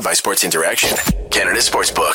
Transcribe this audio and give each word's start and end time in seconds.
Powered 0.00 0.04
by 0.04 0.14
Sports 0.14 0.44
Interaction, 0.44 0.96
Canada 1.30 1.58
Sportsbook. 1.60 2.14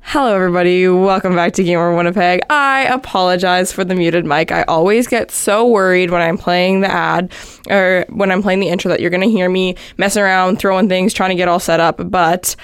Hello, 0.00 0.34
everybody. 0.34 0.86
Welcome 0.86 1.34
back 1.34 1.54
to 1.54 1.64
Game 1.64 1.78
Over 1.78 1.96
Winnipeg. 1.96 2.40
I 2.50 2.82
apologize 2.84 3.72
for 3.72 3.84
the 3.84 3.94
muted 3.94 4.26
mic. 4.26 4.52
I 4.52 4.64
always 4.64 5.06
get 5.06 5.30
so 5.30 5.66
worried 5.66 6.10
when 6.10 6.20
I'm 6.20 6.36
playing 6.36 6.82
the 6.82 6.92
ad 6.92 7.32
or 7.70 8.04
when 8.10 8.30
I'm 8.30 8.42
playing 8.42 8.60
the 8.60 8.68
intro 8.68 8.90
that 8.90 9.00
you're 9.00 9.10
going 9.10 9.22
to 9.22 9.30
hear 9.30 9.48
me 9.48 9.76
messing 9.96 10.22
around, 10.22 10.58
throwing 10.58 10.90
things, 10.90 11.14
trying 11.14 11.30
to 11.30 11.36
get 11.36 11.48
all 11.48 11.58
set 11.58 11.80
up. 11.80 12.00
But 12.10 12.54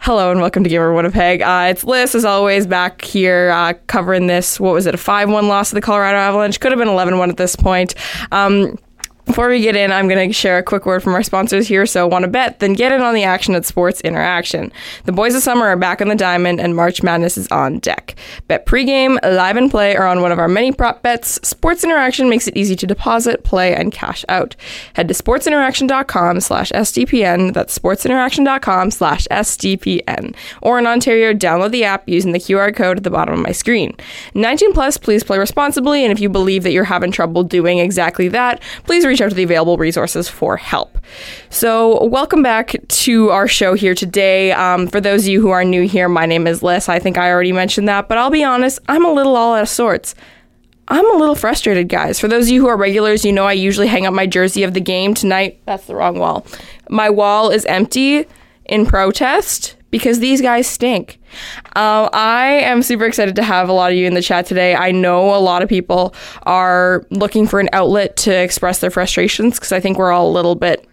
hello 0.00 0.30
and 0.30 0.40
welcome 0.40 0.62
to 0.64 0.70
Game 0.70 0.80
Over 0.80 0.94
Winnipeg. 0.94 1.42
Uh, 1.42 1.68
it's 1.70 1.84
Lyss, 1.84 2.14
as 2.14 2.24
always, 2.24 2.66
back 2.66 3.02
here 3.02 3.50
uh, 3.50 3.74
covering 3.86 4.26
this. 4.26 4.58
What 4.58 4.72
was 4.72 4.86
it? 4.86 4.94
A 4.94 4.98
5 4.98 5.30
1 5.30 5.48
loss 5.48 5.70
to 5.70 5.74
the 5.74 5.80
Colorado 5.80 6.18
Avalanche. 6.18 6.60
Could 6.60 6.72
have 6.72 6.78
been 6.78 6.88
11 6.88 7.18
1 7.18 7.30
at 7.30 7.36
this 7.36 7.56
point. 7.56 7.94
Um, 8.32 8.78
before 9.28 9.48
we 9.48 9.60
get 9.60 9.76
in, 9.76 9.92
I'm 9.92 10.08
going 10.08 10.28
to 10.28 10.32
share 10.32 10.58
a 10.58 10.62
quick 10.62 10.86
word 10.86 11.02
from 11.02 11.14
our 11.14 11.22
sponsors 11.22 11.68
here. 11.68 11.84
So, 11.86 12.08
want 12.08 12.24
to 12.24 12.28
bet? 12.28 12.58
Then 12.58 12.72
get 12.72 12.90
in 12.90 13.02
on 13.02 13.14
the 13.14 13.22
action 13.22 13.54
at 13.54 13.66
Sports 13.66 14.00
Interaction. 14.00 14.72
The 15.04 15.12
boys 15.12 15.36
of 15.36 15.42
summer 15.42 15.66
are 15.66 15.76
back 15.76 16.00
on 16.00 16.08
the 16.08 16.16
diamond, 16.16 16.60
and 16.60 16.74
March 16.74 17.02
Madness 17.02 17.36
is 17.38 17.46
on 17.48 17.78
deck. 17.78 18.16
Bet 18.48 18.66
pregame, 18.66 19.18
live 19.22 19.56
and 19.56 19.70
play 19.70 19.94
are 19.94 20.06
on 20.06 20.22
one 20.22 20.32
of 20.32 20.38
our 20.38 20.48
many 20.48 20.72
prop 20.72 21.02
bets. 21.02 21.38
Sports 21.46 21.84
Interaction 21.84 22.30
makes 22.30 22.48
it 22.48 22.56
easy 22.56 22.74
to 22.76 22.86
deposit, 22.86 23.44
play, 23.44 23.74
and 23.74 23.92
cash 23.92 24.24
out. 24.28 24.56
Head 24.94 25.08
to 25.08 25.14
sportsinteraction.com/sdpn. 25.14 27.52
That's 27.52 27.78
sportsinteraction.com/sdpn. 27.78 30.34
Or 30.62 30.78
in 30.78 30.86
Ontario, 30.86 31.34
download 31.34 31.70
the 31.70 31.84
app 31.84 32.08
using 32.08 32.32
the 32.32 32.40
QR 32.40 32.74
code 32.74 32.96
at 32.96 33.04
the 33.04 33.10
bottom 33.10 33.34
of 33.34 33.40
my 33.40 33.52
screen. 33.52 33.94
19 34.34 34.72
plus, 34.72 34.96
please 34.96 35.22
play 35.22 35.38
responsibly, 35.38 36.02
and 36.02 36.10
if 36.10 36.18
you 36.18 36.30
believe 36.30 36.62
that 36.62 36.72
you're 36.72 36.84
having 36.84 37.12
trouble 37.12 37.44
doing 37.44 37.78
exactly 37.78 38.28
that, 38.28 38.62
please 38.84 39.04
reach 39.04 39.17
out 39.20 39.30
to 39.30 39.34
the 39.34 39.42
available 39.42 39.76
resources 39.76 40.28
for 40.28 40.56
help. 40.56 40.98
So, 41.50 42.04
welcome 42.04 42.42
back 42.42 42.74
to 42.88 43.30
our 43.30 43.48
show 43.48 43.74
here 43.74 43.94
today. 43.94 44.52
Um, 44.52 44.86
for 44.86 45.00
those 45.00 45.22
of 45.22 45.28
you 45.28 45.40
who 45.40 45.50
are 45.50 45.64
new 45.64 45.86
here, 45.86 46.08
my 46.08 46.26
name 46.26 46.46
is 46.46 46.60
Lyss. 46.60 46.88
I 46.88 46.98
think 46.98 47.18
I 47.18 47.30
already 47.30 47.52
mentioned 47.52 47.88
that, 47.88 48.08
but 48.08 48.18
I'll 48.18 48.30
be 48.30 48.44
honest, 48.44 48.78
I'm 48.88 49.04
a 49.04 49.12
little 49.12 49.36
all 49.36 49.54
out 49.54 49.62
of 49.62 49.68
sorts. 49.68 50.14
I'm 50.88 51.14
a 51.14 51.18
little 51.18 51.34
frustrated, 51.34 51.88
guys. 51.88 52.18
For 52.18 52.28
those 52.28 52.46
of 52.46 52.50
you 52.50 52.62
who 52.62 52.68
are 52.68 52.76
regulars, 52.76 53.24
you 53.24 53.32
know 53.32 53.44
I 53.44 53.52
usually 53.52 53.88
hang 53.88 54.06
up 54.06 54.14
my 54.14 54.26
jersey 54.26 54.62
of 54.62 54.72
the 54.72 54.80
game. 54.80 55.12
Tonight, 55.12 55.60
that's 55.66 55.86
the 55.86 55.94
wrong 55.94 56.18
wall. 56.18 56.46
My 56.88 57.10
wall 57.10 57.50
is 57.50 57.64
empty 57.66 58.26
in 58.64 58.86
protest 58.86 59.76
because 59.90 60.20
these 60.20 60.40
guys 60.40 60.66
stink. 60.66 61.18
Um, 61.76 62.08
I 62.12 62.60
am 62.62 62.82
super 62.82 63.04
excited 63.04 63.36
to 63.36 63.42
have 63.42 63.68
a 63.68 63.72
lot 63.72 63.90
of 63.90 63.96
you 63.96 64.06
in 64.06 64.14
the 64.14 64.22
chat 64.22 64.46
today. 64.46 64.74
I 64.74 64.92
know 64.92 65.34
a 65.34 65.38
lot 65.38 65.62
of 65.62 65.68
people 65.68 66.14
are 66.44 67.06
looking 67.10 67.46
for 67.46 67.60
an 67.60 67.68
outlet 67.72 68.16
to 68.18 68.32
express 68.32 68.80
their 68.80 68.90
frustrations 68.90 69.54
because 69.54 69.72
I 69.72 69.80
think 69.80 69.98
we're 69.98 70.12
all 70.12 70.30
a 70.30 70.32
little 70.32 70.54
bit 70.54 70.86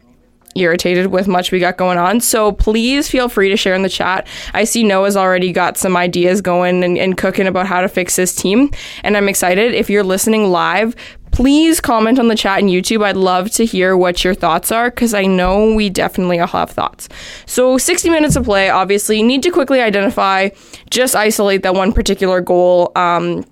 irritated 0.55 1.07
with 1.07 1.27
much 1.27 1.51
we 1.51 1.59
got 1.59 1.77
going 1.77 1.97
on. 1.97 2.21
So 2.21 2.53
please 2.53 3.09
feel 3.09 3.27
free 3.27 3.49
to 3.49 3.57
share 3.57 3.75
in 3.75 3.81
the 3.81 3.89
chat. 3.89 4.25
I 4.53 4.63
see 4.63 4.83
Noah's 4.83 5.17
already 5.17 5.51
got 5.51 5.77
some 5.77 5.97
ideas 5.97 6.41
going 6.41 6.83
and, 6.83 6.97
and 6.97 7.17
cooking 7.17 7.45
about 7.45 7.67
how 7.67 7.81
to 7.81 7.89
fix 7.89 8.15
his 8.15 8.33
team. 8.33 8.71
And 9.03 9.17
I'm 9.17 9.27
excited. 9.27 9.73
If 9.73 9.89
you're 9.89 10.03
listening 10.03 10.51
live, 10.51 10.95
please 11.35 11.81
comment 11.81 12.17
on 12.17 12.29
the 12.29 12.35
chat 12.35 12.59
and 12.59 12.69
YouTube. 12.69 13.03
I'd 13.03 13.17
love 13.17 13.51
to 13.51 13.65
hear 13.65 13.97
what 13.97 14.23
your 14.23 14.33
thoughts 14.33 14.71
are 14.71 14.89
because 14.89 15.13
I 15.13 15.25
know 15.25 15.75
we 15.75 15.89
definitely 15.89 16.39
all 16.39 16.47
have 16.47 16.71
thoughts. 16.71 17.09
So, 17.45 17.77
60 17.77 18.09
minutes 18.09 18.37
of 18.37 18.45
play, 18.45 18.69
obviously, 18.69 19.17
you 19.19 19.25
need 19.25 19.43
to 19.43 19.51
quickly 19.51 19.81
identify, 19.81 20.49
just 20.89 21.13
isolate 21.13 21.61
that 21.63 21.75
one 21.75 21.91
particular 21.91 22.39
goal. 22.39 22.93
Um, 22.95 23.43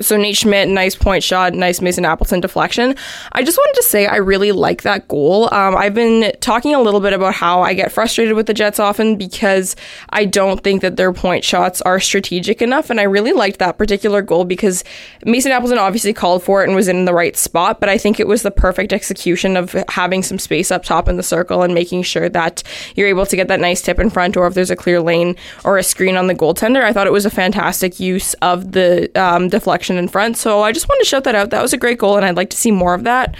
so 0.00 0.16
Nate 0.16 0.36
Schmidt, 0.36 0.68
nice 0.68 0.94
point 0.94 1.24
shot, 1.24 1.54
nice 1.54 1.80
Mason 1.80 2.04
Appleton 2.04 2.40
deflection. 2.40 2.94
I 3.32 3.42
just 3.42 3.56
wanted 3.56 3.74
to 3.74 3.82
say 3.82 4.06
I 4.06 4.16
really 4.16 4.52
like 4.52 4.82
that 4.82 5.08
goal. 5.08 5.52
Um, 5.52 5.76
I've 5.76 5.94
been 5.94 6.32
talking 6.40 6.74
a 6.74 6.80
little 6.80 7.00
bit 7.00 7.12
about 7.12 7.34
how 7.34 7.62
I 7.62 7.74
get 7.74 7.90
frustrated 7.90 8.34
with 8.34 8.46
the 8.46 8.54
Jets 8.54 8.78
often 8.78 9.16
because 9.16 9.76
I 10.10 10.26
don't 10.26 10.62
think 10.62 10.82
that 10.82 10.96
their 10.96 11.12
point 11.12 11.42
shots 11.42 11.80
are 11.82 12.00
strategic 12.00 12.60
enough, 12.60 12.90
and 12.90 13.00
I 13.00 13.04
really 13.04 13.32
liked 13.32 13.58
that 13.60 13.78
particular 13.78 14.20
goal 14.20 14.44
because 14.44 14.84
Mason 15.24 15.52
Appleton 15.52 15.78
obviously 15.78 16.12
called 16.12 16.42
for 16.42 16.62
it 16.62 16.66
and 16.66 16.76
was 16.76 16.88
in 16.88 17.06
the 17.06 17.14
right 17.14 17.36
spot, 17.36 17.80
but 17.80 17.88
I 17.88 17.96
think 17.96 18.20
it 18.20 18.26
was 18.26 18.42
the 18.42 18.50
perfect 18.50 18.92
execution 18.92 19.56
of 19.56 19.72
having 19.88 20.22
some 20.22 20.38
space 20.38 20.70
up 20.70 20.84
top 20.84 21.08
in 21.08 21.16
the 21.16 21.22
circle 21.22 21.62
and 21.62 21.72
making 21.72 22.02
sure 22.02 22.28
that 22.28 22.62
you're 22.94 23.08
able 23.08 23.26
to 23.26 23.36
get 23.36 23.48
that 23.48 23.60
nice 23.60 23.80
tip 23.80 23.98
in 23.98 24.10
front, 24.10 24.36
or 24.36 24.46
if 24.46 24.54
there's 24.54 24.70
a 24.70 24.76
clear 24.76 25.00
lane 25.00 25.34
or 25.64 25.78
a 25.78 25.82
screen 25.82 26.16
on 26.16 26.26
the 26.26 26.34
goaltender. 26.34 26.82
I 26.82 26.92
thought 26.92 27.06
it 27.06 27.12
was 27.12 27.24
a 27.24 27.30
fantastic 27.30 27.98
use 27.98 28.34
of 28.34 28.72
the 28.72 29.10
um, 29.18 29.48
deflection 29.48 29.77
in 29.86 30.08
front. 30.08 30.36
So 30.36 30.62
I 30.62 30.72
just 30.72 30.88
wanted 30.88 31.04
to 31.04 31.08
shout 31.08 31.24
that 31.24 31.34
out. 31.34 31.50
That 31.50 31.62
was 31.62 31.72
a 31.72 31.76
great 31.76 31.98
goal, 31.98 32.16
and 32.16 32.24
I'd 32.24 32.36
like 32.36 32.50
to 32.50 32.56
see 32.56 32.70
more 32.70 32.94
of 32.94 33.04
that. 33.04 33.36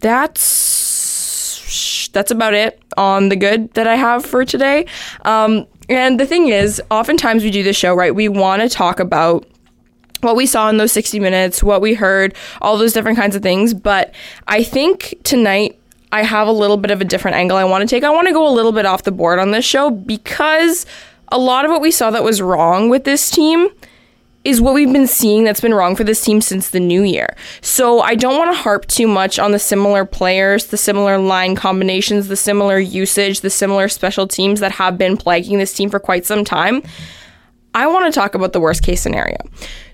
That's 0.00 0.86
that's 2.12 2.30
about 2.30 2.54
it 2.54 2.80
on 2.96 3.28
the 3.28 3.36
good 3.36 3.72
that 3.74 3.86
I 3.86 3.96
have 3.96 4.24
for 4.24 4.44
today. 4.44 4.86
Um, 5.24 5.66
and 5.88 6.18
the 6.18 6.26
thing 6.26 6.48
is, 6.48 6.80
oftentimes 6.90 7.42
we 7.42 7.50
do 7.50 7.62
this 7.62 7.76
show, 7.76 7.94
right? 7.94 8.14
We 8.14 8.28
want 8.28 8.62
to 8.62 8.68
talk 8.68 9.00
about 9.00 9.46
what 10.22 10.36
we 10.36 10.46
saw 10.46 10.68
in 10.68 10.78
those 10.78 10.92
60 10.92 11.20
minutes, 11.20 11.62
what 11.62 11.80
we 11.80 11.94
heard, 11.94 12.34
all 12.60 12.78
those 12.78 12.92
different 12.92 13.18
kinds 13.18 13.36
of 13.36 13.42
things. 13.42 13.74
But 13.74 14.14
I 14.48 14.62
think 14.62 15.14
tonight 15.24 15.78
I 16.12 16.22
have 16.22 16.48
a 16.48 16.52
little 16.52 16.76
bit 16.76 16.90
of 16.90 17.00
a 17.00 17.04
different 17.04 17.36
angle 17.36 17.56
I 17.56 17.64
want 17.64 17.82
to 17.82 17.94
take. 17.94 18.02
I 18.04 18.10
want 18.10 18.26
to 18.28 18.32
go 18.32 18.48
a 18.48 18.50
little 18.50 18.72
bit 18.72 18.86
off 18.86 19.02
the 19.02 19.12
board 19.12 19.38
on 19.38 19.50
this 19.50 19.64
show 19.64 19.90
because 19.90 20.86
a 21.28 21.38
lot 21.38 21.64
of 21.64 21.70
what 21.70 21.80
we 21.80 21.90
saw 21.90 22.10
that 22.10 22.24
was 22.24 22.40
wrong 22.40 22.88
with 22.88 23.04
this 23.04 23.30
team 23.30 23.68
is 24.46 24.60
what 24.60 24.74
we've 24.74 24.92
been 24.92 25.08
seeing 25.08 25.42
that's 25.42 25.60
been 25.60 25.74
wrong 25.74 25.96
for 25.96 26.04
this 26.04 26.22
team 26.24 26.40
since 26.40 26.70
the 26.70 26.78
new 26.78 27.02
year. 27.02 27.34
So 27.62 28.00
I 28.00 28.14
don't 28.14 28.38
want 28.38 28.54
to 28.54 28.62
harp 28.62 28.86
too 28.86 29.08
much 29.08 29.40
on 29.40 29.50
the 29.50 29.58
similar 29.58 30.04
players, 30.04 30.66
the 30.66 30.76
similar 30.76 31.18
line 31.18 31.56
combinations, 31.56 32.28
the 32.28 32.36
similar 32.36 32.78
usage, 32.78 33.40
the 33.40 33.50
similar 33.50 33.88
special 33.88 34.28
teams 34.28 34.60
that 34.60 34.70
have 34.70 34.96
been 34.96 35.16
plaguing 35.16 35.58
this 35.58 35.72
team 35.72 35.90
for 35.90 35.98
quite 35.98 36.24
some 36.24 36.44
time. 36.44 36.80
I 37.74 37.88
want 37.88 38.06
to 38.06 38.16
talk 38.16 38.36
about 38.36 38.52
the 38.52 38.60
worst 38.60 38.84
case 38.84 39.02
scenario. 39.02 39.36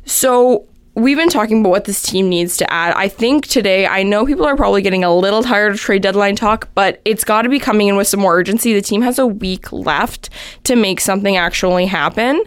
So 0.04 0.68
we've 0.96 1.16
been 1.16 1.30
talking 1.30 1.60
about 1.60 1.70
what 1.70 1.84
this 1.86 2.02
team 2.02 2.28
needs 2.28 2.58
to 2.58 2.70
add. 2.70 2.94
I 2.94 3.08
think 3.08 3.46
today, 3.46 3.86
I 3.86 4.02
know 4.02 4.26
people 4.26 4.44
are 4.44 4.54
probably 4.54 4.82
getting 4.82 5.02
a 5.02 5.16
little 5.16 5.42
tired 5.42 5.72
of 5.72 5.80
trade 5.80 6.02
deadline 6.02 6.36
talk, 6.36 6.68
but 6.74 7.00
it's 7.06 7.24
got 7.24 7.42
to 7.42 7.48
be 7.48 7.58
coming 7.58 7.88
in 7.88 7.96
with 7.96 8.06
some 8.06 8.20
more 8.20 8.36
urgency. 8.36 8.74
The 8.74 8.82
team 8.82 9.00
has 9.00 9.18
a 9.18 9.26
week 9.26 9.72
left 9.72 10.28
to 10.64 10.76
make 10.76 11.00
something 11.00 11.38
actually 11.38 11.86
happen. 11.86 12.44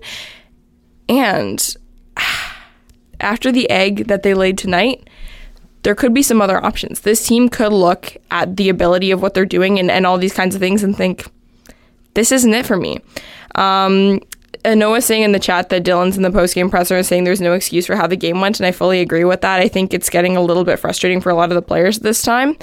And 1.10 1.76
after 3.20 3.52
the 3.52 3.70
egg 3.70 4.08
that 4.08 4.24
they 4.24 4.34
laid 4.34 4.58
tonight, 4.58 5.10
there 5.84 5.96
could 5.96 6.14
be 6.14 6.24
some 6.24 6.42
other 6.42 6.64
options. 6.64 7.02
This 7.02 7.28
team 7.28 7.48
could 7.48 7.72
look 7.72 8.18
at 8.32 8.58
the 8.58 8.70
ability 8.70 9.12
of 9.12 9.22
what 9.22 9.34
they're 9.34 9.46
doing 9.46 9.78
and, 9.80 9.92
and 9.92 10.06
all 10.06 10.18
these 10.18 10.34
kinds 10.34 10.56
of 10.56 10.62
things 10.62 10.84
and 10.84 10.98
think, 10.98 11.28
this 12.16 12.32
isn't 12.32 12.54
it 12.54 12.66
for 12.66 12.76
me. 12.78 13.00
Um, 13.54 14.20
Noah 14.74 15.02
saying 15.02 15.24
in 15.24 15.32
the 15.32 15.40
chat 15.40 15.70
that 15.70 15.84
Dillon's 15.84 16.18
in 16.18 16.24
the 16.24 16.32
post 16.32 16.56
game 16.56 16.70
presser 16.70 16.98
are 16.98 17.04
saying 17.04 17.24
there's 17.24 17.42
no 17.42 17.54
excuse 17.54 17.86
for 17.86 17.96
how 17.96 18.08
the 18.08 18.16
game 18.16 18.42
went, 18.42 18.60
and 18.60 18.66
I 18.66 18.72
fully 18.72 19.02
agree 19.02 19.24
with 19.24 19.42
that. 19.42 19.60
I 19.60 19.68
think 19.68 19.94
it's 19.94 20.10
getting 20.10 20.36
a 20.36 20.42
little 20.42 20.64
bit 20.64 20.80
frustrating 20.80 21.22
for 21.22 21.30
a 21.30 21.36
lot 21.36 21.52
of 21.52 21.56
the 21.56 21.62
players 21.62 22.00
this 22.00 22.22
time. 22.22 22.58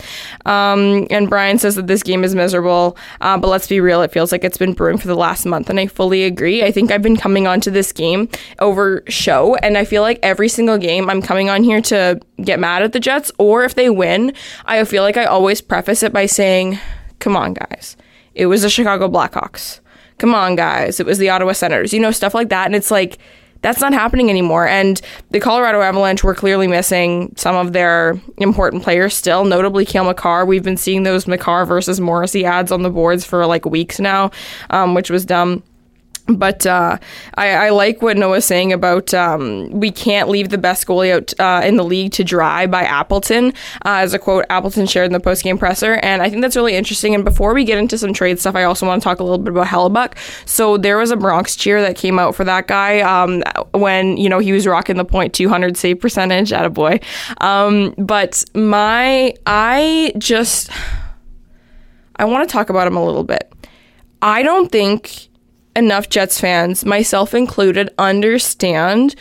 Um, 0.46 1.06
and 1.10 1.28
Brian 1.28 1.58
says 1.58 1.76
that 1.76 1.86
this 1.86 2.02
game 2.02 2.24
is 2.24 2.34
miserable, 2.34 2.96
uh, 3.20 3.38
but 3.38 3.48
let's 3.48 3.68
be 3.68 3.80
real, 3.80 4.02
it 4.02 4.10
feels 4.10 4.32
like 4.32 4.42
it's 4.42 4.58
been 4.58 4.72
brewing 4.72 4.98
for 4.98 5.06
the 5.06 5.14
last 5.14 5.46
month, 5.46 5.70
and 5.70 5.78
I 5.78 5.86
fully 5.86 6.24
agree. 6.24 6.64
I 6.64 6.72
think 6.72 6.90
I've 6.90 7.02
been 7.02 7.16
coming 7.16 7.46
onto 7.46 7.70
this 7.70 7.92
game 7.92 8.28
over 8.58 9.04
show, 9.08 9.54
and 9.56 9.78
I 9.78 9.84
feel 9.84 10.02
like 10.02 10.18
every 10.22 10.48
single 10.48 10.78
game 10.78 11.08
I'm 11.10 11.22
coming 11.22 11.50
on 11.50 11.62
here 11.62 11.80
to 11.82 12.18
get 12.42 12.58
mad 12.58 12.82
at 12.82 12.92
the 12.92 13.00
Jets, 13.00 13.30
or 13.38 13.64
if 13.64 13.74
they 13.74 13.90
win, 13.90 14.32
I 14.64 14.82
feel 14.84 15.02
like 15.02 15.16
I 15.16 15.24
always 15.24 15.60
preface 15.60 16.02
it 16.02 16.12
by 16.12 16.26
saying, 16.26 16.78
"Come 17.18 17.36
on, 17.36 17.54
guys." 17.54 17.96
It 18.34 18.46
was 18.46 18.62
the 18.62 18.70
Chicago 18.70 19.08
Blackhawks 19.08 19.81
come 20.18 20.34
on, 20.34 20.56
guys, 20.56 21.00
it 21.00 21.06
was 21.06 21.18
the 21.18 21.28
Ottawa 21.28 21.52
Senators, 21.52 21.92
you 21.92 22.00
know, 22.00 22.10
stuff 22.10 22.34
like 22.34 22.48
that. 22.50 22.66
And 22.66 22.74
it's 22.74 22.90
like, 22.90 23.18
that's 23.62 23.80
not 23.80 23.92
happening 23.92 24.28
anymore. 24.28 24.66
And 24.66 25.00
the 25.30 25.40
Colorado 25.40 25.80
Avalanche 25.80 26.22
were 26.22 26.34
clearly 26.34 26.66
missing 26.66 27.32
some 27.36 27.54
of 27.54 27.72
their 27.72 28.20
important 28.38 28.82
players 28.82 29.14
still, 29.14 29.44
notably 29.44 29.86
Cale 29.86 30.04
Makar. 30.04 30.44
We've 30.44 30.64
been 30.64 30.76
seeing 30.76 31.04
those 31.04 31.26
Makar 31.26 31.64
versus 31.64 32.00
Morrissey 32.00 32.44
ads 32.44 32.72
on 32.72 32.82
the 32.82 32.90
boards 32.90 33.24
for 33.24 33.46
like 33.46 33.64
weeks 33.64 34.00
now, 34.00 34.30
um, 34.70 34.94
which 34.94 35.10
was 35.10 35.24
dumb. 35.24 35.62
But 36.28 36.66
uh, 36.66 36.98
I, 37.34 37.48
I, 37.48 37.70
like 37.70 38.00
what 38.00 38.16
Noah's 38.16 38.44
saying 38.44 38.72
about 38.72 39.12
um, 39.12 39.68
we 39.70 39.90
can't 39.90 40.28
leave 40.28 40.50
the 40.50 40.58
best 40.58 40.86
goalie 40.86 41.12
out 41.12 41.34
uh, 41.40 41.66
in 41.66 41.76
the 41.76 41.84
league 41.84 42.12
to 42.12 42.24
dry 42.24 42.66
by 42.66 42.84
Appleton, 42.84 43.48
uh, 43.84 43.98
as 43.98 44.14
a 44.14 44.20
quote 44.20 44.44
Appleton 44.48 44.86
shared 44.86 45.06
in 45.06 45.12
the 45.12 45.20
postgame 45.20 45.58
presser. 45.58 45.94
And 45.94 46.22
I 46.22 46.30
think 46.30 46.42
that's 46.42 46.54
really 46.54 46.76
interesting. 46.76 47.14
And 47.14 47.24
before 47.24 47.54
we 47.54 47.64
get 47.64 47.78
into 47.78 47.98
some 47.98 48.12
trade 48.12 48.38
stuff, 48.38 48.54
I 48.54 48.62
also 48.62 48.86
want 48.86 49.02
to 49.02 49.04
talk 49.04 49.18
a 49.18 49.24
little 49.24 49.38
bit 49.38 49.50
about 49.50 49.66
Hellebuyck. 49.66 50.16
So 50.46 50.76
there 50.76 50.96
was 50.96 51.10
a 51.10 51.16
Bronx 51.16 51.56
cheer 51.56 51.82
that 51.82 51.96
came 51.96 52.20
out 52.20 52.36
for 52.36 52.44
that 52.44 52.68
guy 52.68 53.00
um, 53.00 53.42
when, 53.72 54.16
you 54.16 54.28
know, 54.28 54.38
he 54.38 54.52
was 54.52 54.64
rocking 54.64 54.96
the 54.96 55.04
point 55.04 55.34
200 55.34 55.76
save 55.76 56.00
percentage 56.00 56.52
at 56.52 56.64
a 56.64 56.70
boy. 56.70 57.00
Um, 57.40 57.94
but 57.98 58.44
my, 58.54 59.34
I 59.44 60.12
just, 60.18 60.70
I 62.14 62.26
want 62.26 62.48
to 62.48 62.52
talk 62.52 62.70
about 62.70 62.86
him 62.86 62.96
a 62.96 63.04
little 63.04 63.24
bit. 63.24 63.52
I 64.22 64.44
don't 64.44 64.70
think 64.70 65.28
enough 65.74 66.08
Jets 66.08 66.40
fans, 66.40 66.84
myself 66.84 67.34
included, 67.34 67.90
understand 67.98 69.14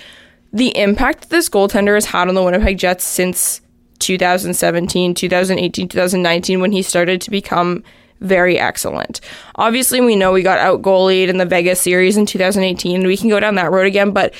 the 0.53 0.77
impact 0.77 1.29
this 1.29 1.49
goaltender 1.49 1.93
has 1.93 2.05
had 2.05 2.27
on 2.27 2.35
the 2.35 2.43
Winnipeg 2.43 2.77
Jets 2.77 3.03
since 3.03 3.61
2017, 3.99 5.13
2018, 5.13 5.87
2019 5.87 6.59
when 6.59 6.71
he 6.71 6.81
started 6.81 7.21
to 7.21 7.31
become 7.31 7.83
very 8.19 8.59
excellent. 8.59 9.21
Obviously, 9.55 10.01
we 10.01 10.15
know 10.15 10.31
we 10.31 10.43
got 10.43 10.59
out 10.59 10.81
goalied 10.81 11.27
in 11.27 11.37
the 11.37 11.45
Vegas 11.45 11.81
series 11.81 12.17
in 12.17 12.25
2018. 12.25 12.97
and 12.97 13.07
We 13.07 13.17
can 13.17 13.29
go 13.29 13.39
down 13.39 13.55
that 13.55 13.71
road 13.71 13.87
again, 13.87 14.11
but 14.11 14.33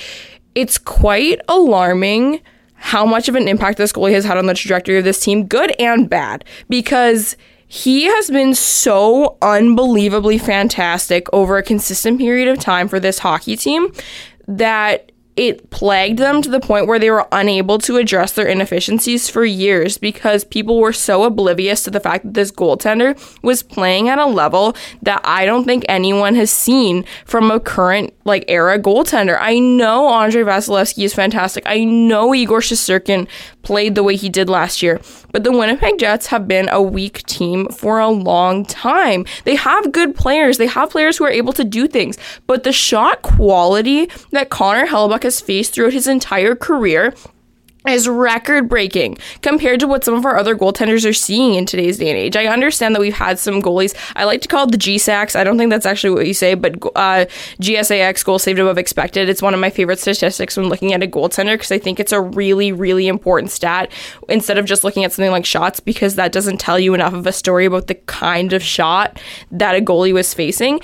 it's 0.53 0.77
quite 0.77 1.39
alarming 1.47 2.41
how 2.75 3.05
much 3.05 3.29
of 3.29 3.35
an 3.35 3.47
impact 3.47 3.77
this 3.77 3.93
goalie 3.93 4.13
has 4.13 4.25
had 4.25 4.37
on 4.37 4.47
the 4.47 4.53
trajectory 4.53 4.97
of 4.97 5.03
this 5.03 5.19
team, 5.19 5.45
good 5.45 5.73
and 5.79 6.09
bad, 6.09 6.43
because 6.67 7.37
he 7.71 8.03
has 8.03 8.29
been 8.29 8.53
so 8.53 9.37
unbelievably 9.41 10.37
fantastic 10.37 11.25
over 11.31 11.57
a 11.57 11.63
consistent 11.63 12.19
period 12.19 12.49
of 12.49 12.59
time 12.59 12.89
for 12.89 12.99
this 12.99 13.17
hockey 13.17 13.55
team 13.55 13.93
that 14.45 15.13
it 15.41 15.71
plagued 15.71 16.19
them 16.19 16.39
to 16.43 16.51
the 16.51 16.59
point 16.59 16.85
where 16.85 16.99
they 16.99 17.09
were 17.09 17.27
unable 17.31 17.79
to 17.79 17.97
address 17.97 18.33
their 18.33 18.45
inefficiencies 18.45 19.27
for 19.27 19.43
years 19.43 19.97
because 19.97 20.43
people 20.43 20.79
were 20.79 20.93
so 20.93 21.23
oblivious 21.23 21.81
to 21.81 21.89
the 21.89 21.99
fact 21.99 22.23
that 22.23 22.35
this 22.35 22.51
goaltender 22.51 23.19
was 23.41 23.63
playing 23.63 24.07
at 24.07 24.19
a 24.19 24.25
level 24.27 24.75
that 25.01 25.19
I 25.23 25.47
don't 25.47 25.65
think 25.65 25.83
anyone 25.89 26.35
has 26.35 26.51
seen 26.51 27.05
from 27.25 27.49
a 27.49 27.59
current 27.59 28.13
like 28.23 28.45
era 28.47 28.77
goaltender. 28.77 29.35
I 29.39 29.57
know 29.57 30.09
Andrei 30.09 30.43
Vasilevskiy 30.43 31.05
is 31.05 31.15
fantastic. 31.15 31.63
I 31.65 31.85
know 31.85 32.35
Igor 32.35 32.59
Shesterkin 32.59 33.27
played 33.63 33.95
the 33.95 34.03
way 34.03 34.15
he 34.15 34.29
did 34.29 34.47
last 34.47 34.83
year. 34.83 34.99
But 35.31 35.43
the 35.43 35.51
Winnipeg 35.51 35.97
Jets 35.97 36.27
have 36.27 36.47
been 36.47 36.69
a 36.69 36.81
weak 36.81 37.23
team 37.23 37.67
for 37.69 37.99
a 37.99 38.09
long 38.09 38.65
time. 38.65 39.25
They 39.45 39.55
have 39.55 39.91
good 39.91 40.15
players. 40.15 40.57
They 40.57 40.67
have 40.67 40.89
players 40.89 41.17
who 41.17 41.25
are 41.25 41.29
able 41.29 41.53
to 41.53 41.63
do 41.63 41.87
things. 41.87 42.17
But 42.47 42.63
the 42.63 42.71
shot 42.71 43.21
quality 43.21 44.09
that 44.31 44.49
Connor 44.49 44.85
Hellebuyck 44.85 45.23
has 45.23 45.30
faced 45.39 45.73
throughout 45.73 45.93
his 45.93 46.07
entire 46.07 46.55
career 46.55 47.13
is 47.87 48.07
record 48.07 48.69
breaking 48.69 49.17
compared 49.41 49.79
to 49.79 49.87
what 49.87 50.03
some 50.03 50.13
of 50.13 50.25
our 50.25 50.37
other 50.37 50.55
goaltenders 50.55 51.07
are 51.07 51.13
seeing 51.13 51.55
in 51.55 51.65
today's 51.65 51.97
day 51.97 52.09
and 52.09 52.17
age. 52.17 52.35
I 52.35 52.45
understand 52.45 52.93
that 52.93 52.99
we've 52.99 53.13
had 53.13 53.39
some 53.39 53.61
goalies. 53.61 53.95
I 54.15 54.25
like 54.25 54.41
to 54.41 54.47
call 54.47 54.65
it 54.65 54.71
the 54.71 54.77
GSAX. 54.77 55.35
I 55.35 55.43
don't 55.43 55.57
think 55.57 55.71
that's 55.71 55.85
actually 55.85 56.11
what 56.11 56.27
you 56.27 56.33
say, 56.33 56.53
but 56.53 56.75
uh, 56.95 57.25
GSAX, 57.59 58.23
goal 58.23 58.37
saved 58.37 58.59
above 58.59 58.77
expected. 58.77 59.29
It's 59.29 59.41
one 59.41 59.53
of 59.53 59.59
my 59.59 59.69
favorite 59.69 59.99
statistics 59.99 60.57
when 60.57 60.69
looking 60.69 60.93
at 60.93 61.03
a 61.03 61.07
goaltender 61.07 61.55
because 61.55 61.71
I 61.71 61.79
think 61.79 61.99
it's 61.99 62.11
a 62.11 62.21
really, 62.21 62.71
really 62.71 63.07
important 63.07 63.51
stat 63.51 63.91
instead 64.29 64.57
of 64.57 64.65
just 64.65 64.83
looking 64.83 65.03
at 65.03 65.11
something 65.11 65.31
like 65.31 65.45
shots 65.45 65.79
because 65.79 66.15
that 66.15 66.31
doesn't 66.31 66.59
tell 66.59 66.79
you 66.79 66.93
enough 66.93 67.13
of 67.13 67.25
a 67.25 67.33
story 67.33 67.65
about 67.65 67.87
the 67.87 67.95
kind 67.95 68.53
of 68.53 68.61
shot 68.61 69.19
that 69.51 69.75
a 69.75 69.81
goalie 69.81 70.13
was 70.13 70.33
facing. 70.33 70.79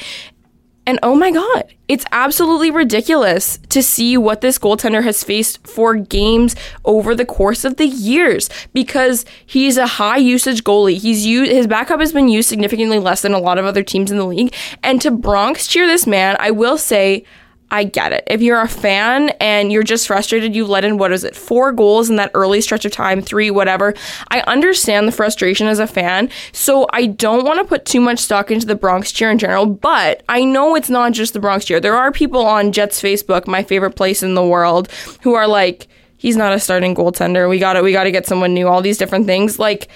And 0.87 0.99
oh 1.03 1.15
my 1.15 1.31
God, 1.31 1.65
it's 1.89 2.05
absolutely 2.13 2.71
ridiculous 2.71 3.59
to 3.69 3.83
see 3.83 4.15
what 4.15 4.39
this 4.39 4.57
goaltender 4.57 5.03
has 5.03 5.21
faced 5.21 5.67
for 5.67 5.95
games 5.95 6.55
over 6.85 7.13
the 7.13 7.25
course 7.25 7.65
of 7.65 7.75
the 7.75 7.87
years 7.87 8.49
because 8.73 9.25
he's 9.45 9.75
a 9.75 9.85
high 9.85 10.15
usage 10.15 10.63
goalie. 10.63 10.97
He's 10.97 11.25
used, 11.25 11.51
his 11.51 11.67
backup 11.67 11.99
has 11.99 12.13
been 12.13 12.29
used 12.29 12.47
significantly 12.47 12.99
less 12.99 13.21
than 13.21 13.33
a 13.33 13.39
lot 13.39 13.57
of 13.57 13.65
other 13.65 13.83
teams 13.83 14.11
in 14.11 14.17
the 14.17 14.25
league. 14.25 14.55
And 14.81 15.01
to 15.01 15.11
Bronx 15.11 15.67
cheer 15.67 15.85
this 15.85 16.07
man, 16.07 16.37
I 16.39 16.51
will 16.51 16.77
say, 16.77 17.25
I 17.69 17.83
get 17.83 18.13
it. 18.13 18.23
If 18.27 18.41
you're 18.41 18.61
a 18.61 18.67
fan 18.67 19.29
and 19.41 19.71
you're 19.73 19.83
just 19.83 20.07
frustrated, 20.07 20.55
you 20.55 20.65
let 20.65 20.85
in, 20.85 20.97
what 20.97 21.11
is 21.11 21.25
it, 21.25 21.35
four 21.35 21.73
goals 21.73 22.09
in 22.09 22.15
that 22.15 22.31
early 22.33 22.61
stretch 22.61 22.85
of 22.85 22.93
time, 22.93 23.21
three, 23.21 23.51
whatever. 23.51 23.93
I 24.29 24.41
understand 24.47 25.07
the 25.07 25.11
frustration 25.11 25.67
as 25.67 25.79
a 25.79 25.87
fan. 25.87 26.29
So 26.53 26.87
I 26.93 27.07
don't 27.07 27.43
want 27.43 27.59
to 27.59 27.65
put 27.65 27.83
too 27.85 27.99
much 27.99 28.19
stock 28.19 28.51
into 28.51 28.65
the 28.65 28.75
Bronx 28.75 29.11
cheer 29.11 29.29
in 29.29 29.37
general, 29.37 29.65
but 29.65 30.23
I 30.29 30.45
know 30.45 30.75
it's 30.75 30.89
not 30.89 31.11
just 31.11 31.33
the 31.33 31.41
Bronx 31.41 31.65
cheer. 31.65 31.81
There 31.81 31.97
are 31.97 32.11
people 32.11 32.45
on 32.45 32.71
Jets 32.71 33.01
Facebook, 33.01 33.47
my 33.47 33.63
favorite 33.63 33.97
place 33.97 34.23
in 34.23 34.33
the 34.33 34.45
world, 34.45 34.89
who 35.21 35.33
are 35.33 35.47
like, 35.47 35.87
he's 36.15 36.37
not 36.37 36.53
a 36.53 36.59
starting 36.59 36.95
goaltender. 36.95 37.49
We 37.49 37.59
got 37.59 37.73
to, 37.73 37.81
we 37.81 37.91
got 37.91 38.05
to 38.05 38.11
get 38.11 38.25
someone 38.25 38.53
new, 38.53 38.67
all 38.67 38.81
these 38.81 38.97
different 38.97 39.25
things. 39.25 39.59
Like, 39.59 39.89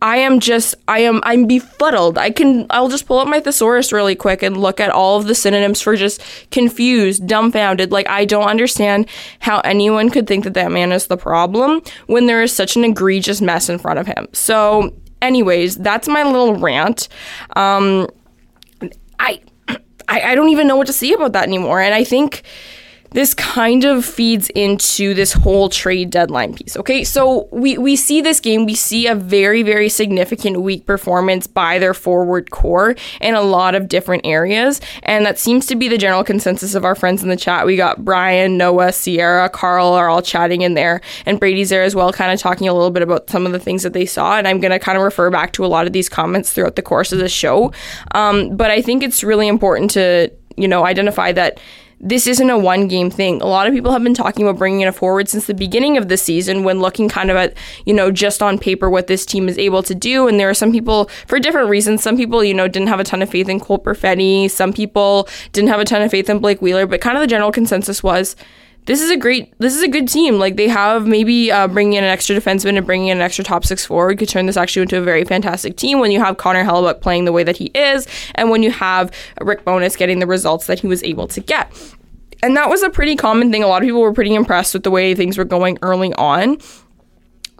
I 0.00 0.18
am 0.18 0.40
just 0.40 0.74
I 0.86 1.00
am 1.00 1.20
I'm 1.24 1.46
befuddled. 1.46 2.18
I 2.18 2.30
can 2.30 2.66
I'll 2.70 2.88
just 2.88 3.06
pull 3.06 3.18
up 3.18 3.28
my 3.28 3.40
thesaurus 3.40 3.92
really 3.92 4.14
quick 4.14 4.42
and 4.42 4.56
look 4.56 4.80
at 4.80 4.90
all 4.90 5.18
of 5.18 5.26
the 5.26 5.34
synonyms 5.34 5.80
for 5.80 5.96
just 5.96 6.22
confused, 6.50 7.26
dumbfounded. 7.26 7.90
Like 7.90 8.08
I 8.08 8.24
don't 8.24 8.48
understand 8.48 9.08
how 9.40 9.60
anyone 9.60 10.10
could 10.10 10.26
think 10.26 10.44
that 10.44 10.54
that 10.54 10.70
man 10.70 10.92
is 10.92 11.06
the 11.06 11.16
problem 11.16 11.82
when 12.06 12.26
there 12.26 12.42
is 12.42 12.52
such 12.52 12.76
an 12.76 12.84
egregious 12.84 13.40
mess 13.40 13.68
in 13.68 13.78
front 13.78 13.98
of 13.98 14.06
him. 14.06 14.28
So, 14.32 14.94
anyways, 15.20 15.76
that's 15.76 16.08
my 16.08 16.22
little 16.22 16.54
rant. 16.56 17.08
Um, 17.56 18.08
I 19.18 19.40
I, 20.08 20.32
I 20.32 20.34
don't 20.34 20.48
even 20.48 20.66
know 20.66 20.76
what 20.76 20.86
to 20.86 20.92
say 20.92 21.12
about 21.12 21.32
that 21.32 21.44
anymore, 21.44 21.80
and 21.80 21.94
I 21.94 22.04
think 22.04 22.42
this 23.10 23.32
kind 23.34 23.84
of 23.84 24.04
feeds 24.04 24.50
into 24.50 25.14
this 25.14 25.32
whole 25.32 25.68
trade 25.68 26.10
deadline 26.10 26.54
piece. 26.54 26.76
Okay, 26.76 27.04
so 27.04 27.48
we, 27.50 27.78
we 27.78 27.96
see 27.96 28.20
this 28.20 28.38
game, 28.40 28.66
we 28.66 28.74
see 28.74 29.06
a 29.06 29.14
very, 29.14 29.62
very 29.62 29.88
significant 29.88 30.60
weak 30.60 30.84
performance 30.84 31.46
by 31.46 31.78
their 31.78 31.94
forward 31.94 32.50
core 32.50 32.94
in 33.20 33.34
a 33.34 33.40
lot 33.40 33.74
of 33.74 33.88
different 33.88 34.26
areas. 34.26 34.80
And 35.02 35.24
that 35.24 35.38
seems 35.38 35.66
to 35.66 35.76
be 35.76 35.88
the 35.88 35.98
general 35.98 36.22
consensus 36.22 36.74
of 36.74 36.84
our 36.84 36.94
friends 36.94 37.22
in 37.22 37.28
the 37.28 37.36
chat. 37.36 37.64
We 37.64 37.76
got 37.76 38.04
Brian, 38.04 38.56
Noah, 38.58 38.92
Sierra, 38.92 39.48
Carl 39.48 39.94
are 39.94 40.08
all 40.08 40.22
chatting 40.22 40.60
in 40.60 40.74
there, 40.74 41.00
and 41.24 41.40
Brady's 41.40 41.70
there 41.70 41.82
as 41.82 41.94
well, 41.94 42.12
kind 42.12 42.32
of 42.32 42.38
talking 42.38 42.68
a 42.68 42.74
little 42.74 42.90
bit 42.90 43.02
about 43.02 43.30
some 43.30 43.46
of 43.46 43.52
the 43.52 43.58
things 43.58 43.82
that 43.82 43.94
they 43.94 44.06
saw. 44.06 44.36
And 44.36 44.46
I'm 44.46 44.60
going 44.60 44.72
to 44.72 44.78
kind 44.78 44.98
of 44.98 45.04
refer 45.04 45.30
back 45.30 45.52
to 45.54 45.64
a 45.64 45.66
lot 45.66 45.86
of 45.86 45.92
these 45.92 46.08
comments 46.08 46.52
throughout 46.52 46.76
the 46.76 46.82
course 46.82 47.12
of 47.12 47.18
the 47.18 47.28
show. 47.28 47.72
Um, 48.12 48.56
but 48.56 48.70
I 48.70 48.82
think 48.82 49.02
it's 49.02 49.24
really 49.24 49.48
important 49.48 49.90
to, 49.92 50.30
you 50.56 50.68
know, 50.68 50.84
identify 50.84 51.32
that 51.32 51.58
this 52.00 52.26
isn't 52.26 52.50
a 52.50 52.58
one 52.58 52.86
game 52.86 53.10
thing. 53.10 53.40
A 53.40 53.46
lot 53.46 53.66
of 53.66 53.74
people 53.74 53.92
have 53.92 54.02
been 54.02 54.14
talking 54.14 54.46
about 54.46 54.58
bringing 54.58 54.82
it 54.82 54.94
forward 54.94 55.28
since 55.28 55.46
the 55.46 55.54
beginning 55.54 55.96
of 55.96 56.08
the 56.08 56.16
season 56.16 56.62
when 56.62 56.80
looking 56.80 57.08
kind 57.08 57.30
of 57.30 57.36
at, 57.36 57.56
you 57.86 57.94
know, 57.94 58.10
just 58.10 58.42
on 58.42 58.58
paper 58.58 58.88
what 58.88 59.08
this 59.08 59.26
team 59.26 59.48
is 59.48 59.58
able 59.58 59.82
to 59.82 59.94
do. 59.94 60.28
And 60.28 60.38
there 60.38 60.48
are 60.48 60.54
some 60.54 60.70
people, 60.70 61.06
for 61.26 61.40
different 61.40 61.68
reasons, 61.68 62.02
some 62.02 62.16
people, 62.16 62.44
you 62.44 62.54
know, 62.54 62.68
didn't 62.68 62.88
have 62.88 63.00
a 63.00 63.04
ton 63.04 63.22
of 63.22 63.30
faith 63.30 63.48
in 63.48 63.58
Cole 63.58 63.78
Perfetti. 63.80 64.48
Some 64.48 64.72
people 64.72 65.28
didn't 65.52 65.68
have 65.70 65.80
a 65.80 65.84
ton 65.84 66.02
of 66.02 66.10
faith 66.10 66.30
in 66.30 66.38
Blake 66.38 66.62
Wheeler. 66.62 66.86
But 66.86 67.00
kind 67.00 67.16
of 67.16 67.20
the 67.20 67.26
general 67.26 67.50
consensus 67.50 68.02
was 68.02 68.36
this 68.88 69.02
is 69.02 69.10
a 69.10 69.18
great, 69.18 69.52
this 69.58 69.76
is 69.76 69.82
a 69.82 69.88
good 69.88 70.08
team. 70.08 70.38
Like 70.38 70.56
they 70.56 70.66
have 70.66 71.06
maybe 71.06 71.52
uh, 71.52 71.68
bringing 71.68 71.92
in 71.92 72.04
an 72.04 72.10
extra 72.10 72.34
defenseman 72.34 72.78
and 72.78 72.86
bringing 72.86 73.08
in 73.08 73.18
an 73.18 73.22
extra 73.22 73.44
top 73.44 73.66
six 73.66 73.84
forward 73.84 74.18
could 74.18 74.30
turn 74.30 74.46
this 74.46 74.56
actually 74.56 74.80
into 74.80 74.96
a 74.96 75.02
very 75.02 75.24
fantastic 75.24 75.76
team 75.76 76.00
when 76.00 76.10
you 76.10 76.20
have 76.20 76.38
Connor 76.38 76.64
Hellebuyck 76.64 77.02
playing 77.02 77.26
the 77.26 77.32
way 77.32 77.44
that 77.44 77.58
he 77.58 77.66
is 77.74 78.08
and 78.34 78.48
when 78.48 78.62
you 78.62 78.70
have 78.70 79.12
Rick 79.42 79.66
Bowness 79.66 79.94
getting 79.94 80.20
the 80.20 80.26
results 80.26 80.66
that 80.68 80.80
he 80.80 80.86
was 80.86 81.04
able 81.04 81.28
to 81.28 81.40
get. 81.40 81.70
And 82.42 82.56
that 82.56 82.70
was 82.70 82.82
a 82.82 82.88
pretty 82.88 83.14
common 83.14 83.52
thing. 83.52 83.62
A 83.62 83.66
lot 83.66 83.82
of 83.82 83.86
people 83.86 84.00
were 84.00 84.14
pretty 84.14 84.34
impressed 84.34 84.72
with 84.72 84.84
the 84.84 84.90
way 84.90 85.14
things 85.14 85.36
were 85.36 85.44
going 85.44 85.76
early 85.82 86.14
on. 86.14 86.56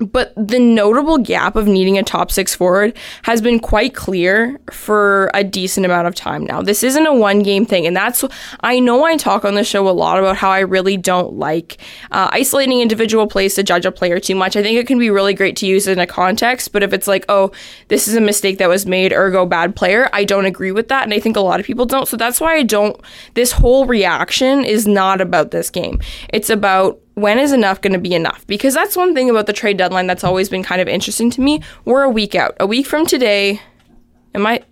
But 0.00 0.33
the 0.37 0.61
notable 0.61 1.19
gap 1.19 1.57
of 1.57 1.67
needing 1.67 1.99
a 1.99 2.02
top 2.02 2.31
six 2.31 2.55
forward 2.55 2.97
has 3.25 3.40
been 3.40 3.59
quite 3.59 3.95
clear 3.95 4.61
for 4.71 5.31
a 5.35 5.43
decent 5.43 5.85
amount 5.85 6.07
of 6.07 6.14
time 6.14 6.45
now. 6.45 6.62
This 6.62 6.83
isn't 6.83 7.07
a 7.07 7.12
one 7.12 7.43
game 7.43 7.67
thing. 7.67 7.87
And 7.87 7.97
that's, 7.97 8.25
I 8.61 8.78
know 8.78 9.05
I 9.05 9.17
talk 9.17 9.45
on 9.45 9.55
the 9.55 9.64
show 9.64 9.88
a 9.88 9.90
lot 9.90 10.19
about 10.19 10.37
how 10.37 10.50
I 10.50 10.61
really 10.61 10.97
don't 10.97 11.35
like 11.35 11.78
uh, 12.11 12.28
isolating 12.33 12.81
individual 12.81 13.26
plays 13.26 13.55
to 13.57 13.62
judge 13.62 13.87
a 13.87 13.93
player 13.93 14.21
too 14.21 14.35
much. 14.35 14.57
I 14.57 14.62
think 14.62 14.78
it 14.78 14.87
can 14.87 14.99
be 14.99 15.11
really 15.11 15.35
great 15.35 15.57
to 15.57 15.67
use 15.67 15.88
in 15.88 15.99
a 15.99 16.07
context, 16.07 16.73
but 16.73 16.83
if 16.83 16.93
it's 16.93 17.09
like, 17.09 17.25
oh, 17.28 17.50
this 17.88 18.07
is 18.07 18.14
a 18.14 18.21
mistake 18.21 18.59
that 18.59 18.69
was 18.69 18.87
made, 18.87 19.12
ergo 19.12 19.47
bad 19.47 19.75
player, 19.75 20.09
I 20.12 20.25
don't 20.25 20.47
agree 20.47 20.73
with 20.73 20.88
that. 20.88 21.02
And 21.05 21.12
I 21.12 21.21
think 21.21 21.37
a 21.37 21.40
lot 21.40 21.61
of 21.61 21.67
people 21.67 21.87
don't. 21.87 22.07
So 22.07 22.17
that's 22.17 22.40
why 22.40 22.55
I 22.55 22.62
don't, 22.62 23.00
this 23.35 23.52
whole 23.52 23.87
reaction 23.87 24.64
is 24.64 24.87
not 24.87 25.21
about 25.21 25.50
this 25.50 25.71
game. 25.71 26.00
It's 26.28 26.50
about 26.50 27.00
when 27.20 27.38
is 27.38 27.52
enough 27.52 27.80
going 27.80 27.92
to 27.92 27.98
be 27.98 28.14
enough? 28.14 28.46
Because 28.46 28.75
that's 28.75 28.96
one 28.96 29.14
thing 29.14 29.28
about 29.28 29.46
the 29.46 29.52
trade 29.52 29.76
deadline 29.76 30.06
that's 30.06 30.25
always 30.25 30.48
been 30.48 30.62
kind 30.62 30.80
of 30.80 30.88
interesting 30.88 31.30
to 31.30 31.40
me. 31.40 31.62
We're 31.84 32.02
a 32.02 32.10
week 32.10 32.34
out. 32.34 32.56
A 32.60 32.66
week 32.66 32.87
from 32.87 33.06
today, 33.06 33.60
am 34.34 34.46
I? 34.46 34.62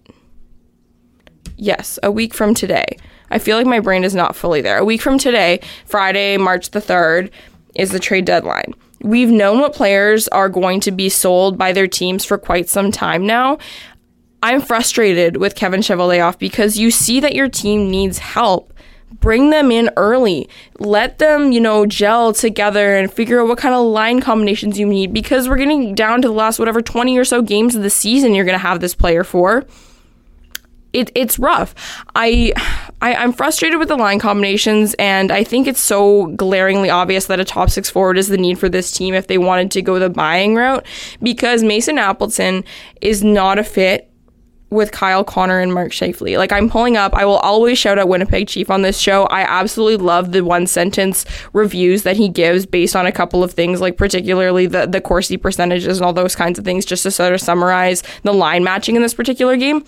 Yes, 1.57 1.99
a 2.03 2.11
week 2.11 2.35
from 2.35 2.55
today. 2.55 2.99
I 3.31 3.39
feel 3.39 3.57
like 3.57 3.67
my 3.67 3.81
brain 3.81 4.05
is 4.05 4.15
not 4.15 4.37
fully 4.37 4.61
there. 4.61 4.79
A 4.79 4.85
week 4.85 5.01
from 5.01 5.19
today, 5.19 5.61
Friday, 5.87 6.37
March 6.37 6.71
the 6.71 6.81
3rd, 6.81 7.31
is 7.75 7.91
the 7.91 7.99
trade 7.99 8.25
deadline. 8.25 8.73
We've 9.01 9.31
known 9.31 9.61
what 9.61 9.75
players 9.75 10.29
are 10.29 10.49
going 10.49 10.81
to 10.81 10.91
be 10.91 11.09
sold 11.09 11.59
by 11.59 11.73
their 11.73 11.89
teams 11.89 12.25
for 12.25 12.39
quite 12.39 12.69
some 12.69 12.91
time 12.91 13.27
now. 13.27 13.59
I'm 14.43 14.61
frustrated 14.61 15.39
with 15.39 15.55
Kevin 15.55 15.81
Cheveldayoff 15.81 16.39
because 16.39 16.79
you 16.79 16.91
see 16.91 17.21
that 17.21 17.35
your 17.35 17.49
team 17.49 17.91
needs 17.91 18.19
help 18.19 18.73
bring 19.21 19.51
them 19.51 19.71
in 19.71 19.91
early. 19.97 20.49
Let 20.79 21.19
them, 21.19 21.53
you 21.53 21.61
know, 21.61 21.87
gel 21.87 22.33
together 22.33 22.97
and 22.97 23.13
figure 23.13 23.41
out 23.41 23.49
what 23.49 23.59
kind 23.59 23.75
of 23.75 23.87
line 23.87 24.21
combinations 24.21 24.79
you 24.79 24.87
need 24.87 25.13
because 25.13 25.49
we're 25.49 25.57
getting 25.57 25.95
down 25.95 26.23
to 26.23 26.29
the 26.29 26.35
last 26.35 26.59
whatever 26.59 26.83
20 26.83 27.17
or 27.19 27.25
so 27.25 27.43
games 27.43 27.75
of 27.75 27.83
the 27.83 27.91
season 27.91 28.35
you're 28.35 28.45
going 28.45 28.59
to 28.59 28.59
have 28.59 28.81
this 28.81 28.95
player 28.95 29.25
for. 29.25 29.65
It, 30.93 31.11
it's 31.15 31.39
rough. 31.39 31.75
I, 32.15 32.55
I 33.03 33.15
I'm 33.17 33.33
frustrated 33.33 33.79
with 33.79 33.89
the 33.89 33.97
line 33.97 34.19
combinations, 34.19 34.95
and 34.95 35.31
I 35.31 35.45
think 35.45 35.67
it's 35.67 35.81
so 35.81 36.29
glaringly 36.37 36.89
obvious 36.89 37.27
that 37.27 37.39
a 37.39 37.45
top 37.45 37.69
six 37.69 37.91
forward 37.91 38.17
is 38.17 38.29
the 38.29 38.39
need 38.39 38.59
for 38.59 38.71
this 38.71 38.91
team 38.91 39.13
if 39.13 39.27
they 39.27 39.37
wanted 39.37 39.71
to 39.73 39.83
go 39.83 39.99
the 39.99 40.09
buying 40.09 40.55
route, 40.55 40.87
because 41.23 41.63
Mason 41.63 41.99
Appleton 41.99 42.65
is 43.03 43.23
not 43.23 43.59
a 43.59 43.65
fit 43.65 44.11
with 44.77 44.93
Kyle 44.93 45.25
Connor 45.25 45.59
and 45.59 45.75
Mark 45.75 45.91
Scheifele. 45.91 46.39
Like 46.39 46.53
I'm 46.53 46.71
pulling 46.71 46.97
up, 46.97 47.15
I 47.15 47.25
will 47.25 47.39
always 47.39 47.79
shout 47.79 47.99
out 47.99 48.09
Winnipeg 48.09 48.47
Chief 48.47 48.71
on 48.71 48.83
this 48.83 48.99
show. 48.99 49.25
I 49.25 49.41
absolutely 49.41 50.05
love 50.05 50.33
the 50.33 50.45
one 50.45 50.67
sentence 50.67 51.25
reviews 51.53 52.05
that 52.05 52.17
he 52.17 52.29
gives 52.29 52.67
based 52.67 52.95
on 52.95 53.07
a 53.07 53.13
couple 53.13 53.43
of 53.43 53.53
things, 53.53 53.81
like 53.81 53.97
particularly 53.97 54.67
the 54.67 54.87
the 54.87 55.01
Corsi 55.01 55.37
percentages 55.37 55.99
and 55.99 56.07
all 56.07 56.13
those 56.13 56.37
kinds 56.37 56.59
of 56.59 56.65
things, 56.65 56.85
just 56.85 57.03
to 57.03 57.11
sort 57.11 57.35
of 57.35 57.41
summarize 57.41 58.03
the 58.23 58.33
line 58.33 58.63
matching 58.63 58.95
in 58.95 59.03
this 59.03 59.15
particular 59.15 59.57
game. 59.57 59.85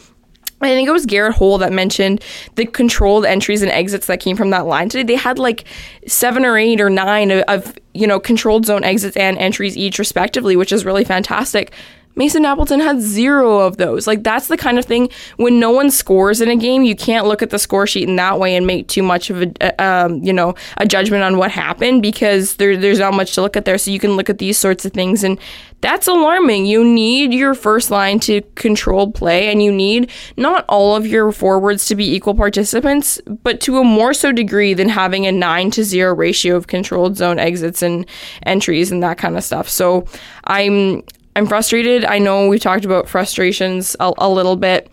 I 0.60 0.70
think 0.70 0.88
it 0.88 0.92
was 0.92 1.06
Garret 1.06 1.36
Hohl 1.36 1.58
that 1.58 1.72
mentioned 1.72 2.22
the 2.56 2.66
controlled 2.66 3.24
entries 3.24 3.62
and 3.62 3.70
exits 3.70 4.08
that 4.08 4.18
came 4.18 4.36
from 4.36 4.50
that 4.50 4.66
line 4.66 4.88
today. 4.88 5.04
They 5.04 5.14
had 5.14 5.38
like 5.38 5.64
seven 6.06 6.44
or 6.44 6.58
eight 6.58 6.80
or 6.80 6.90
nine 6.90 7.30
of, 7.30 7.42
of, 7.42 7.78
you 7.94 8.06
know 8.06 8.18
controlled 8.18 8.66
zone 8.66 8.84
exits 8.84 9.16
and 9.16 9.38
entries 9.38 9.76
each 9.76 9.98
respectively, 9.98 10.56
which 10.56 10.72
is 10.72 10.84
really 10.84 11.04
fantastic. 11.04 11.72
Mason 12.18 12.44
Appleton 12.44 12.80
had 12.80 13.00
zero 13.00 13.60
of 13.60 13.76
those. 13.76 14.08
Like 14.08 14.24
that's 14.24 14.48
the 14.48 14.56
kind 14.56 14.76
of 14.76 14.84
thing 14.84 15.08
when 15.36 15.60
no 15.60 15.70
one 15.70 15.88
scores 15.90 16.40
in 16.40 16.48
a 16.48 16.56
game, 16.56 16.82
you 16.82 16.96
can't 16.96 17.26
look 17.26 17.42
at 17.42 17.50
the 17.50 17.60
score 17.60 17.86
sheet 17.86 18.08
in 18.08 18.16
that 18.16 18.40
way 18.40 18.56
and 18.56 18.66
make 18.66 18.88
too 18.88 19.04
much 19.04 19.30
of 19.30 19.40
a 19.42 19.82
um, 19.82 20.22
you 20.24 20.32
know 20.32 20.56
a 20.78 20.84
judgment 20.84 21.22
on 21.22 21.38
what 21.38 21.52
happened 21.52 22.02
because 22.02 22.56
there, 22.56 22.76
there's 22.76 22.98
not 22.98 23.14
much 23.14 23.34
to 23.36 23.40
look 23.40 23.56
at 23.56 23.64
there. 23.64 23.78
So 23.78 23.92
you 23.92 24.00
can 24.00 24.16
look 24.16 24.28
at 24.28 24.38
these 24.38 24.58
sorts 24.58 24.84
of 24.84 24.92
things 24.92 25.22
and 25.22 25.38
that's 25.80 26.08
alarming. 26.08 26.66
You 26.66 26.84
need 26.84 27.32
your 27.32 27.54
first 27.54 27.90
line 27.90 28.18
to 28.20 28.40
control 28.56 29.12
play, 29.12 29.48
and 29.48 29.62
you 29.62 29.70
need 29.70 30.10
not 30.36 30.64
all 30.68 30.96
of 30.96 31.06
your 31.06 31.30
forwards 31.30 31.86
to 31.86 31.94
be 31.94 32.14
equal 32.14 32.34
participants, 32.34 33.20
but 33.44 33.60
to 33.60 33.78
a 33.78 33.84
more 33.84 34.12
so 34.12 34.32
degree 34.32 34.74
than 34.74 34.88
having 34.88 35.26
a 35.26 35.32
nine 35.32 35.70
to 35.72 35.84
zero 35.84 36.14
ratio 36.14 36.56
of 36.56 36.66
controlled 36.66 37.16
zone 37.16 37.38
exits 37.38 37.82
and 37.82 38.06
entries 38.44 38.90
and 38.90 39.02
that 39.02 39.18
kind 39.18 39.36
of 39.36 39.44
stuff. 39.44 39.68
So 39.68 40.04
I'm 40.44 41.04
I'm 41.38 41.46
frustrated. 41.46 42.04
I 42.04 42.18
know 42.18 42.48
we've 42.48 42.60
talked 42.60 42.84
about 42.84 43.08
frustrations 43.08 43.94
a, 44.00 44.12
a 44.18 44.28
little 44.28 44.56
bit. 44.56 44.90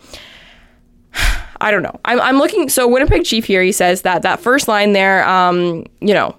I 1.60 1.72
don't 1.72 1.82
know. 1.82 1.98
I'm, 2.04 2.20
I'm 2.20 2.38
looking. 2.38 2.68
So 2.68 2.86
Winnipeg 2.86 3.24
Chief 3.24 3.44
here, 3.44 3.62
he 3.62 3.72
says 3.72 4.02
that 4.02 4.22
that 4.22 4.38
first 4.38 4.68
line 4.68 4.92
there, 4.92 5.26
um, 5.28 5.84
you 6.00 6.14
know, 6.14 6.36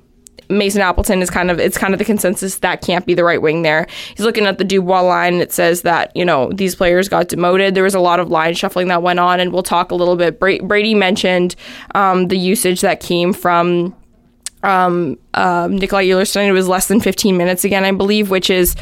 Mason 0.50 0.80
Appleton 0.80 1.22
is 1.22 1.30
kind 1.30 1.52
of 1.52 1.60
it's 1.60 1.78
kind 1.78 1.94
of 1.94 1.98
the 1.98 2.06
consensus 2.06 2.60
that 2.60 2.82
can't 2.82 3.06
be 3.06 3.16
the 3.16 3.26
right 3.26 3.42
wing 3.42 3.64
there. 3.64 3.86
He's 4.16 4.26
looking 4.26 4.46
at 4.46 4.60
the 4.60 4.64
Dubois 4.64 5.02
line 5.02 5.42
it 5.42 5.52
says 5.52 5.82
that 5.82 6.16
you 6.16 6.24
know 6.24 6.54
these 6.54 6.74
players 6.74 7.10
got 7.10 7.28
demoted. 7.28 7.76
There 7.76 7.84
was 7.84 7.96
a 7.96 8.00
lot 8.00 8.22
of 8.22 8.30
line 8.30 8.54
shuffling 8.54 8.88
that 8.88 9.04
went 9.04 9.20
on, 9.20 9.42
and 9.42 9.52
we'll 9.52 9.62
talk 9.62 9.92
a 9.92 9.96
little 9.96 10.16
bit. 10.16 10.40
Bra- 10.40 10.60
Brady 10.64 10.96
mentioned 10.96 11.58
um, 11.96 12.30
the 12.30 12.38
usage 12.38 12.80
that 12.80 13.02
came 13.02 13.34
from 13.34 13.94
um, 14.64 15.20
uh, 15.34 15.68
Nikolai 15.70 16.06
Ehlers 16.06 16.34
It 16.48 16.54
was 16.54 16.70
less 16.70 16.88
than 16.88 17.02
15 17.02 17.36
minutes 17.36 17.66
again, 17.66 17.84
I 17.84 17.92
believe, 17.92 18.30
which 18.30 18.50
is 18.50 18.78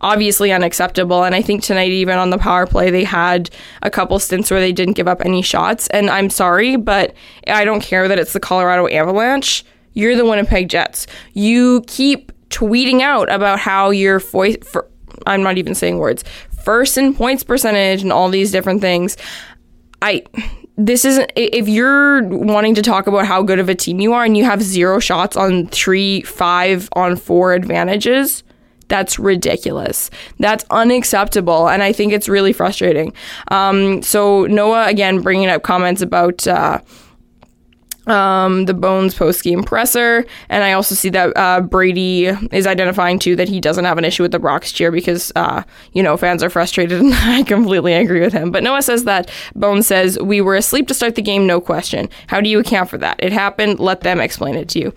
obviously 0.00 0.52
unacceptable. 0.52 1.24
And 1.24 1.34
I 1.34 1.42
think 1.42 1.62
tonight, 1.62 1.90
even 1.90 2.18
on 2.18 2.30
the 2.30 2.38
power 2.38 2.66
play, 2.66 2.90
they 2.90 3.04
had 3.04 3.50
a 3.82 3.90
couple 3.90 4.18
stints 4.18 4.50
where 4.50 4.60
they 4.60 4.72
didn't 4.72 4.94
give 4.94 5.08
up 5.08 5.22
any 5.24 5.42
shots. 5.42 5.88
And 5.88 6.10
I'm 6.10 6.30
sorry, 6.30 6.76
but 6.76 7.14
I 7.46 7.64
don't 7.64 7.82
care 7.82 8.08
that 8.08 8.18
it's 8.18 8.32
the 8.32 8.40
Colorado 8.40 8.88
Avalanche. 8.88 9.64
You're 9.94 10.16
the 10.16 10.24
Winnipeg 10.24 10.68
Jets. 10.68 11.06
You 11.32 11.82
keep 11.86 12.32
tweeting 12.50 13.00
out 13.00 13.32
about 13.32 13.58
how 13.58 13.90
you're 13.90 14.20
fo- 14.20 14.60
for, 14.62 14.88
I'm 15.26 15.42
not 15.42 15.58
even 15.58 15.74
saying 15.74 15.98
words, 15.98 16.24
first 16.64 16.98
in 16.98 17.14
points 17.14 17.42
percentage 17.42 18.02
and 18.02 18.12
all 18.12 18.28
these 18.28 18.50
different 18.50 18.80
things. 18.80 19.16
I 20.02 20.24
this 20.76 21.04
isn't 21.04 21.30
if 21.36 21.68
you're 21.68 22.24
wanting 22.24 22.74
to 22.74 22.82
talk 22.82 23.06
about 23.06 23.26
how 23.26 23.42
good 23.42 23.60
of 23.60 23.68
a 23.68 23.74
team 23.74 24.00
you 24.00 24.12
are 24.12 24.24
and 24.24 24.36
you 24.36 24.44
have 24.44 24.60
zero 24.60 24.98
shots 24.98 25.36
on 25.36 25.68
three, 25.68 26.22
five 26.22 26.88
on 26.94 27.16
four 27.16 27.54
advantages, 27.54 28.42
that's 28.88 29.18
ridiculous. 29.18 30.10
That's 30.38 30.64
unacceptable. 30.70 31.68
And 31.68 31.82
I 31.82 31.92
think 31.92 32.12
it's 32.12 32.28
really 32.28 32.52
frustrating. 32.52 33.12
Um, 33.48 34.02
so, 34.02 34.46
Noah, 34.46 34.86
again, 34.86 35.20
bringing 35.20 35.48
up 35.48 35.62
comments 35.62 36.02
about. 36.02 36.46
Uh, 36.46 36.80
um, 38.06 38.66
the 38.66 38.74
Bones 38.74 39.14
post 39.14 39.42
game 39.42 39.62
presser. 39.62 40.26
And 40.48 40.62
I 40.62 40.72
also 40.72 40.94
see 40.94 41.08
that 41.10 41.32
uh, 41.36 41.60
Brady 41.60 42.26
is 42.26 42.66
identifying 42.66 43.18
too 43.18 43.36
that 43.36 43.48
he 43.48 43.60
doesn't 43.60 43.84
have 43.84 43.98
an 43.98 44.04
issue 44.04 44.22
with 44.22 44.32
the 44.32 44.38
Bronx 44.38 44.72
cheer 44.72 44.90
because, 44.90 45.32
uh, 45.36 45.62
you 45.92 46.02
know, 46.02 46.16
fans 46.16 46.42
are 46.42 46.50
frustrated. 46.50 47.00
And 47.04 47.14
I 47.14 47.42
completely 47.42 47.92
agree 47.94 48.20
with 48.20 48.32
him. 48.32 48.50
But 48.50 48.62
Noah 48.62 48.82
says 48.82 49.04
that 49.04 49.30
Bones 49.54 49.86
says, 49.86 50.18
We 50.20 50.40
were 50.40 50.54
asleep 50.54 50.88
to 50.88 50.94
start 50.94 51.14
the 51.14 51.22
game, 51.22 51.46
no 51.46 51.60
question. 51.60 52.08
How 52.26 52.40
do 52.40 52.48
you 52.48 52.58
account 52.58 52.88
for 52.88 52.98
that? 52.98 53.16
It 53.22 53.32
happened. 53.32 53.80
Let 53.80 54.02
them 54.02 54.20
explain 54.20 54.54
it 54.54 54.68
to 54.70 54.80
you. 54.80 54.94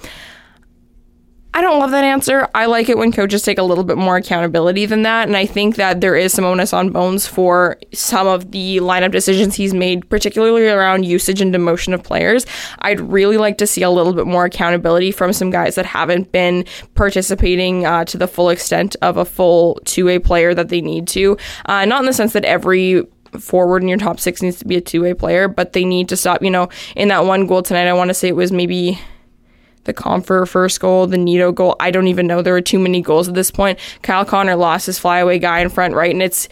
I 1.58 1.62
don't 1.62 1.80
love 1.80 1.90
that 1.90 2.04
answer. 2.04 2.48
I 2.54 2.68
like 2.68 2.88
it 2.88 3.00
when 3.00 3.12
coaches 3.12 3.42
take 3.42 3.58
a 3.58 3.64
little 3.64 3.84
bit 3.84 3.98
more 3.98 4.16
accountability 4.16 4.86
than 4.86 5.02
that. 5.02 5.28
And 5.28 5.36
I 5.36 5.48
think 5.48 5.76
that 5.78 6.02
there 6.02 6.16
is 6.16 6.32
some 6.32 6.46
onus 6.46 6.72
on 6.72 6.92
Bones 6.92 7.26
for 7.26 7.80
some 7.92 8.28
of 8.28 8.52
the 8.52 8.78
lineup 8.78 9.12
decisions 9.12 9.56
he's 9.56 9.74
made, 9.74 10.08
particularly 10.08 10.68
around 10.68 11.08
usage 11.08 11.42
and 11.42 11.52
demotion 11.52 11.96
of 11.96 12.04
players. 12.04 12.46
I'd 12.78 13.00
really 13.00 13.38
like 13.38 13.58
to 13.58 13.66
see 13.66 13.82
a 13.82 13.90
little 13.90 14.14
bit 14.14 14.28
more 14.28 14.46
accountability 14.46 15.12
from 15.12 15.34
some 15.34 15.50
guys 15.50 15.74
that 15.74 15.88
haven't 15.88 16.32
been 16.32 16.64
participating 16.94 17.88
uh, 17.88 18.06
to 18.06 18.20
the 18.20 18.28
full 18.28 18.50
extent 18.50 18.96
of 19.02 19.18
a 19.18 19.26
full 19.26 19.80
two 19.84 20.06
way 20.06 20.20
player 20.20 20.54
that 20.54 20.70
they 20.70 20.80
need 20.80 21.08
to. 21.08 21.38
Uh, 21.66 21.86
not 21.86 22.02
in 22.02 22.06
the 22.06 22.14
sense 22.14 22.34
that 22.34 22.46
every 22.46 23.04
forward 23.40 23.82
in 23.82 23.88
your 23.88 23.98
top 23.98 24.20
six 24.20 24.44
needs 24.44 24.60
to 24.60 24.66
be 24.66 24.76
a 24.76 24.82
two 24.82 25.02
way 25.02 25.16
player, 25.16 25.48
but 25.48 25.74
they 25.74 25.86
need 25.86 26.08
to 26.10 26.18
stop. 26.18 26.44
You 26.44 26.52
know, 26.52 26.70
in 26.96 27.08
that 27.08 27.26
one 27.26 27.48
goal 27.48 27.64
tonight, 27.64 27.88
I 27.88 27.94
want 27.94 28.12
to 28.12 28.14
say 28.14 28.28
it 28.28 28.36
was 28.36 28.52
maybe 28.52 29.00
the 29.88 29.94
Compher 29.94 30.48
first 30.48 30.80
goal, 30.80 31.08
the 31.08 31.18
Nito 31.18 31.52
goal. 31.52 31.76
I 31.80 31.90
don't 31.90 32.08
even 32.08 32.28
know. 32.28 32.44
There 32.44 32.56
are 32.56 32.62
too 32.62 32.80
many 32.80 33.02
goals 33.02 33.28
at 33.28 33.34
this 33.34 33.50
point. 33.50 33.80
Kyle 34.04 34.26
Connor 34.26 34.56
lost 34.56 34.86
his 34.86 35.00
flyaway 35.00 35.40
guy 35.40 35.60
in 35.60 35.70
front, 35.70 35.96
right? 35.96 36.12
And 36.12 36.22
it's 36.22 36.48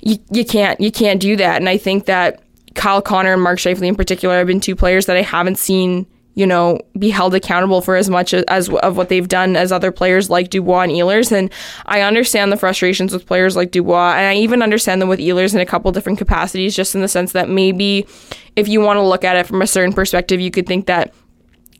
you, 0.00 0.16
you 0.30 0.44
can't 0.44 0.80
you 0.80 0.90
can't 0.90 1.20
do 1.20 1.36
that. 1.36 1.56
And 1.56 1.68
I 1.68 1.76
think 1.76 2.06
that 2.06 2.42
Kyle 2.74 3.02
Connor 3.02 3.34
and 3.34 3.42
Mark 3.42 3.58
Scheifele 3.58 3.86
in 3.86 3.96
particular 3.96 4.38
have 4.38 4.46
been 4.46 4.60
two 4.60 4.76
players 4.76 5.06
that 5.06 5.16
I 5.16 5.22
haven't 5.22 5.58
seen 5.58 6.06
you 6.38 6.46
know, 6.46 6.78
be 6.96 7.10
held 7.10 7.34
accountable 7.34 7.80
for 7.80 7.96
as 7.96 8.08
much 8.08 8.32
as, 8.32 8.44
as, 8.44 8.68
of 8.68 8.96
what 8.96 9.08
they've 9.08 9.26
done 9.26 9.56
as 9.56 9.72
other 9.72 9.90
players 9.90 10.30
like 10.30 10.50
Dubois 10.50 10.82
and 10.82 10.92
Ehlers. 10.92 11.32
And 11.32 11.50
I 11.84 12.02
understand 12.02 12.52
the 12.52 12.56
frustrations 12.56 13.12
with 13.12 13.26
players 13.26 13.56
like 13.56 13.72
Dubois, 13.72 14.12
and 14.12 14.24
I 14.24 14.36
even 14.36 14.62
understand 14.62 15.02
them 15.02 15.08
with 15.08 15.18
Ehlers 15.18 15.52
in 15.52 15.58
a 15.58 15.66
couple 15.66 15.90
different 15.90 16.16
capacities, 16.16 16.76
just 16.76 16.94
in 16.94 17.00
the 17.00 17.08
sense 17.08 17.32
that 17.32 17.48
maybe 17.48 18.06
if 18.54 18.68
you 18.68 18.80
want 18.80 18.98
to 18.98 19.02
look 19.02 19.24
at 19.24 19.34
it 19.34 19.48
from 19.48 19.62
a 19.62 19.66
certain 19.66 19.92
perspective, 19.92 20.40
you 20.40 20.52
could 20.52 20.68
think 20.68 20.86
that 20.86 21.12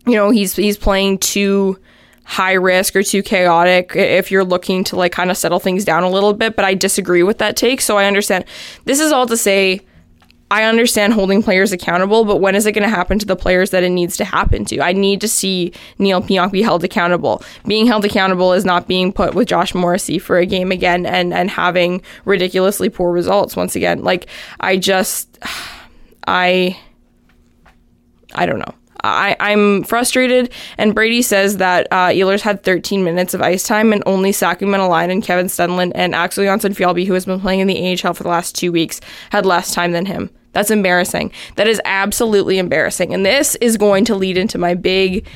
you 0.08 0.16
know, 0.16 0.30
he's 0.30 0.56
he's 0.56 0.76
playing 0.76 1.18
too 1.18 1.78
high 2.24 2.52
risk 2.52 2.94
or 2.94 3.02
too 3.02 3.22
chaotic 3.22 3.92
if 3.94 4.30
you're 4.30 4.44
looking 4.44 4.84
to 4.84 4.96
like 4.96 5.12
kind 5.12 5.30
of 5.30 5.36
settle 5.36 5.58
things 5.58 5.84
down 5.84 6.02
a 6.02 6.10
little 6.10 6.34
bit, 6.34 6.56
but 6.56 6.64
I 6.64 6.74
disagree 6.74 7.22
with 7.22 7.38
that 7.38 7.56
take. 7.56 7.80
So 7.80 7.96
I 7.96 8.04
understand. 8.04 8.44
This 8.84 9.00
is 9.00 9.12
all 9.12 9.26
to 9.26 9.36
say 9.36 9.80
I 10.50 10.64
understand 10.64 11.12
holding 11.12 11.42
players 11.42 11.72
accountable, 11.72 12.24
but 12.24 12.36
when 12.36 12.54
is 12.54 12.64
it 12.64 12.72
going 12.72 12.88
to 12.88 12.94
happen 12.94 13.18
to 13.18 13.26
the 13.26 13.36
players 13.36 13.70
that 13.70 13.82
it 13.82 13.90
needs 13.90 14.16
to 14.16 14.24
happen 14.24 14.64
to? 14.66 14.80
I 14.80 14.92
need 14.92 15.20
to 15.20 15.28
see 15.28 15.72
Neil 15.98 16.22
Pionk 16.22 16.52
be 16.52 16.62
held 16.62 16.84
accountable. 16.84 17.42
Being 17.66 17.86
held 17.86 18.04
accountable 18.04 18.54
is 18.54 18.64
not 18.64 18.88
being 18.88 19.12
put 19.12 19.34
with 19.34 19.48
Josh 19.48 19.74
Morrissey 19.74 20.18
for 20.18 20.38
a 20.38 20.46
game 20.46 20.72
again 20.72 21.04
and 21.04 21.34
and 21.34 21.50
having 21.50 22.02
ridiculously 22.24 22.88
poor 22.88 23.12
results 23.12 23.56
once 23.56 23.76
again. 23.76 24.02
Like 24.02 24.26
I 24.60 24.78
just 24.78 25.38
I 26.26 26.78
I 28.34 28.46
don't 28.46 28.58
know. 28.58 28.74
I, 29.04 29.36
I'm 29.40 29.84
frustrated. 29.84 30.52
And 30.76 30.94
Brady 30.94 31.22
says 31.22 31.58
that 31.58 31.86
uh, 31.90 32.08
Ehlers 32.08 32.40
had 32.40 32.62
13 32.62 33.04
minutes 33.04 33.34
of 33.34 33.42
ice 33.42 33.62
time 33.62 33.92
and 33.92 34.02
only 34.06 34.32
Saku 34.32 34.72
and 34.72 35.22
Kevin 35.22 35.46
Stenlund, 35.46 35.92
and 35.94 36.14
Axel 36.14 36.44
Jonsson-Fjallby, 36.44 37.06
who 37.06 37.14
has 37.14 37.24
been 37.24 37.40
playing 37.40 37.60
in 37.60 37.66
the 37.66 37.92
AHL 38.02 38.14
for 38.14 38.22
the 38.22 38.28
last 38.28 38.54
two 38.54 38.72
weeks, 38.72 39.00
had 39.30 39.46
less 39.46 39.72
time 39.72 39.92
than 39.92 40.06
him. 40.06 40.30
That's 40.52 40.70
embarrassing. 40.70 41.32
That 41.56 41.68
is 41.68 41.80
absolutely 41.84 42.58
embarrassing. 42.58 43.14
And 43.14 43.24
this 43.24 43.54
is 43.56 43.76
going 43.76 44.04
to 44.06 44.14
lead 44.14 44.36
into 44.36 44.58
my 44.58 44.74
big 44.74 45.26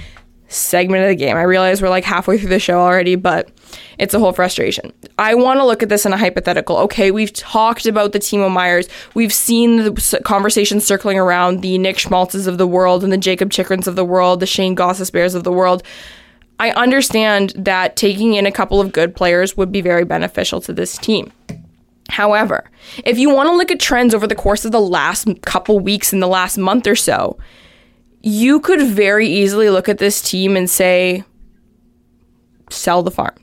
segment 0.48 1.04
of 1.04 1.08
the 1.08 1.14
game. 1.14 1.36
I 1.36 1.42
realize 1.42 1.80
we're 1.80 1.88
like 1.88 2.04
halfway 2.04 2.38
through 2.38 2.50
the 2.50 2.58
show 2.58 2.80
already, 2.80 3.14
but 3.14 3.50
it's 3.98 4.14
a 4.14 4.18
whole 4.18 4.32
frustration. 4.32 4.92
I 5.18 5.34
want 5.34 5.60
to 5.60 5.64
look 5.64 5.82
at 5.82 5.88
this 5.88 6.06
in 6.06 6.12
a 6.12 6.16
hypothetical. 6.16 6.76
Okay, 6.78 7.10
we've 7.10 7.32
talked 7.32 7.86
about 7.86 8.12
the 8.12 8.18
Timo 8.18 8.50
Meiers. 8.50 8.88
We've 9.14 9.32
seen 9.32 9.76
the 9.76 10.20
conversation 10.24 10.80
circling 10.80 11.18
around 11.18 11.62
the 11.62 11.78
Nick 11.78 11.96
Schmaltzes 11.96 12.46
of 12.46 12.58
the 12.58 12.66
world 12.66 13.04
and 13.04 13.12
the 13.12 13.18
Jakob 13.18 13.50
Chychruns 13.50 13.86
of 13.86 13.96
the 13.96 14.04
world, 14.04 14.40
the 14.40 14.46
Shane 14.46 14.76
Gostisbeheres 14.76 15.34
of 15.34 15.44
the 15.44 15.52
world. 15.52 15.82
I 16.58 16.70
understand 16.72 17.52
that 17.56 17.96
taking 17.96 18.34
in 18.34 18.46
a 18.46 18.52
couple 18.52 18.80
of 18.80 18.92
good 18.92 19.16
players 19.16 19.56
would 19.56 19.72
be 19.72 19.80
very 19.80 20.04
beneficial 20.04 20.60
to 20.62 20.72
this 20.72 20.96
team. 20.96 21.32
However, 22.08 22.70
if 23.04 23.18
you 23.18 23.30
want 23.30 23.48
to 23.48 23.56
look 23.56 23.70
at 23.70 23.80
trends 23.80 24.14
over 24.14 24.26
the 24.26 24.34
course 24.34 24.64
of 24.64 24.72
the 24.72 24.80
last 24.80 25.26
couple 25.42 25.80
weeks 25.80 26.12
in 26.12 26.20
the 26.20 26.28
last 26.28 26.58
month 26.58 26.86
or 26.86 26.94
so, 26.94 27.38
you 28.22 28.60
could 28.60 28.82
very 28.82 29.26
easily 29.26 29.70
look 29.70 29.88
at 29.88 29.98
this 29.98 30.20
team 30.20 30.56
and 30.56 30.68
say, 30.68 31.24
sell 32.70 33.02
the 33.02 33.10
farm, 33.10 33.34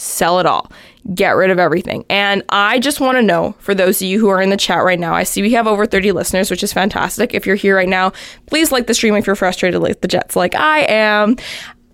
sell 0.00 0.40
it 0.40 0.46
all, 0.46 0.70
get 1.14 1.30
rid 1.36 1.50
of 1.50 1.58
everything. 1.58 2.04
And 2.08 2.42
I 2.48 2.78
just 2.78 3.00
want 3.00 3.16
to 3.18 3.22
know 3.22 3.54
for 3.58 3.74
those 3.74 4.00
of 4.00 4.08
you 4.08 4.18
who 4.18 4.28
are 4.28 4.40
in 4.40 4.50
the 4.50 4.56
chat 4.56 4.82
right 4.84 4.98
now, 4.98 5.14
I 5.14 5.22
see 5.22 5.42
we 5.42 5.52
have 5.52 5.66
over 5.66 5.86
30 5.86 6.12
listeners, 6.12 6.50
which 6.50 6.62
is 6.62 6.72
fantastic. 6.72 7.34
If 7.34 7.46
you're 7.46 7.56
here 7.56 7.76
right 7.76 7.88
now, 7.88 8.12
please 8.46 8.72
like 8.72 8.86
the 8.86 8.94
stream 8.94 9.14
if 9.16 9.26
you're 9.26 9.36
frustrated 9.36 9.80
like 9.80 10.00
the 10.00 10.08
Jets, 10.08 10.36
like 10.36 10.54
I 10.54 10.80
am. 10.80 11.36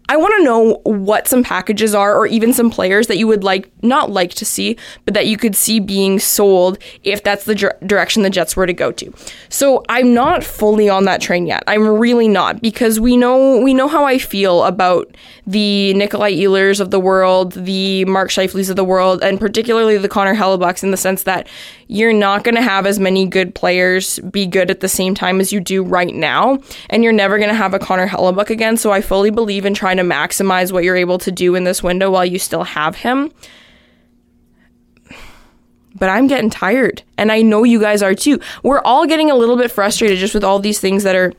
I 0.08 0.16
want 0.16 0.34
to 0.38 0.44
know 0.44 0.80
what 0.84 1.26
some 1.26 1.42
packages 1.42 1.94
are 1.94 2.16
or 2.16 2.26
even 2.26 2.52
some 2.52 2.70
players 2.70 3.08
that 3.08 3.18
you 3.18 3.26
would 3.26 3.42
like 3.42 3.70
not 3.82 4.10
like 4.10 4.34
to 4.34 4.44
see, 4.44 4.76
but 5.04 5.14
that 5.14 5.26
you 5.26 5.36
could 5.36 5.56
see 5.56 5.80
being 5.80 6.18
sold 6.18 6.78
if 7.02 7.22
that's 7.22 7.44
the 7.44 7.54
dir- 7.54 7.78
direction 7.84 8.22
the 8.22 8.30
Jets 8.30 8.56
were 8.56 8.66
to 8.66 8.72
go 8.72 8.92
to. 8.92 9.12
So 9.48 9.84
I'm 9.88 10.14
not 10.14 10.44
fully 10.44 10.88
on 10.88 11.04
that 11.04 11.20
train 11.20 11.46
yet. 11.46 11.64
I'm 11.66 11.86
really 11.86 12.28
not 12.28 12.62
because 12.62 13.00
we 13.00 13.16
know 13.16 13.58
we 13.60 13.74
know 13.74 13.88
how 13.88 14.04
I 14.04 14.18
feel 14.18 14.64
about 14.64 15.14
the 15.46 15.94
Nikolai 15.94 16.32
Ehlers 16.32 16.80
of 16.80 16.90
the 16.90 17.00
world, 17.00 17.52
the 17.52 18.04
Mark 18.04 18.30
Scheifele's 18.30 18.70
of 18.70 18.76
the 18.76 18.84
world, 18.84 19.22
and 19.22 19.40
particularly 19.40 19.96
the 19.98 20.08
Connor 20.08 20.34
Hellebuycks 20.34 20.82
in 20.82 20.90
the 20.90 20.96
sense 20.96 21.24
that 21.24 21.48
you're 21.88 22.12
not 22.12 22.42
going 22.42 22.56
to 22.56 22.62
have 22.62 22.84
as 22.84 22.98
many 22.98 23.26
good 23.26 23.54
players 23.54 24.18
be 24.18 24.46
good 24.46 24.70
at 24.70 24.80
the 24.80 24.88
same 24.88 25.14
time 25.14 25.40
as 25.40 25.52
you 25.52 25.60
do 25.60 25.82
right 25.82 26.14
now, 26.14 26.58
and 26.90 27.04
you're 27.04 27.12
never 27.12 27.38
going 27.38 27.48
to 27.48 27.54
have 27.54 27.74
a 27.74 27.78
Connor 27.78 28.08
Hellebuyck 28.08 28.50
again. 28.50 28.76
So 28.76 28.90
I 28.90 29.00
fully 29.00 29.30
believe 29.30 29.64
in 29.64 29.74
trying 29.74 29.95
to 29.96 30.02
maximize 30.02 30.72
what 30.72 30.84
you're 30.84 30.96
able 30.96 31.18
to 31.18 31.32
do 31.32 31.54
in 31.54 31.64
this 31.64 31.82
window 31.82 32.10
while 32.10 32.24
you 32.24 32.38
still 32.38 32.64
have 32.64 32.96
him. 32.96 33.30
But 35.94 36.10
I'm 36.10 36.26
getting 36.26 36.50
tired, 36.50 37.02
and 37.16 37.32
I 37.32 37.40
know 37.40 37.64
you 37.64 37.80
guys 37.80 38.02
are 38.02 38.14
too. 38.14 38.38
We're 38.62 38.80
all 38.80 39.06
getting 39.06 39.30
a 39.30 39.34
little 39.34 39.56
bit 39.56 39.70
frustrated 39.70 40.18
just 40.18 40.34
with 40.34 40.44
all 40.44 40.58
these 40.58 40.78
things 40.78 41.04
that 41.04 41.16
are 41.16 41.32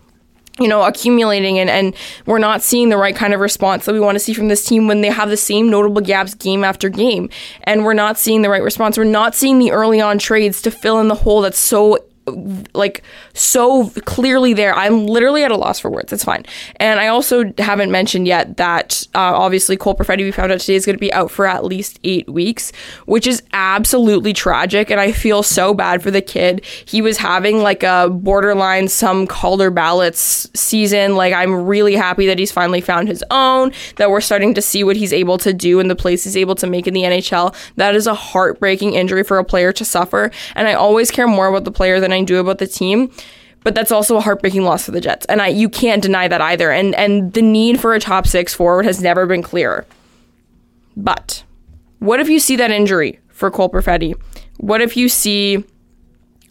you 0.60 0.68
know, 0.68 0.84
accumulating 0.84 1.60
and, 1.60 1.70
and 1.70 1.96
we're 2.26 2.40
not 2.40 2.62
seeing 2.62 2.90
the 2.90 2.98
right 2.98 3.16
kind 3.16 3.34
of 3.34 3.40
response 3.40 3.86
that 3.86 3.94
we 3.94 4.00
want 4.00 4.16
to 4.16 4.20
see 4.20 4.34
from 4.34 4.48
this 4.48 4.66
team 4.66 4.88
when 4.88 5.02
they 5.02 5.10
have 5.10 5.30
the 5.30 5.38
same 5.38 5.70
notable 5.70 6.02
gaps 6.02 6.34
game 6.34 6.64
after 6.64 6.90
game. 6.90 7.30
And 7.64 7.84
we're 7.84 7.94
not 7.94 8.18
seeing 8.18 8.42
the 8.42 8.50
right 8.50 8.64
response. 8.64 8.98
We're 8.98 9.04
not 9.04 9.36
seeing 9.36 9.60
the 9.60 9.72
early 9.72 10.02
on 10.02 10.18
trades 10.18 10.62
to 10.64 10.72
fill 10.72 11.00
in 11.00 11.10
the 11.10 11.16
hole 11.16 11.42
that's 11.42 11.60
so 11.60 12.00
like 12.74 13.04
so 13.34 13.90
clearly 14.06 14.54
there. 14.54 14.76
I'm 14.76 15.06
literally 15.08 15.44
at 15.44 15.52
a 15.52 15.56
loss 15.56 15.80
for 15.80 15.90
words. 15.90 16.12
It's 16.12 16.24
fine. 16.24 16.46
And 16.78 17.00
I 17.00 17.08
also 17.08 17.54
haven't 17.58 17.92
mentioned 17.92 18.28
yet 18.28 18.58
that 18.58 19.08
uh, 19.16 19.20
obviously 19.20 19.78
Cole 19.78 19.96
Perfetti, 19.96 20.20
we 20.20 20.32
found 20.32 20.52
out 20.52 20.60
today, 20.60 20.76
is 20.76 20.86
going 20.86 20.96
to 20.96 21.00
be 21.00 21.14
out 21.14 21.32
for 21.32 21.46
at 21.46 21.64
least 21.64 22.00
eight 22.04 22.30
weeks, 22.30 22.72
which 23.06 23.28
is 23.28 23.42
absolutely 23.54 24.34
tragic. 24.34 24.92
And 24.92 25.00
I 25.00 25.12
feel 25.12 25.44
so 25.44 25.74
bad 25.74 26.04
for 26.04 26.12
the 26.12 26.22
kid. 26.22 26.66
He 26.86 27.02
was 27.02 27.18
having 27.18 27.60
like 27.62 27.84
a 27.84 28.10
borderline 28.12 28.88
some 28.88 29.28
Calder 29.28 29.70
ballots 29.70 30.50
season. 30.54 31.16
Like 31.16 31.34
I'm 31.34 31.66
really 31.66 31.96
happy 31.96 32.28
that 32.28 32.40
he's 32.40 32.52
finally 32.52 32.82
found 32.82 33.08
his 33.08 33.24
own, 33.32 33.72
that 33.96 34.10
we're 34.10 34.22
starting 34.22 34.54
to 34.56 34.62
see 34.62 34.84
what 34.84 34.96
he's 34.96 35.14
able 35.14 35.38
to 35.40 35.54
do 35.54 35.80
and 35.80 35.90
the 35.90 35.96
place 35.96 36.24
he's 36.24 36.38
able 36.38 36.56
to 36.56 36.68
make 36.68 36.88
in 36.88 36.94
the 36.94 37.04
NHL. 37.04 37.56
That 37.76 37.96
is 37.96 38.08
a 38.08 38.14
heartbreaking 38.14 38.94
injury 38.94 39.24
for 39.24 39.38
a 39.38 39.46
player 39.46 39.72
to 39.74 39.86
suffer. 39.86 40.32
And 40.56 40.68
I 40.68 40.74
always 40.74 41.12
care 41.12 41.28
more 41.28 41.48
about 41.48 41.64
the 41.64 41.72
player 41.72 42.00
than 42.00 42.12
I 42.12 42.17
do 42.26 42.40
about 42.40 42.58
the 42.58 42.68
team 42.68 43.12
but 43.68 43.76
that's 43.76 43.92
also 43.92 44.16
a 44.16 44.22
heartbreaking 44.22 44.64
loss 44.64 44.86
for 44.86 44.92
the 44.92 45.02
Jets. 45.02 45.26
And 45.26 45.42
I 45.42 45.48
you 45.48 45.68
can't 45.68 46.02
deny 46.02 46.30
that 46.30 46.40
either. 46.40 46.72
And 46.72 46.96
and 46.96 47.34
the 47.34 47.42
need 47.42 47.82
for 47.82 47.94
a 47.94 48.00
top 48.00 48.26
6 48.26 48.54
forward 48.54 48.86
has 48.86 49.02
never 49.02 49.26
been 49.26 49.44
clearer. 49.44 49.86
But 50.96 51.44
what 52.00 52.22
if 52.22 52.30
you 52.30 52.40
see 52.40 52.56
that 52.56 52.72
injury 52.72 53.20
for 53.28 53.52
Cole 53.52 53.70
Perfetti? 53.70 54.16
What 54.56 54.80
if 54.80 54.96
you 54.96 55.10
see 55.10 55.66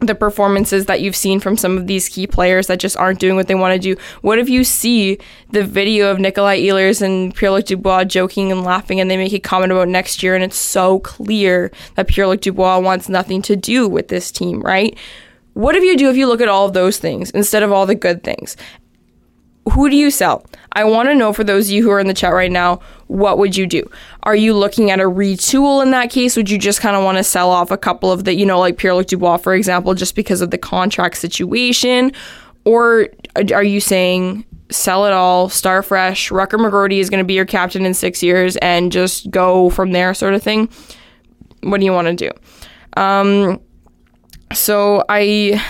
the 0.01 0.15
performances 0.15 0.85
that 0.87 1.01
you've 1.01 1.17
seen 1.17 1.41
from 1.41 1.57
some 1.57 1.79
of 1.79 1.87
these 1.87 2.07
key 2.11 2.27
players 2.27 2.67
that 2.67 2.79
just 2.79 2.99
aren't 2.99 3.19
doing 3.19 3.35
what 3.35 3.49
they 3.49 3.55
want 3.55 3.73
to 3.73 3.95
do? 3.95 3.99
What 4.21 4.39
if 4.39 4.51
you 4.51 4.63
see 4.63 5.19
the 5.53 5.65
video 5.65 6.11
of 6.11 6.19
Nikolai 6.21 6.61
Ehlers 6.61 7.01
and 7.01 7.35
Pierre-Luc 7.35 7.65
Dubois 7.65 8.05
joking 8.05 8.53
and 8.53 8.63
laughing 8.63 9.01
and 9.01 9.11
they 9.11 9.17
make 9.17 9.33
a 9.33 9.39
comment 9.39 9.73
about 9.73 9.89
next 9.89 10.23
year 10.23 10.35
and 10.35 10.45
it's 10.45 10.59
so 10.59 10.99
clear 10.99 11.73
that 11.95 12.09
Pierre-Luc 12.09 12.43
Dubois 12.43 12.79
wants 12.79 13.09
nothing 13.09 13.41
to 13.43 13.57
do 13.57 13.89
with 13.89 14.09
this 14.09 14.31
team, 14.31 14.61
right? 14.61 14.99
What 15.57 15.75
if 15.75 15.83
you 15.83 15.97
do 15.97 16.11
if 16.11 16.19
you 16.19 16.27
look 16.27 16.43
at 16.43 16.49
all 16.49 16.67
of 16.67 16.75
those 16.75 16.99
things 16.99 17.31
instead 17.31 17.63
of 17.63 17.73
all 17.73 17.87
the 17.87 17.95
good 17.95 18.23
things? 18.23 18.59
Who 19.73 19.89
do 19.89 19.97
you 19.97 20.11
sell? 20.11 20.45
I 20.73 20.85
want 20.85 21.09
to 21.09 21.15
know 21.15 21.33
for 21.33 21.45
those 21.45 21.69
of 21.69 21.71
you 21.71 21.83
who 21.83 21.91
are 21.93 21.99
in 21.99 22.09
the 22.09 22.13
chat 22.13 22.35
right 22.35 22.53
now, 22.53 22.81
what 23.07 23.39
would 23.39 23.57
you 23.57 23.67
do? 23.67 23.83
Are 24.25 24.37
you 24.37 24.53
looking 24.53 24.91
at 24.91 25.01
a 25.01 25.05
retool 25.05 25.83
in 25.83 25.93
that 25.93 26.11
case? 26.11 26.37
Would 26.37 26.51
you 26.51 26.59
just 26.59 26.83
kind 26.83 26.95
of 26.95 27.03
want 27.03 27.17
to 27.17 27.25
sell 27.25 27.51
off 27.51 27.71
a 27.71 27.79
couple 27.79 28.13
of 28.13 28.25
the, 28.25 28.35
you 28.35 28.45
know, 28.45 28.59
like 28.59 28.77
Pierre 28.77 28.95
Luc 28.95 29.07
Dubois, 29.07 29.39
for 29.39 29.55
example, 29.55 29.95
just 29.95 30.15
because 30.15 30.43
of 30.43 30.51
the 30.51 30.59
contract 30.59 31.17
situation? 31.17 32.13
Or 32.67 33.09
are 33.55 33.65
you 33.65 33.81
saying 33.81 34.45
sell 34.71 35.07
it 35.07 35.15
all, 35.15 35.49
start 35.49 35.87
fresh? 35.87 36.29
Rutger 36.29 36.59
McGroarty 36.59 36.99
is 36.99 37.09
going 37.09 37.25
to 37.25 37.27
be 37.27 37.33
your 37.33 37.47
captain 37.47 37.87
in 37.87 37.95
six 37.95 38.23
years 38.23 38.59
and 38.59 38.93
just 38.93 39.31
go 39.31 39.71
from 39.71 39.93
there, 39.93 40.13
sort 40.13 40.35
of 40.35 40.43
thing? 40.43 40.69
What 41.63 41.81
do 41.81 41.87
you 41.87 41.95
want 41.95 42.09
to 42.09 42.15
do? 42.15 42.31
Um, 43.03 43.59
so 44.53 45.05
I 45.09 45.63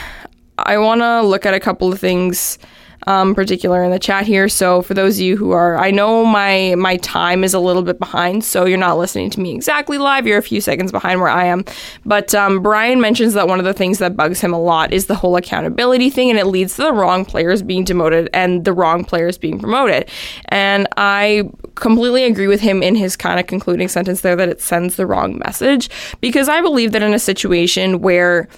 I 0.58 0.78
want 0.78 1.00
to 1.00 1.22
look 1.22 1.46
at 1.46 1.54
a 1.54 1.60
couple 1.60 1.92
of 1.92 1.98
things 2.00 2.58
um, 3.06 3.34
particular 3.34 3.84
in 3.84 3.90
the 3.90 3.98
chat 3.98 4.26
here. 4.26 4.48
So 4.48 4.82
for 4.82 4.94
those 4.94 5.16
of 5.16 5.22
you 5.22 5.36
who 5.36 5.52
are, 5.52 5.78
I 5.78 5.90
know 5.90 6.24
my 6.24 6.74
my 6.76 6.96
time 6.98 7.44
is 7.44 7.54
a 7.54 7.60
little 7.60 7.82
bit 7.82 7.98
behind, 7.98 8.44
so 8.44 8.64
you're 8.64 8.78
not 8.78 8.98
listening 8.98 9.30
to 9.30 9.40
me 9.40 9.54
exactly 9.54 9.98
live. 9.98 10.26
You're 10.26 10.38
a 10.38 10.42
few 10.42 10.60
seconds 10.60 10.90
behind 10.90 11.20
where 11.20 11.28
I 11.28 11.44
am. 11.44 11.64
But 12.04 12.34
um, 12.34 12.62
Brian 12.62 13.00
mentions 13.00 13.34
that 13.34 13.46
one 13.46 13.58
of 13.58 13.64
the 13.64 13.72
things 13.72 13.98
that 13.98 14.16
bugs 14.16 14.40
him 14.40 14.52
a 14.52 14.60
lot 14.60 14.92
is 14.92 15.06
the 15.06 15.14
whole 15.14 15.36
accountability 15.36 16.10
thing, 16.10 16.30
and 16.30 16.38
it 16.38 16.46
leads 16.46 16.76
to 16.76 16.82
the 16.82 16.92
wrong 16.92 17.24
players 17.24 17.62
being 17.62 17.84
demoted 17.84 18.28
and 18.32 18.64
the 18.64 18.72
wrong 18.72 19.04
players 19.04 19.38
being 19.38 19.58
promoted. 19.58 20.10
And 20.48 20.88
I 20.96 21.48
completely 21.76 22.24
agree 22.24 22.48
with 22.48 22.60
him 22.60 22.82
in 22.82 22.96
his 22.96 23.16
kind 23.16 23.38
of 23.38 23.46
concluding 23.46 23.88
sentence 23.88 24.22
there 24.22 24.34
that 24.34 24.48
it 24.48 24.60
sends 24.60 24.96
the 24.96 25.06
wrong 25.06 25.38
message 25.38 25.90
because 26.20 26.48
I 26.48 26.60
believe 26.60 26.92
that 26.92 27.02
in 27.02 27.14
a 27.14 27.18
situation 27.18 28.00
where 28.00 28.48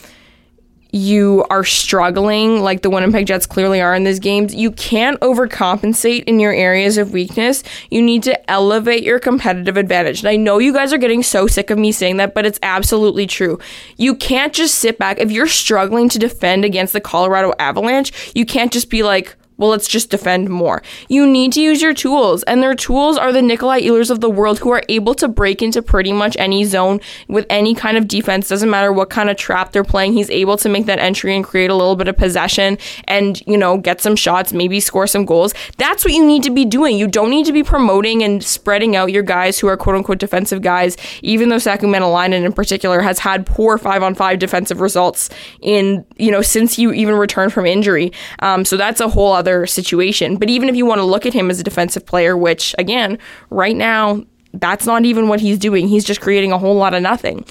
you 0.98 1.46
are 1.48 1.64
struggling, 1.64 2.60
like 2.60 2.82
the 2.82 2.90
Winnipeg 2.90 3.26
Jets 3.26 3.46
clearly 3.46 3.80
are 3.80 3.94
in 3.94 4.04
these 4.04 4.18
games, 4.18 4.54
you 4.54 4.70
can't 4.72 5.18
overcompensate 5.20 6.24
in 6.24 6.40
your 6.40 6.52
areas 6.52 6.98
of 6.98 7.12
weakness. 7.12 7.62
You 7.90 8.02
need 8.02 8.22
to 8.24 8.50
elevate 8.50 9.02
your 9.02 9.18
competitive 9.18 9.76
advantage. 9.76 10.20
And 10.20 10.28
I 10.28 10.36
know 10.36 10.58
you 10.58 10.72
guys 10.72 10.92
are 10.92 10.98
getting 10.98 11.22
so 11.22 11.46
sick 11.46 11.70
of 11.70 11.78
me 11.78 11.92
saying 11.92 12.18
that, 12.18 12.34
but 12.34 12.44
it's 12.44 12.58
absolutely 12.62 13.26
true. 13.26 13.58
You 13.96 14.14
can't 14.14 14.52
just 14.52 14.74
sit 14.74 14.98
back. 14.98 15.18
If 15.18 15.30
you're 15.30 15.46
struggling 15.46 16.08
to 16.10 16.18
defend 16.18 16.64
against 16.64 16.92
the 16.92 17.00
Colorado 17.00 17.54
Avalanche, 17.58 18.32
you 18.34 18.44
can't 18.44 18.72
just 18.72 18.90
be 18.90 19.02
like, 19.02 19.36
well, 19.58 19.70
let's 19.70 19.88
just 19.88 20.10
defend 20.10 20.48
more. 20.48 20.82
You 21.08 21.26
need 21.26 21.52
to 21.54 21.60
use 21.60 21.82
your 21.82 21.92
tools, 21.92 22.44
and 22.44 22.62
their 22.62 22.74
tools 22.74 23.18
are 23.18 23.32
the 23.32 23.42
Nikolai 23.42 23.82
Ehlers 23.82 24.10
of 24.10 24.20
the 24.20 24.30
world 24.30 24.60
who 24.60 24.70
are 24.70 24.84
able 24.88 25.14
to 25.16 25.26
break 25.26 25.60
into 25.62 25.82
pretty 25.82 26.12
much 26.12 26.36
any 26.38 26.64
zone 26.64 27.00
with 27.26 27.44
any 27.50 27.74
kind 27.74 27.96
of 27.96 28.06
defense. 28.06 28.48
Doesn't 28.48 28.70
matter 28.70 28.92
what 28.92 29.10
kind 29.10 29.28
of 29.28 29.36
trap 29.36 29.72
they're 29.72 29.82
playing. 29.84 30.12
He's 30.12 30.30
able 30.30 30.56
to 30.58 30.68
make 30.68 30.86
that 30.86 31.00
entry 31.00 31.34
and 31.34 31.44
create 31.44 31.70
a 31.70 31.74
little 31.74 31.96
bit 31.96 32.06
of 32.06 32.16
possession 32.16 32.78
and, 33.04 33.44
you 33.46 33.58
know, 33.58 33.78
get 33.78 34.00
some 34.00 34.14
shots, 34.14 34.52
maybe 34.52 34.78
score 34.78 35.08
some 35.08 35.24
goals. 35.24 35.54
That's 35.76 36.04
what 36.04 36.14
you 36.14 36.24
need 36.24 36.44
to 36.44 36.50
be 36.50 36.64
doing. 36.64 36.96
You 36.96 37.08
don't 37.08 37.30
need 37.30 37.46
to 37.46 37.52
be 37.52 37.64
promoting 37.64 38.22
and 38.22 38.44
spreading 38.44 38.94
out 38.94 39.10
your 39.10 39.24
guys 39.24 39.58
who 39.58 39.66
are 39.66 39.76
quote 39.76 39.96
unquote 39.96 40.18
defensive 40.18 40.62
guys, 40.62 40.96
even 41.22 41.48
though 41.48 41.58
Saku 41.58 41.88
Maenalanen 41.88 42.44
in 42.44 42.52
particular 42.52 43.00
has 43.00 43.18
had 43.18 43.44
poor 43.44 43.76
five 43.76 44.04
on 44.04 44.14
five 44.14 44.38
defensive 44.38 44.80
results 44.80 45.30
in, 45.60 46.06
you 46.16 46.30
know, 46.30 46.42
since 46.42 46.78
you 46.78 46.92
even 46.92 47.16
returned 47.16 47.52
from 47.52 47.66
injury. 47.66 48.12
Um, 48.38 48.64
so 48.64 48.76
that's 48.76 49.00
a 49.00 49.08
whole 49.08 49.32
other 49.32 49.47
situation. 49.66 50.36
But 50.36 50.50
even 50.50 50.68
if 50.68 50.76
you 50.76 50.86
want 50.86 50.98
to 50.98 51.04
look 51.04 51.26
at 51.26 51.34
him 51.34 51.50
as 51.50 51.60
a 51.60 51.62
defensive 51.62 52.06
player, 52.06 52.36
which 52.36 52.74
again, 52.78 53.18
right 53.50 53.76
now, 53.76 54.24
that's 54.54 54.86
not 54.86 55.04
even 55.04 55.28
what 55.28 55.40
he's 55.40 55.58
doing. 55.58 55.88
He's 55.88 56.04
just 56.04 56.20
creating 56.20 56.52
a 56.52 56.58
whole 56.58 56.76
lot 56.76 56.94
of 56.94 57.02
nothing. 57.02 57.44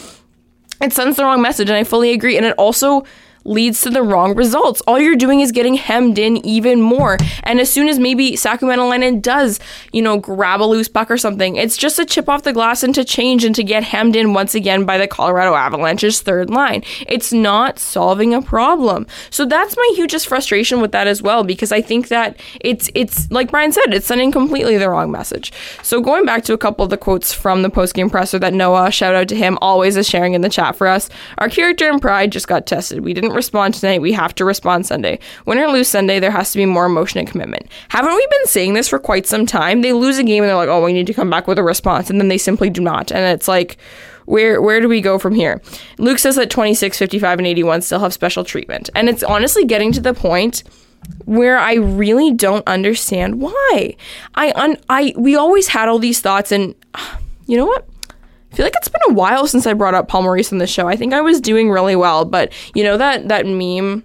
It 0.81 0.93
sends 0.93 1.17
the 1.17 1.23
wrong 1.23 1.41
message, 1.41 1.69
and 1.69 1.77
I 1.77 1.83
fully 1.83 2.11
agree. 2.11 2.37
And 2.37 2.45
it 2.45 2.53
also 2.57 3.03
leads 3.47 3.81
to 3.81 3.89
the 3.89 4.03
wrong 4.03 4.35
results. 4.35 4.81
All 4.87 4.99
you're 4.99 5.15
doing 5.15 5.39
is 5.39 5.51
getting 5.51 5.75
hemmed 5.75 6.19
in 6.19 6.45
even 6.45 6.81
more. 6.81 7.17
And 7.43 7.59
as 7.59 7.71
soon 7.71 7.87
as 7.87 7.97
maybe 7.99 8.35
Saku 8.35 8.65
Maenalanen 8.65 9.21
does, 9.21 9.59
you 9.91 10.01
know, 10.01 10.17
grab 10.17 10.61
a 10.61 10.65
loose 10.65 10.87
puck 10.87 11.09
or 11.09 11.17
something, 11.17 11.55
it's 11.55 11.77
just 11.77 11.99
a 11.99 12.05
chip 12.05 12.29
off 12.29 12.43
the 12.43 12.53
glass 12.53 12.83
and 12.83 12.93
to 12.95 13.03
change 13.03 13.43
and 13.43 13.55
to 13.55 13.63
get 13.63 13.83
hemmed 13.83 14.15
in 14.15 14.33
once 14.33 14.53
again 14.53 14.85
by 14.85 14.97
the 14.97 15.07
Colorado 15.07 15.55
Avalanche's 15.55 16.21
third 16.21 16.49
line. 16.49 16.83
It's 17.07 17.31
not 17.31 17.79
solving 17.79 18.33
a 18.33 18.41
problem. 18.41 19.07
So 19.29 19.45
that's 19.45 19.77
my 19.77 19.91
hugest 19.95 20.27
frustration 20.27 20.81
with 20.81 20.91
that 20.91 21.07
as 21.07 21.21
well, 21.21 21.43
because 21.43 21.71
I 21.71 21.81
think 21.81 22.09
that 22.09 22.39
it's 22.61 22.89
it's 22.93 23.29
like 23.31 23.51
Brian 23.51 23.71
said, 23.71 23.93
it's 23.93 24.07
sending 24.07 24.31
completely 24.31 24.77
the 24.77 24.89
wrong 24.89 25.11
message. 25.11 25.53
So 25.83 26.01
going 26.01 26.25
back 26.25 26.43
to 26.45 26.53
a 26.53 26.57
couple 26.57 26.83
of 26.83 26.89
the 26.89 26.97
quotes 26.97 27.33
from 27.33 27.61
the 27.61 27.69
postgame 27.69 28.11
presser 28.11 28.39
that 28.39 28.53
Noah, 28.53 28.91
shout 28.91 29.15
out 29.15 29.27
to 29.29 29.35
him, 29.35 29.57
always 29.61 29.95
is 29.95 30.07
sharing 30.07 30.33
in 30.33 30.41
the 30.41 30.49
chat 30.49 30.75
for 30.75 30.87
us. 30.87 31.09
Our 31.37 31.49
character 31.49 31.89
and 31.89 32.01
pride 32.01 32.31
just 32.31 32.47
got 32.47 32.65
tested. 32.65 33.01
We 33.01 33.13
didn't 33.13 33.33
respond 33.37 33.73
tonight, 33.73 34.01
we 34.01 34.11
have 34.11 34.35
to 34.35 34.43
respond 34.43 34.85
Sunday. 34.85 35.19
Win 35.45 35.57
or 35.59 35.67
lose 35.67 35.87
Sunday, 35.87 36.19
there 36.19 36.31
has 36.31 36.51
to 36.51 36.57
be 36.57 36.65
more 36.65 36.85
emotion 36.85 37.19
and 37.19 37.27
commitment. 37.29 37.67
Haven't 37.87 38.13
we 38.13 38.27
been 38.29 38.47
saying 38.47 38.73
this 38.73 38.89
for 38.89 38.99
quite 38.99 39.25
some 39.25 39.45
time? 39.45 39.81
They 39.81 39.93
lose 39.93 40.17
a 40.17 40.23
game 40.23 40.43
and 40.43 40.49
they're 40.49 40.57
like, 40.57 40.67
oh, 40.67 40.83
we 40.83 40.91
need 40.91 41.07
to 41.07 41.13
come 41.13 41.29
back 41.29 41.47
with 41.47 41.57
a 41.57 41.63
response. 41.63 42.09
And 42.09 42.19
then 42.19 42.27
they 42.27 42.37
simply 42.37 42.69
do 42.69 42.81
not. 42.81 43.11
And 43.11 43.23
it's 43.33 43.47
like, 43.47 43.77
where 44.25 44.61
where 44.61 44.81
do 44.81 44.89
we 44.89 44.99
go 44.99 45.17
from 45.17 45.33
here? 45.33 45.61
Luke 45.97 46.19
says 46.19 46.35
that 46.35 46.49
26, 46.49 46.97
55, 46.97 47.39
and 47.39 47.47
81 47.47 47.81
still 47.81 47.99
have 47.99 48.13
special 48.13 48.43
treatment. 48.43 48.89
And 48.93 49.07
it's 49.07 49.23
honestly 49.23 49.63
getting 49.63 49.93
to 49.93 50.01
the 50.01 50.13
point 50.13 50.63
where 51.25 51.57
I 51.57 51.75
really 51.75 52.33
don't 52.33 52.67
understand 52.67 53.39
why. 53.39 53.95
I 54.35 54.51
un- 54.55 54.77
I 54.89 55.13
we 55.15 55.37
always 55.37 55.69
had 55.69 55.87
all 55.87 55.99
these 55.99 56.19
thoughts 56.19 56.51
and 56.51 56.75
you 57.47 57.55
know 57.55 57.65
what? 57.65 57.87
Feel 58.57 58.65
like 58.65 58.73
it's 58.77 58.87
been 58.87 59.11
a 59.11 59.13
while 59.13 59.45
since 59.45 59.67
I 59.67 59.73
brought 59.73 59.93
up 59.93 60.07
Paul 60.07 60.23
Maurice 60.23 60.51
on 60.51 60.57
the 60.57 60.65
show. 60.65 60.87
I 60.87 60.95
think 60.95 61.13
I 61.13 61.21
was 61.21 61.39
doing 61.39 61.69
really 61.69 61.95
well, 61.95 62.25
but 62.25 62.51
you 62.73 62.83
know 62.83 62.97
that 62.97 63.27
that 63.27 63.45
meme 63.45 64.03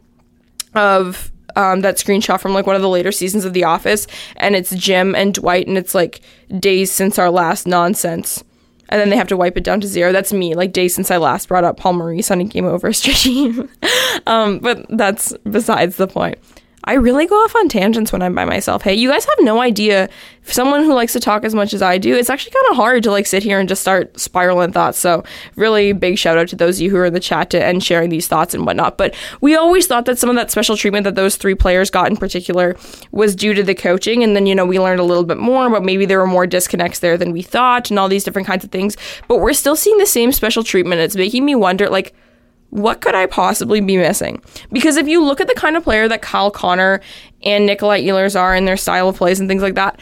of 0.74 1.32
um, 1.56 1.80
that 1.80 1.96
screenshot 1.96 2.38
from 2.38 2.52
like 2.52 2.66
one 2.66 2.76
of 2.76 2.82
the 2.82 2.88
later 2.90 3.12
seasons 3.12 3.46
of 3.46 3.54
The 3.54 3.64
Office, 3.64 4.06
and 4.36 4.54
it's 4.54 4.74
Jim 4.74 5.14
and 5.14 5.32
Dwight, 5.32 5.66
and 5.68 5.78
it's 5.78 5.94
like 5.94 6.20
days 6.58 6.92
since 6.92 7.18
our 7.18 7.30
last 7.30 7.66
nonsense. 7.66 8.44
And 8.90 9.00
then 9.00 9.08
they 9.08 9.16
have 9.16 9.28
to 9.28 9.38
wipe 9.38 9.56
it 9.56 9.64
down 9.64 9.80
to 9.80 9.86
zero. 9.86 10.12
That's 10.12 10.34
me, 10.34 10.54
like 10.54 10.74
days 10.74 10.94
since 10.94 11.10
I 11.10 11.16
last 11.16 11.48
brought 11.48 11.64
up 11.64 11.78
Paul 11.78 11.94
Maurice 11.94 12.30
on 12.30 12.42
a 12.42 12.44
game 12.44 12.66
over 12.66 12.92
stream. 12.92 13.70
um, 14.26 14.58
but 14.58 14.84
that's 14.90 15.32
besides 15.50 15.96
the 15.96 16.06
point. 16.06 16.36
I 16.84 16.94
really 16.94 17.26
go 17.26 17.36
off 17.36 17.54
on 17.54 17.68
tangents 17.68 18.12
when 18.12 18.22
I'm 18.22 18.34
by 18.34 18.44
myself. 18.44 18.82
Hey, 18.82 18.94
you 18.94 19.08
guys 19.08 19.24
have 19.24 19.38
no 19.40 19.60
idea. 19.60 20.08
Someone 20.42 20.82
who 20.82 20.92
likes 20.94 21.12
to 21.12 21.20
talk 21.20 21.44
as 21.44 21.54
much 21.54 21.72
as 21.72 21.80
I 21.80 21.96
do, 21.96 22.16
it's 22.16 22.28
actually 22.28 22.50
kind 22.50 22.66
of 22.70 22.76
hard 22.76 23.04
to 23.04 23.12
like 23.12 23.26
sit 23.26 23.44
here 23.44 23.60
and 23.60 23.68
just 23.68 23.82
start 23.82 24.18
spiraling 24.18 24.72
thoughts. 24.72 24.98
So, 24.98 25.22
really 25.54 25.92
big 25.92 26.18
shout 26.18 26.38
out 26.38 26.48
to 26.48 26.56
those 26.56 26.78
of 26.78 26.82
you 26.82 26.90
who 26.90 26.96
are 26.96 27.04
in 27.04 27.14
the 27.14 27.20
chat 27.20 27.50
to, 27.50 27.62
and 27.62 27.82
sharing 27.84 28.10
these 28.10 28.26
thoughts 28.26 28.52
and 28.52 28.66
whatnot. 28.66 28.98
But 28.98 29.14
we 29.40 29.54
always 29.54 29.86
thought 29.86 30.06
that 30.06 30.18
some 30.18 30.28
of 30.28 30.34
that 30.36 30.50
special 30.50 30.76
treatment 30.76 31.04
that 31.04 31.14
those 31.14 31.36
three 31.36 31.54
players 31.54 31.88
got 31.88 32.10
in 32.10 32.16
particular 32.16 32.76
was 33.12 33.36
due 33.36 33.54
to 33.54 33.62
the 33.62 33.76
coaching. 33.76 34.24
And 34.24 34.34
then, 34.34 34.46
you 34.46 34.54
know, 34.54 34.66
we 34.66 34.80
learned 34.80 35.00
a 35.00 35.04
little 35.04 35.24
bit 35.24 35.38
more, 35.38 35.70
but 35.70 35.84
maybe 35.84 36.04
there 36.04 36.18
were 36.18 36.26
more 36.26 36.48
disconnects 36.48 36.98
there 36.98 37.16
than 37.16 37.30
we 37.30 37.42
thought 37.42 37.90
and 37.90 37.98
all 37.98 38.08
these 38.08 38.24
different 38.24 38.48
kinds 38.48 38.64
of 38.64 38.72
things. 38.72 38.96
But 39.28 39.38
we're 39.38 39.52
still 39.52 39.76
seeing 39.76 39.98
the 39.98 40.06
same 40.06 40.32
special 40.32 40.64
treatment. 40.64 41.00
It's 41.00 41.14
making 41.14 41.44
me 41.44 41.54
wonder, 41.54 41.88
like, 41.88 42.12
what 42.72 43.02
could 43.02 43.14
I 43.14 43.26
possibly 43.26 43.82
be 43.82 43.98
missing? 43.98 44.42
Because 44.72 44.96
if 44.96 45.06
you 45.06 45.22
look 45.22 45.42
at 45.42 45.46
the 45.46 45.54
kind 45.54 45.76
of 45.76 45.84
player 45.84 46.08
that 46.08 46.22
Kyle 46.22 46.50
Connor 46.50 47.02
and 47.42 47.66
Nikolai 47.66 48.02
Ehlers 48.02 48.34
are 48.34 48.56
in 48.56 48.64
their 48.64 48.78
style 48.78 49.10
of 49.10 49.16
plays 49.16 49.38
and 49.38 49.48
things 49.48 49.60
like 49.60 49.74
that, 49.74 50.00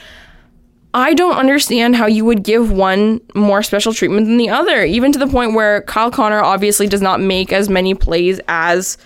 I 0.94 1.12
don't 1.14 1.36
understand 1.36 1.96
how 1.96 2.06
you 2.06 2.24
would 2.24 2.44
give 2.44 2.70
one 2.70 3.20
more 3.34 3.64
special 3.64 3.92
treatment 3.92 4.26
than 4.26 4.36
the 4.36 4.50
other, 4.50 4.84
even 4.84 5.10
to 5.10 5.18
the 5.18 5.26
point 5.26 5.54
where 5.54 5.82
Kyle 5.82 6.12
Connor 6.12 6.40
obviously 6.40 6.86
does 6.86 7.02
not 7.02 7.20
make 7.20 7.52
as 7.52 7.68
many 7.68 7.92
plays 7.92 8.40
as 8.46 8.96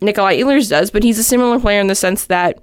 Nikolai 0.00 0.38
Ehlers 0.38 0.70
does, 0.70 0.90
but 0.90 1.02
he's 1.02 1.18
a 1.18 1.22
similar 1.22 1.60
player 1.60 1.82
in 1.82 1.88
the 1.88 1.94
sense 1.94 2.24
that 2.26 2.58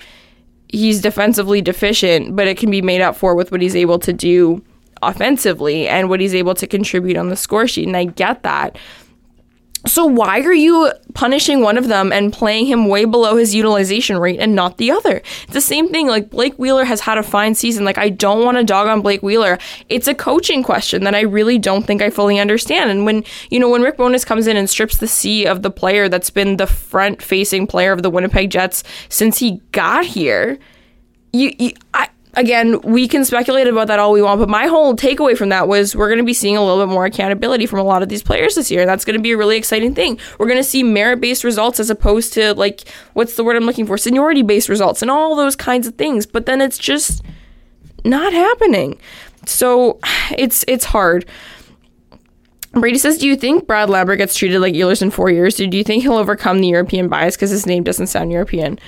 he's 0.68 1.00
defensively 1.00 1.62
deficient, 1.62 2.36
but 2.36 2.48
it 2.48 2.58
can 2.58 2.72
be 2.72 2.82
made 2.82 3.02
up 3.02 3.16
for 3.16 3.36
with 3.36 3.52
what 3.52 3.62
he's 3.62 3.76
able 3.76 4.00
to 4.00 4.14
do 4.14 4.64
offensively 5.04 5.88
and 5.88 6.10
what 6.10 6.20
he's 6.20 6.34
able 6.34 6.56
to 6.56 6.66
contribute 6.66 7.18
on 7.18 7.30
the 7.30 7.36
score 7.36 7.68
sheet. 7.68 7.86
And 7.86 7.96
I 7.96 8.06
get 8.06 8.42
that. 8.42 8.80
So 9.86 10.06
why 10.06 10.42
are 10.42 10.54
you 10.54 10.92
punishing 11.14 11.62
one 11.62 11.78
of 11.78 11.88
them 11.88 12.12
and 12.12 12.34
playing 12.34 12.66
him 12.66 12.88
way 12.88 13.06
below 13.06 13.36
his 13.38 13.54
utilization 13.54 14.18
rate 14.18 14.40
and 14.40 14.56
not 14.56 14.78
the 14.78 14.92
other? 14.92 15.18
It's 15.44 15.54
the 15.54 15.62
same 15.62 15.90
thing. 15.90 16.08
Like 16.08 16.30
Blake 16.30 16.56
Wheeler 16.56 16.84
has 16.84 17.02
had 17.02 17.18
a 17.18 17.24
fine 17.24 17.54
season. 17.54 17.86
Like 17.86 17.98
I 17.98 18.10
don't 18.10 18.44
want 18.44 18.58
to 18.58 18.64
dog 18.64 18.88
on 18.88 19.02
Blake 19.02 19.22
Wheeler. 19.22 19.58
It's 19.90 20.08
a 20.08 20.16
coaching 20.16 20.64
question 20.64 21.04
that 21.04 21.16
I 21.16 21.22
really 21.22 21.58
don't 21.58 21.86
think 21.86 22.02
I 22.02 22.10
fully 22.10 22.40
understand. 22.40 22.90
And 22.90 23.06
when 23.06 23.24
you 23.50 23.60
know 23.60 23.70
when 23.70 23.82
Rick 23.82 23.98
Bowness 23.98 24.26
comes 24.26 24.48
in 24.48 24.58
and 24.58 24.70
strips 24.70 24.98
the 24.98 25.08
C 25.08 25.46
of 25.46 25.62
the 25.62 25.72
player 25.72 26.10
that's 26.10 26.30
been 26.30 26.58
the 26.58 26.68
front 26.68 27.22
facing 27.22 27.68
player 27.68 27.92
of 27.92 28.04
the 28.04 28.10
Winnipeg 28.10 28.50
Jets 28.50 28.84
since 29.10 29.38
he 29.38 29.62
got 29.72 30.06
here, 30.06 30.58
you, 31.34 31.54
you 31.60 31.72
I 31.94 32.10
again, 32.38 32.80
we 32.82 33.08
can 33.08 33.26
speculate 33.26 33.68
about 33.68 33.88
that 33.88 34.00
all 34.00 34.14
we 34.14 34.22
want, 34.22 34.40
but 34.40 34.48
my 34.48 34.68
whole 34.68 34.96
takeaway 34.96 35.36
from 35.36 35.50
that 35.50 35.68
was 35.68 35.96
we're 35.96 36.08
going 36.08 36.20
to 36.20 36.24
be 36.24 36.34
seeing 36.34 36.56
a 36.56 36.64
little 36.64 36.86
bit 36.86 36.92
more 36.92 37.06
accountability 37.06 37.66
from 37.66 37.80
a 37.80 37.84
lot 37.84 38.04
of 38.04 38.10
these 38.10 38.24
players 38.24 38.56
this 38.56 38.72
year. 38.72 38.82
And 38.82 38.90
That's 38.90 39.04
going 39.04 39.18
to 39.18 39.22
be 39.22 39.32
a 39.32 39.38
really 39.38 39.58
exciting 39.58 39.94
thing. 39.94 40.20
We're 40.38 40.48
going 40.48 40.60
to 40.60 40.64
see 40.64 40.84
merit 40.84 41.20
based 41.20 41.44
results 41.44 41.80
as 41.80 41.90
opposed 41.90 42.34
to, 42.34 42.54
like, 42.54 42.88
what's 43.14 43.36
the 43.36 43.44
word 43.44 43.58
I'm 43.58 43.66
looking 43.66 43.86
for? 43.86 43.98
Seniority 43.98 44.44
based 44.44 44.70
results 44.70 45.02
and 45.02 45.12
all 45.12 45.36
those 45.36 45.56
kinds 45.56 45.88
of 45.88 45.96
things. 45.96 46.26
But 46.26 46.46
then 46.46 46.62
it's 46.62 46.78
just 46.78 47.24
not 48.06 48.32
happening. 48.32 49.00
So 49.46 50.00
it's 50.38 50.64
it's 50.68 50.86
hard. 50.86 51.26
Brady 52.74 53.00
says, 53.00 53.18
"Do 53.18 53.28
you 53.28 53.36
think 53.36 53.66
Brad 53.66 53.90
Lambert 53.90 54.20
gets 54.20 54.36
treated 54.36 54.60
like 54.60 54.76
Ehlers 54.76 55.02
in 55.02 55.10
four 55.10 55.32
years? 55.32 55.56
Do 55.56 55.66
you 55.66 55.84
think 55.84 56.04
he'll 56.04 56.18
overcome 56.18 56.60
the 56.60 56.68
European 56.68 57.08
bias 57.08 57.36
because 57.36 57.50
his 57.50 57.66
name 57.66 57.84
doesn't 57.84 58.08
sound 58.08 58.32
European?" 58.32 58.80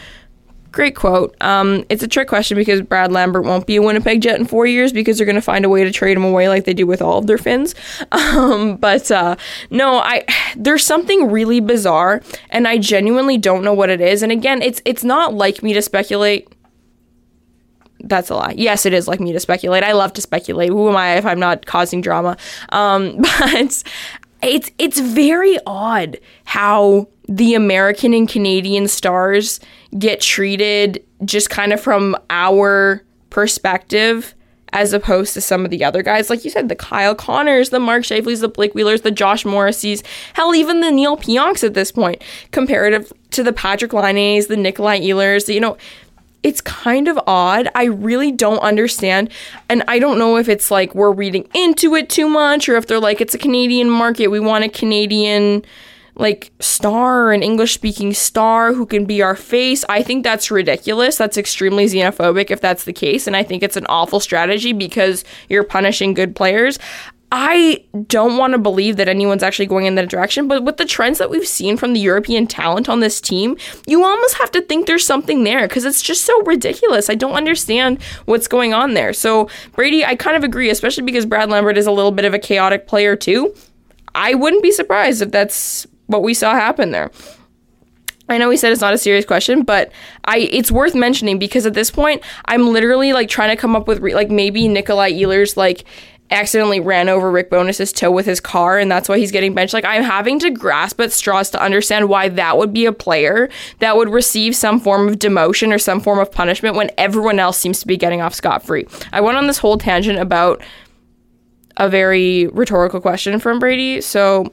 Great 0.72 0.96
quote. 0.96 1.36
Um, 1.42 1.84
it's 1.90 2.04
a 2.04 2.08
trick 2.08 2.28
question 2.28 2.56
because 2.56 2.82
Brad 2.82 3.12
Lambert 3.12 3.44
won't 3.44 3.66
be 3.66 3.78
a 3.78 3.82
Winnipeg 3.82 4.22
Jet 4.22 4.40
in 4.40 4.46
four 4.46 4.68
years 4.68 4.94
because 4.94 5.18
they're 5.18 5.26
going 5.26 5.36
to 5.36 5.42
find 5.42 5.66
a 5.66 5.70
way 5.70 5.84
to 5.84 5.92
trade 5.92 6.16
him 6.16 6.24
away 6.24 6.48
like 6.48 6.66
they 6.66 6.76
do 6.76 6.86
with 6.86 7.02
all 7.02 7.18
of 7.18 7.28
their 7.28 7.38
Finns. 7.38 7.74
Um, 8.12 8.78
but 8.78 9.10
uh, 9.12 9.36
no, 9.70 9.98
I 9.98 10.24
there's 10.56 10.86
something 10.86 11.32
really 11.32 11.60
bizarre, 11.60 12.22
and 12.50 12.68
I 12.68 12.78
genuinely 12.78 13.38
don't 13.38 13.64
know 13.64 13.74
what 13.74 13.90
it 13.90 14.02
is. 14.02 14.22
And 14.24 14.32
again, 14.32 14.62
it's 14.62 14.82
it's 14.86 15.04
not 15.04 15.34
like 15.34 15.64
me 15.64 15.74
to 15.74 15.82
speculate. 15.82 16.48
That's 18.02 18.30
a 18.30 18.36
lie. 18.36 18.54
Yes, 18.58 18.86
it 18.86 18.94
is 18.94 19.08
like 19.08 19.20
me 19.20 19.32
to 19.34 19.40
speculate. 19.40 19.84
I 19.84 19.94
love 19.94 20.14
to 20.14 20.22
speculate. 20.22 20.70
Who 20.70 20.90
am 20.90 20.96
I 20.96 21.18
if 21.18 21.26
I'm 21.26 21.40
not 21.40 21.66
causing 21.66 22.02
drama? 22.02 22.38
Um, 22.70 23.18
but 23.22 23.84
it's 24.42 24.72
it's 24.78 25.00
very 25.00 25.58
odd 25.66 26.20
how 26.46 27.08
the 27.28 27.54
American 27.54 28.14
and 28.14 28.28
Canadian 28.28 28.88
stars 28.88 29.60
get 29.98 30.22
treated 30.22 31.04
just 31.26 31.50
kind 31.50 31.74
of 31.74 31.82
from 31.82 32.16
our 32.30 33.04
perspective 33.30 34.36
as 34.72 34.94
opposed 34.94 35.34
to 35.34 35.42
some 35.42 35.66
of 35.66 35.72
the 35.72 35.84
other 35.84 36.04
guys. 36.04 36.30
Like 36.30 36.46
you 36.46 36.52
said, 36.52 36.70
the 36.70 36.76
Kyle 36.76 37.16
Connors, 37.16 37.70
the 37.70 37.80
Mark 37.80 38.04
Scheifeles, 38.04 38.42
the 38.42 38.48
Blake 38.48 38.76
Wheelers, 38.76 39.02
the 39.02 39.12
Josh 39.12 39.44
Morrissey's, 39.46 40.04
hell, 40.34 40.54
even 40.54 40.82
the 40.82 40.92
Neil 40.92 41.18
Pionks 41.18 41.64
at 41.64 41.74
this 41.74 41.92
point, 41.92 42.22
comparative 42.52 43.12
to 43.32 43.44
the 43.44 43.54
Patrick 43.54 43.94
Laine's, 43.94 44.48
the 44.48 44.58
Nikolai 44.58 45.00
Ehlers, 45.00 45.52
you 45.52 45.60
know, 45.60 45.78
it's 46.42 46.62
kind 46.62 47.08
of 47.08 47.20
odd. 47.28 47.68
I 47.76 47.86
really 47.86 48.32
don't 48.32 48.60
understand. 48.60 49.30
And 49.68 49.84
I 49.88 50.00
don't 50.00 50.18
know 50.18 50.38
if 50.38 50.48
it's 50.48 50.72
like 50.72 50.96
we're 50.96 51.12
reading 51.12 51.48
into 51.54 51.96
it 51.96 52.10
too 52.10 52.30
much 52.30 52.70
or 52.70 52.78
if 52.78 52.88
they're 52.88 53.00
like, 53.00 53.20
it's 53.20 53.34
a 53.34 53.40
Canadian 53.40 53.90
market. 53.90 54.28
We 54.28 54.40
want 54.40 54.64
a 54.64 54.70
Canadian 54.70 55.66
like 56.20 56.52
star, 56.60 57.32
an 57.32 57.42
English 57.42 57.74
speaking 57.74 58.14
star 58.14 58.74
who 58.74 58.86
can 58.86 59.06
be 59.06 59.22
our 59.22 59.36
face. 59.36 59.86
I 59.88 60.04
think 60.04 60.24
that's 60.24 60.52
ridiculous. 60.52 61.18
That's 61.18 61.38
extremely 61.38 61.86
xenophobic 61.86 62.52
if 62.52 62.62
that's 62.62 62.84
the 62.84 62.94
case. 62.94 63.26
And 63.26 63.36
I 63.36 63.44
think 63.44 63.64
it's 63.64 63.78
an 63.78 63.86
awful 63.88 64.20
strategy 64.20 64.74
because 64.74 65.24
you're 65.48 65.64
punishing 65.64 66.14
good 66.14 66.36
players. 66.36 66.78
I 67.32 67.86
don't 68.08 68.38
want 68.38 68.54
to 68.54 68.58
believe 68.58 68.98
that 68.98 69.08
anyone's 69.08 69.44
actually 69.44 69.68
going 69.68 69.86
in 69.86 69.94
that 69.96 70.10
direction, 70.10 70.48
but 70.48 70.64
with 70.64 70.78
the 70.78 70.86
trends 70.86 71.20
that 71.20 71.30
we've 71.30 71.48
seen 71.48 71.78
from 71.78 71.94
the 71.94 72.00
European 72.00 72.48
talent 72.48 72.90
on 72.90 73.02
this 73.02 73.22
team, 73.22 73.56
you 73.86 74.04
almost 74.04 74.34
have 74.40 74.50
to 74.52 74.62
think 74.62 74.88
there's 74.88 75.06
something 75.06 75.44
there 75.44 75.68
because 75.68 75.86
it's 75.86 76.02
just 76.02 76.26
so 76.26 76.42
ridiculous. 76.42 77.08
I 77.08 77.14
don't 77.14 77.34
understand 77.34 78.02
what's 78.26 78.48
going 78.48 78.74
on 78.74 78.96
there. 78.96 79.14
So, 79.14 79.48
Brady, 79.74 80.04
I 80.04 80.16
kind 80.16 80.36
of 80.36 80.44
agree, 80.44 80.72
especially 80.72 81.04
because 81.04 81.28
Brad 81.28 81.52
Lambert 81.52 81.78
is 81.78 81.86
a 81.86 81.92
little 81.92 82.12
bit 82.12 82.26
of 82.26 82.34
a 82.34 82.40
chaotic 82.40 82.88
player 82.88 83.16
too. 83.16 83.54
I 84.16 84.34
wouldn't 84.34 84.64
be 84.64 84.72
surprised 84.72 85.22
if 85.22 85.30
that's 85.30 85.86
what 86.10 86.24
we 86.24 86.34
saw 86.34 86.54
happen 86.54 86.90
there. 86.90 87.12
I 88.28 88.38
know 88.38 88.50
we 88.50 88.58
said 88.58 88.72
it's 88.72 88.82
not 88.82 88.94
a 88.94 88.98
serious 88.98 89.26
question, 89.26 89.64
but 89.64 89.92
I 90.26 90.40
it's 90.52 90.72
worth 90.72 90.96
mentioning 90.96 91.40
because 91.40 91.66
at 91.66 91.74
this 91.74 91.90
point 91.90 92.22
I'm 92.46 92.68
literally 92.68 93.14
like 93.14 93.30
trying 93.30 93.50
to 93.50 93.56
come 93.56 93.76
up 93.76 93.88
with 93.88 94.00
re- 94.00 94.14
like 94.14 94.30
maybe 94.30 94.68
Nikolai 94.68 95.12
Ehlers 95.12 95.56
like 95.56 95.84
accidentally 96.32 96.80
ran 96.80 97.10
over 97.10 97.32
Rick 97.32 97.50
Bowness's 97.50 97.92
toe 97.92 98.12
with 98.12 98.28
his 98.28 98.40
car 98.40 98.78
and 98.78 98.92
that's 98.92 99.10
why 99.10 99.18
he's 99.18 99.32
getting 99.32 99.54
benched. 99.54 99.74
Like 99.74 99.86
I'm 99.86 100.04
having 100.04 100.40
to 100.40 100.52
grasp 100.52 101.00
at 101.00 101.12
straws 101.12 101.50
to 101.52 101.62
understand 101.62 102.10
why 102.10 102.30
that 102.30 102.58
would 102.58 102.74
be 102.74 102.86
a 102.86 102.94
player 102.94 103.50
that 103.80 103.98
would 103.98 104.10
receive 104.10 104.56
some 104.56 104.80
form 104.80 105.08
of 105.08 105.18
demotion 105.18 105.74
or 105.74 105.80
some 105.80 106.00
form 106.00 106.20
of 106.20 106.32
punishment 106.32 106.76
when 106.76 106.92
everyone 106.98 107.40
else 107.40 107.58
seems 107.58 107.80
to 107.80 107.88
be 107.88 107.98
getting 107.98 108.22
off 108.22 108.36
scot 108.36 108.64
free. 108.64 108.88
I 109.12 109.22
went 109.22 109.38
on 109.38 109.48
this 109.48 109.58
whole 109.60 109.78
tangent 109.78 110.20
about 110.20 110.62
a 111.78 111.90
very 111.90 112.48
rhetorical 112.48 113.02
question 113.02 113.40
from 113.40 113.58
Brady, 113.58 114.02
so 114.02 114.52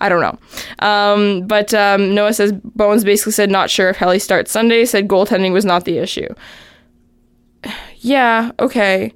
I 0.00 0.08
don't 0.08 0.20
know. 0.20 0.86
Um, 0.86 1.46
but 1.46 1.72
um, 1.72 2.14
Noah 2.14 2.34
says 2.34 2.52
Bones 2.52 3.04
basically 3.04 3.32
said 3.32 3.50
not 3.50 3.70
sure 3.70 3.88
if 3.88 3.96
Helly 3.96 4.18
starts 4.18 4.50
Sunday. 4.50 4.84
Said 4.84 5.08
goaltending 5.08 5.52
was 5.52 5.64
not 5.64 5.84
the 5.84 5.98
issue. 5.98 6.28
yeah, 7.98 8.52
okay. 8.58 9.12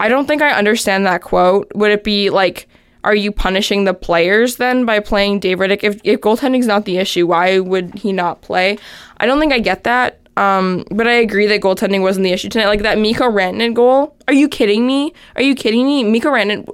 I 0.00 0.08
don't 0.08 0.26
think 0.26 0.42
I 0.42 0.50
understand 0.50 1.06
that 1.06 1.22
quote. 1.22 1.70
Would 1.74 1.90
it 1.90 2.04
be 2.04 2.30
like, 2.30 2.68
are 3.04 3.14
you 3.14 3.32
punishing 3.32 3.84
the 3.84 3.94
players 3.94 4.56
then 4.56 4.84
by 4.84 5.00
playing 5.00 5.40
Dave 5.40 5.58
Rittich? 5.58 5.82
If 5.82 6.00
if 6.04 6.20
goaltending's 6.20 6.66
not 6.66 6.84
the 6.84 6.98
issue, 6.98 7.26
why 7.26 7.58
would 7.58 7.94
he 7.94 8.12
not 8.12 8.42
play? 8.42 8.78
I 9.18 9.26
don't 9.26 9.40
think 9.40 9.52
I 9.52 9.58
get 9.58 9.84
that. 9.84 10.20
Um, 10.38 10.84
but 10.92 11.08
I 11.08 11.14
agree 11.14 11.48
that 11.48 11.60
goaltending 11.60 12.00
wasn't 12.00 12.24
the 12.24 12.32
issue 12.32 12.48
tonight. 12.48 12.66
Like 12.66 12.82
that 12.82 12.96
Mikko 12.98 13.24
Rantanen 13.24 13.74
goal. 13.74 14.14
Are 14.28 14.34
you 14.34 14.48
kidding 14.48 14.86
me? 14.86 15.12
Are 15.34 15.42
you 15.42 15.56
kidding 15.56 15.84
me? 15.84 16.04
Mikko 16.04 16.28
Rantanen. 16.28 16.68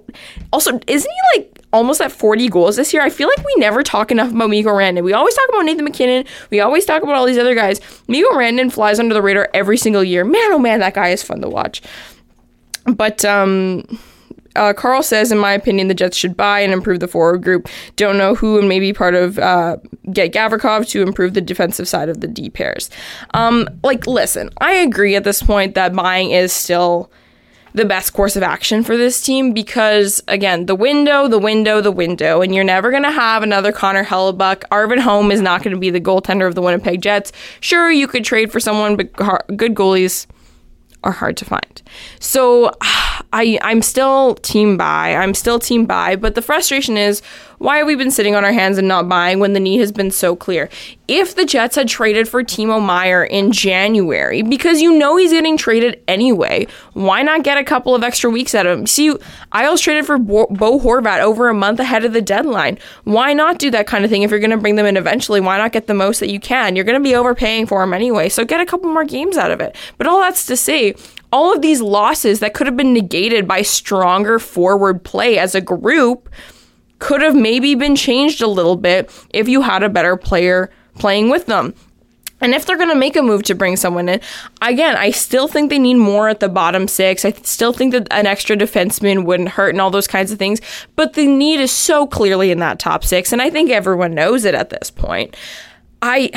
Also, 0.53 0.79
isn't 0.87 1.11
he 1.11 1.40
like 1.40 1.55
almost 1.72 2.00
at 2.00 2.12
40 2.12 2.48
goals 2.50 2.77
this 2.77 2.92
year. 2.94 3.03
I 3.03 3.11
feel 3.11 3.27
like 3.27 3.44
we 3.44 3.55
never 3.57 3.83
talk 3.83 4.12
enough 4.12 4.31
about 4.31 4.48
Mikko 4.48 4.70
Rantanen. 4.70 5.03
We 5.03 5.12
always 5.12 5.35
talk 5.35 5.48
about 5.48 5.64
Nathan 5.64 5.85
MacKinnon. 5.85 6.24
We 6.50 6.61
always 6.61 6.85
talk 6.85 7.03
about 7.03 7.16
all 7.16 7.27
these 7.27 7.37
other 7.37 7.55
guys. 7.55 7.81
Mikko 8.07 8.31
Rantanen 8.31 8.72
flies 8.72 9.00
under 9.00 9.12
the 9.12 9.20
radar 9.20 9.48
every 9.53 9.77
single 9.77 10.05
year. 10.05 10.24
Man, 10.24 10.53
oh 10.53 10.59
man, 10.59 10.79
that 10.81 10.94
guy 10.94 11.09
is 11.09 11.22
fun 11.22 11.40
to 11.40 11.48
watch. 11.48 11.83
But 12.85 13.24
um, 13.24 13.83
uh, 14.57 14.73
Carl 14.73 15.03
says, 15.03 15.33
in 15.33 15.38
my 15.38 15.53
opinion, 15.53 15.88
the 15.88 15.95
Jets 15.95 16.17
should 16.17 16.37
buy 16.37 16.61
and 16.61 16.73
improve 16.73 17.01
the 17.01 17.09
forward 17.09 17.43
group. 17.43 17.69
Don't 17.97 18.19
know 18.19 18.35
who 18.35 18.59
and 18.59 18.69
maybe 18.69 18.93
part 18.93 19.14
of 19.14 19.38
uh, 19.38 19.77
get 20.12 20.33
Gavrikov 20.33 20.88
to 20.90 21.03
improve 21.03 21.35
the 21.35 21.40
defensive 21.40 21.88
side 21.88 22.09
of 22.09 22.21
the 22.21 22.29
D 22.29 22.51
pairs. 22.51 22.90
Um, 23.33 23.69
like, 23.83 24.07
listen, 24.07 24.51
I 24.59 24.75
agree 24.75 25.17
at 25.17 25.25
this 25.25 25.43
point 25.43 25.75
that 25.75 25.95
buying 25.95 26.31
is 26.31 26.53
still 26.53 27.11
the 27.75 27.85
best 27.85 28.12
course 28.12 28.37
of 28.37 28.43
action 28.45 28.85
for 28.85 28.97
this 28.97 29.21
team 29.21 29.53
because 29.53 30.23
again, 30.29 30.67
the 30.67 30.77
window, 30.77 31.27
the 31.27 31.40
window, 31.40 31.81
the 31.81 31.90
window, 31.90 32.40
and 32.40 32.55
you're 32.55 32.62
never 32.62 32.93
gonna 32.93 33.11
have 33.11 33.43
another 33.43 33.73
Connor 33.73 34.05
Hellebuyck. 34.05 34.62
Arvid 34.71 35.01
Holm 35.01 35.33
is 35.33 35.40
not 35.40 35.64
gonna 35.64 35.77
be 35.77 35.90
the 35.90 36.01
goaltender 36.01 36.47
of 36.47 36.55
the 36.55 36.62
Winnipeg 36.62 37.03
Jets. 37.03 37.33
Sure, 37.59 37.90
you 37.90 38.07
could 38.07 38.25
trade 38.25 38.53
for 38.53 38.61
someone, 38.61 38.97
but 38.97 39.12
good 39.57 39.75
goalies 39.75 40.27
are 41.05 41.12
hard 41.12 41.37
to 41.37 41.45
find. 41.45 41.83
So 42.19 42.73
I 43.33 43.59
I'm 43.62 43.83
still 43.83 44.35
team 44.37 44.77
buy. 44.77 45.14
I'm 45.14 45.35
still 45.35 45.59
team 45.59 45.87
buy, 45.87 46.17
but 46.17 46.35
the 46.35 46.43
frustration 46.43 46.97
is 46.97 47.23
why 47.64 47.79
have 47.79 47.87
we 47.87 47.94
been 47.94 48.11
sitting 48.11 48.35
on 48.35 48.44
our 48.44 48.53
hands 48.53 48.77
and 48.77 48.87
not 48.87 49.09
buying 49.09 49.38
when 49.38 49.55
the 49.55 49.61
need 49.61 49.79
has 49.79 49.90
been 49.90 50.11
so 50.11 50.37
clear? 50.37 50.68
If 51.09 51.35
the 51.35 51.46
Jets 51.46 51.77
had 51.77 51.88
traded 51.88 52.29
for 52.29 52.44
Timo 52.44 52.79
Meier 52.79 53.24
in 53.24 53.53
January, 53.53 54.42
because 54.42 54.83
you 54.83 54.98
know 54.98 55.16
he's 55.16 55.33
getting 55.33 55.57
traded 55.57 56.03
anyway, 56.07 56.66
why 56.92 57.22
not 57.22 57.42
get 57.42 57.57
a 57.57 57.64
couple 57.64 57.94
of 57.94 58.05
extra 58.05 58.29
weeks 58.29 58.55
out 58.55 58.66
of 58.66 58.79
him? 58.79 58.87
See, 58.87 59.16
Isles 59.53 59.81
traded 59.81 60.05
for 60.05 60.18
Bo, 60.18 60.46
Bo 60.50 60.79
Horvat 60.79 61.20
over 61.20 61.48
a 61.48 61.55
month 61.55 61.81
ahead 61.81 62.05
of 62.05 62.12
the 62.12 62.20
deadline. 62.20 62.79
Why 63.05 63.33
not 63.33 63.59
do 63.59 63.70
that 63.70 63.87
kind 63.87 64.05
of 64.05 64.11
thing 64.11 64.20
if 64.20 64.31
you're 64.31 64.40
going 64.40 64.50
to 64.50 64.59
bring 64.59 64.77
them 64.77 64.85
in 64.85 64.98
eventually? 64.98 65.40
Why 65.40 65.57
not 65.57 65.72
get 65.72 65.87
the 65.87 65.94
most 65.94 66.20
that 66.20 66.31
you 66.31 66.40
can? 66.40 66.77
You're 66.77 66.85
going 66.85 67.03
to 67.03 67.09
be 67.09 67.14
overpaying 67.14 67.64
for 67.64 67.83
him 67.83 67.94
anyway, 67.94 68.29
so 68.29 68.44
get 68.44 68.61
a 68.61 68.66
couple 68.66 68.92
more 68.92 69.05
games 69.05 69.38
out 69.38 69.50
of 69.50 69.62
it. 69.62 69.74
But 69.96 70.07
all 70.07 70.20
that's 70.20 70.44
to 70.46 70.57
say, 70.57 70.96
all 71.33 71.55
of 71.55 71.62
these 71.62 71.81
losses 71.81 72.40
that 72.40 72.53
could 72.53 72.66
have 72.66 72.77
been 72.77 72.92
negated 72.92 73.48
by 73.48 73.62
stronger 73.62 74.38
forward 74.38 75.03
play 75.03 75.38
as 75.38 75.55
a 75.55 75.62
group 75.62 76.29
could 77.05 77.21
have 77.21 77.37
maybe 77.37 77.75
been 77.75 77.95
changed 77.95 78.40
a 78.40 78.47
little 78.47 78.77
bit 78.77 79.11
if 79.29 79.47
you 79.47 79.61
had 79.61 79.83
a 79.83 79.90
better 79.90 80.17
player 80.17 80.71
playing 80.95 81.29
with 81.29 81.45
them. 81.45 81.75
And 82.40 82.55
if 82.55 82.64
they're 82.64 82.79
going 82.79 82.88
to 82.88 82.95
make 82.95 83.14
a 83.14 83.21
move 83.21 83.43
to 83.43 83.55
bring 83.55 83.77
someone 83.77 84.09
in, 84.09 84.23
again, 84.62 84.97
I 84.97 85.11
still 85.11 85.47
think 85.47 85.69
they 85.69 85.79
need 85.79 85.97
more 85.97 86.31
at 86.31 86.40
the 86.40 86.49
bottom 86.49 86.88
six. 86.88 87.27
I 87.27 87.33
still 87.33 87.75
think 87.75 87.93
that 87.93 88.09
an 88.11 88.27
extra 88.27 88.57
defenseman 88.57 89.27
wouldn't 89.27 89.51
hurt 89.51 89.75
and 89.75 89.83
all 89.83 89.90
those 89.90 90.07
kinds 90.07 90.33
of 90.33 90.38
things. 90.38 90.62
But 90.97 91.12
the 91.12 91.27
need 91.27 91.61
is 91.61 91.71
so 91.71 92.07
clearly 92.07 92.51
in 92.51 92.59
that 92.61 92.79
top 92.79 93.05
six. 93.05 93.35
And 93.35 93.43
I 93.43 93.51
think 93.51 93.69
everyone 93.69 94.14
knows 94.14 94.47
it 94.47 94.55
at 94.55 94.71
this 94.71 94.90
point. 94.90 95.37
I 96.01 96.31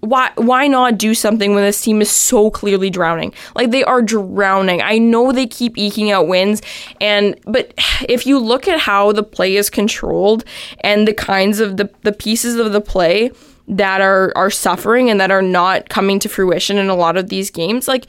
why 0.00 0.30
why 0.36 0.66
not 0.66 0.98
do 0.98 1.14
something 1.14 1.54
when 1.54 1.64
this 1.64 1.80
team 1.80 2.00
is 2.00 2.10
so 2.10 2.50
clearly 2.50 2.90
drowning? 2.90 3.32
Like 3.54 3.70
they 3.70 3.84
are 3.84 4.02
drowning. 4.02 4.82
I 4.82 4.98
know 4.98 5.32
they 5.32 5.46
keep 5.46 5.76
eking 5.76 6.10
out 6.10 6.28
wins 6.28 6.62
and 7.00 7.38
but 7.46 7.74
if 8.08 8.26
you 8.26 8.38
look 8.38 8.68
at 8.68 8.80
how 8.80 9.12
the 9.12 9.22
play 9.22 9.56
is 9.56 9.70
controlled 9.70 10.44
and 10.80 11.06
the 11.06 11.14
kinds 11.14 11.60
of 11.60 11.76
the 11.76 11.90
the 12.02 12.12
pieces 12.12 12.56
of 12.56 12.72
the 12.72 12.80
play 12.80 13.30
that 13.66 14.00
are 14.00 14.32
are 14.34 14.50
suffering 14.50 15.10
and 15.10 15.20
that 15.20 15.30
are 15.30 15.42
not 15.42 15.88
coming 15.88 16.18
to 16.20 16.28
fruition 16.28 16.78
in 16.78 16.88
a 16.88 16.94
lot 16.94 17.16
of 17.16 17.28
these 17.28 17.50
games, 17.50 17.86
like 17.86 18.06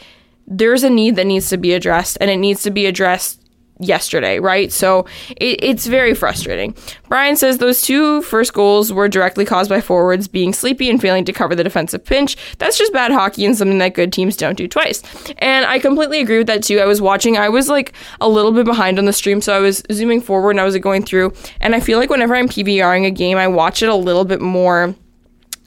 there's 0.48 0.84
a 0.84 0.90
need 0.90 1.16
that 1.16 1.28
needs 1.28 1.50
to 1.50 1.58
be 1.58 1.74
addressed 1.74 2.18
and 2.20 2.30
it 2.32 2.38
needs 2.38 2.64
to 2.64 2.72
be 2.72 2.86
addressed 2.86 3.40
yesterday, 3.80 4.40
right? 4.40 4.72
So 4.72 5.06
it, 5.38 5.64
it's 5.64 5.88
very 5.88 6.14
frustrating. 6.14 6.76
Brian 7.08 7.36
says 7.36 7.58
those 7.58 7.82
two 7.82 8.22
first 8.24 8.54
goals 8.54 8.92
were 8.92 9.08
directly 9.08 9.46
caused 9.46 9.70
by 9.70 9.82
forwards 9.82 10.28
being 10.28 10.54
sleepy 10.54 10.90
and 10.90 11.02
failing 11.02 11.26
to 11.26 11.34
cover 11.34 11.56
the 11.56 11.64
defensive 11.64 12.04
pinch. 12.04 12.36
That's 12.58 12.78
just 12.78 12.94
bad 12.94 13.12
hockey 13.12 13.46
and 13.46 13.58
something 13.58 13.78
that 13.80 13.94
good 13.94 14.12
teams 14.12 14.36
don't 14.36 14.58
do 14.58 14.68
twice. 14.68 15.02
And 15.40 15.66
I 15.66 15.80
completely 15.80 16.20
agree 16.20 16.38
with 16.38 16.48
that 16.48 16.64
too. 16.64 16.80
I 16.80 16.86
was 16.86 17.02
watching, 17.02 17.38
I 17.38 17.50
was 17.50 17.70
like 17.70 17.94
a 18.20 18.30
little 18.30 18.52
bit 18.52 18.66
behind 18.66 19.00
on 19.00 19.06
the 19.06 19.14
stream, 19.14 19.42
so 19.42 19.56
I 19.56 19.60
was 19.60 19.82
zooming 19.92 20.22
forward 20.22 20.52
and 20.52 20.60
I 20.60 20.66
was 20.66 20.78
going 20.78 21.04
through. 21.04 21.34
And 21.62 21.74
I 21.74 21.80
feel 21.80 22.00
like 22.00 22.10
whenever 22.10 22.36
I'm 22.36 22.50
PVRing 22.50 23.06
a 23.06 23.12
game, 23.12 23.38
I 23.38 23.48
watch 23.48 23.82
it 23.82 23.90
a 23.90 23.96
little 23.96 24.26
bit 24.26 24.42
more 24.42 24.94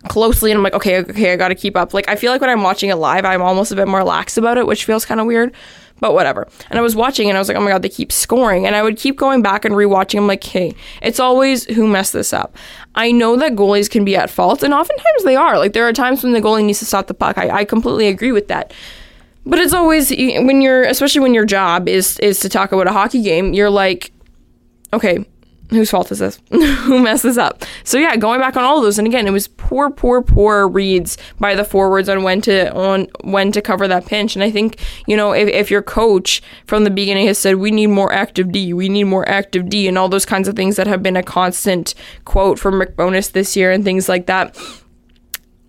closely 0.08 0.50
and 0.50 0.58
I'm 0.58 0.64
like, 0.64 0.74
okay, 0.74 0.98
okay, 0.98 1.32
I 1.32 1.36
got 1.36 1.48
to 1.48 1.54
keep 1.54 1.76
up. 1.76 1.94
Like 1.94 2.08
I 2.08 2.16
feel 2.16 2.32
like 2.32 2.40
when 2.40 2.50
I'm 2.50 2.62
watching 2.62 2.90
it 2.90 2.96
live, 2.96 3.24
I'm 3.24 3.40
almost 3.40 3.72
a 3.72 3.76
bit 3.76 3.88
more 3.88 4.04
lax 4.04 4.36
about 4.36 4.58
it, 4.58 4.66
which 4.66 4.84
feels 4.84 5.04
kind 5.04 5.20
of 5.20 5.26
weird 5.26 5.54
but 6.00 6.14
whatever. 6.14 6.48
And 6.70 6.78
I 6.78 6.82
was 6.82 6.96
watching 6.96 7.28
and 7.28 7.36
I 7.36 7.40
was 7.40 7.48
like, 7.48 7.56
oh 7.56 7.60
my 7.60 7.70
God, 7.70 7.82
they 7.82 7.88
keep 7.88 8.12
scoring. 8.12 8.66
And 8.66 8.74
I 8.74 8.82
would 8.82 8.96
keep 8.96 9.16
going 9.16 9.42
back 9.42 9.64
and 9.64 9.74
rewatching. 9.74 10.18
I'm 10.18 10.26
like, 10.26 10.44
hey, 10.44 10.74
it's 11.00 11.20
always 11.20 11.64
who 11.64 11.86
messed 11.86 12.12
this 12.12 12.32
up. 12.32 12.56
I 12.94 13.12
know 13.12 13.36
that 13.36 13.52
goalies 13.54 13.88
can 13.88 14.04
be 14.04 14.16
at 14.16 14.30
fault, 14.30 14.62
and 14.62 14.74
oftentimes 14.74 15.24
they 15.24 15.36
are. 15.36 15.58
Like, 15.58 15.72
there 15.72 15.88
are 15.88 15.92
times 15.92 16.22
when 16.22 16.32
the 16.32 16.40
goalie 16.40 16.64
needs 16.64 16.80
to 16.80 16.84
stop 16.84 17.06
the 17.06 17.14
puck. 17.14 17.38
I, 17.38 17.50
I 17.50 17.64
completely 17.64 18.08
agree 18.08 18.32
with 18.32 18.48
that. 18.48 18.72
But 19.44 19.58
it's 19.58 19.72
always 19.72 20.10
when 20.10 20.62
you're, 20.62 20.84
especially 20.84 21.20
when 21.20 21.34
your 21.34 21.44
job 21.44 21.88
is 21.88 22.18
is 22.20 22.38
to 22.40 22.48
talk 22.48 22.72
about 22.72 22.86
a 22.86 22.92
hockey 22.92 23.22
game, 23.22 23.54
you're 23.54 23.70
like, 23.70 24.12
okay, 24.92 25.24
whose 25.72 25.90
fault 25.90 26.10
is 26.12 26.18
this? 26.18 26.40
Who 26.50 27.02
messed 27.02 27.22
this 27.22 27.38
up? 27.38 27.64
So 27.84 27.98
yeah, 27.98 28.16
going 28.16 28.40
back 28.40 28.56
on 28.56 28.64
all 28.64 28.78
of 28.78 28.84
those, 28.84 28.98
and 28.98 29.06
again, 29.06 29.26
it 29.26 29.30
was 29.30 29.48
poor, 29.48 29.90
poor, 29.90 30.22
poor 30.22 30.68
reads 30.68 31.18
by 31.40 31.54
the 31.54 31.64
forwards 31.64 32.08
on 32.08 32.22
when 32.22 32.40
to 32.42 32.72
on 32.74 33.08
when 33.22 33.52
to 33.52 33.62
cover 33.62 33.88
that 33.88 34.06
pinch. 34.06 34.36
And 34.36 34.42
I 34.42 34.50
think 34.50 34.78
you 35.06 35.16
know 35.16 35.32
if, 35.32 35.48
if 35.48 35.70
your 35.70 35.82
coach 35.82 36.42
from 36.66 36.84
the 36.84 36.90
beginning 36.90 37.26
has 37.26 37.38
said 37.38 37.56
we 37.56 37.70
need 37.70 37.88
more 37.88 38.12
active 38.12 38.52
D, 38.52 38.72
we 38.72 38.88
need 38.88 39.04
more 39.04 39.28
active 39.28 39.68
D, 39.68 39.88
and 39.88 39.98
all 39.98 40.08
those 40.08 40.26
kinds 40.26 40.48
of 40.48 40.56
things 40.56 40.76
that 40.76 40.86
have 40.86 41.02
been 41.02 41.16
a 41.16 41.22
constant 41.22 41.94
quote 42.24 42.58
from 42.58 42.78
Rick 42.78 42.96
Bowness 42.96 43.28
this 43.28 43.56
year 43.56 43.72
and 43.72 43.84
things 43.84 44.08
like 44.08 44.26
that 44.26 44.56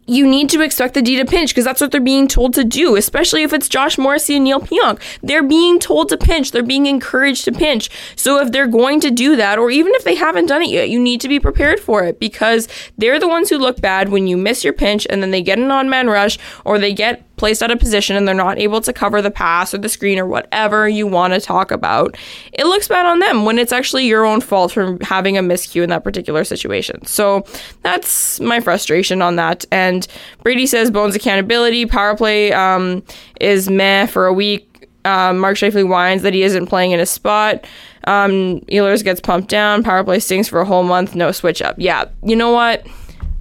you 0.06 0.28
need 0.28 0.50
to 0.50 0.62
expect 0.62 0.94
the 0.94 1.02
D 1.02 1.18
to 1.18 1.26
pinch 1.26 1.52
because 1.52 1.66
that's 1.66 1.82
what 1.82 1.92
they're 1.92 2.02
being 2.02 2.28
told 2.28 2.54
to 2.56 2.64
do, 2.64 2.96
especially 2.96 3.44
if 3.44 3.54
it's 3.54 3.70
Josh 3.70 3.98
Morrissey 3.98 4.36
and 4.36 4.44
Neil 4.44 4.60
Pionk. 4.60 5.00
They're 5.22 5.44
being 5.44 5.80
told 5.80 6.10
to 6.10 6.18
pinch, 6.18 6.52
they're 6.52 6.64
being 6.64 6.86
encouraged 6.86 7.46
to 7.46 7.52
pinch. 7.52 7.90
So 8.16 8.40
if 8.40 8.52
they're 8.52 8.68
going 8.68 9.00
to 9.02 9.12
do 9.12 9.36
that, 9.36 9.58
or 9.58 9.70
even 9.70 9.94
if 9.96 10.04
they 10.04 10.16
haven't 10.16 10.48
done 10.48 10.62
it 10.62 10.70
yet, 10.70 10.90
you 10.90 11.00
need 11.00 11.22
to 11.22 11.28
be 11.28 11.40
prepared 11.40 11.80
for 11.80 12.04
it 12.04 12.20
because 12.20 12.68
they're 12.98 13.20
the 13.20 13.28
ones 13.28 13.50
who 13.50 13.58
look 13.58 13.82
bad 13.82 14.10
when 14.10 14.28
you 14.28 14.38
miss 14.38 14.64
your 14.64 14.74
pinch 14.74 15.08
and 15.10 15.22
then 15.22 15.32
they 15.32 15.42
get 15.42 15.60
an 15.60 15.72
on 15.72 15.90
man 15.90 16.08
rush 16.08 16.38
or 16.66 16.80
they 16.80 16.94
get 16.94 17.24
placed 17.44 17.62
out 17.62 17.72
of 17.72 17.78
position 17.78 18.16
and 18.16 18.26
they're 18.26 18.34
not 18.34 18.58
able 18.58 18.80
to 18.80 18.94
cover 18.94 19.22
the 19.22 19.30
pass 19.30 19.74
or 19.74 19.78
the 19.78 19.90
screen 19.90 20.18
or 20.18 20.26
whatever 20.26 20.88
you 20.88 21.06
want 21.06 21.34
to 21.34 21.42
talk 21.42 21.72
about, 21.72 22.16
it 22.54 22.66
looks 22.66 22.88
bad 22.88 23.06
on 23.06 23.20
them 23.20 23.44
when 23.44 23.60
it's 23.60 23.74
actually 23.74 24.06
your 24.06 24.26
own 24.26 24.40
fault 24.40 24.72
for 24.72 24.98
having 25.02 25.38
a 25.38 25.42
miscue 25.42 25.84
in 25.84 25.90
that 25.90 26.06
particular 26.06 26.46
situation. 26.46 27.06
So 27.06 27.44
that's 27.82 28.40
my 28.40 28.62
frustration 28.62 29.22
on 29.22 29.36
that. 29.36 29.66
And 29.74 30.08
Brady 30.42 30.66
says 30.66 30.90
Bones 30.90 31.16
accountability, 31.16 31.86
power 31.86 32.16
play 32.16 32.54
um, 32.54 33.04
is 33.42 33.70
meh 33.70 34.06
for 34.06 34.26
a 34.26 34.32
week. 34.32 34.88
Um, 35.04 35.38
Mark 35.40 35.58
Scheifele 35.58 35.90
whines 35.90 36.22
that 36.22 36.34
he 36.34 36.44
isn't 36.44 36.68
playing 36.68 36.92
in 36.92 37.00
his 37.00 37.10
spot. 37.10 37.66
Um, 38.06 38.62
Ehlers 38.72 39.04
gets 39.04 39.20
pumped 39.20 39.50
down. 39.50 39.84
Power 39.84 40.06
play 40.06 40.22
stinks 40.22 40.48
for 40.48 40.62
a 40.62 40.66
whole 40.66 40.84
month. 40.84 41.14
No 41.14 41.34
switch 41.34 41.62
up. 41.62 41.76
Yeah, 41.78 42.06
you 42.24 42.38
know 42.38 42.52
what, 42.52 42.88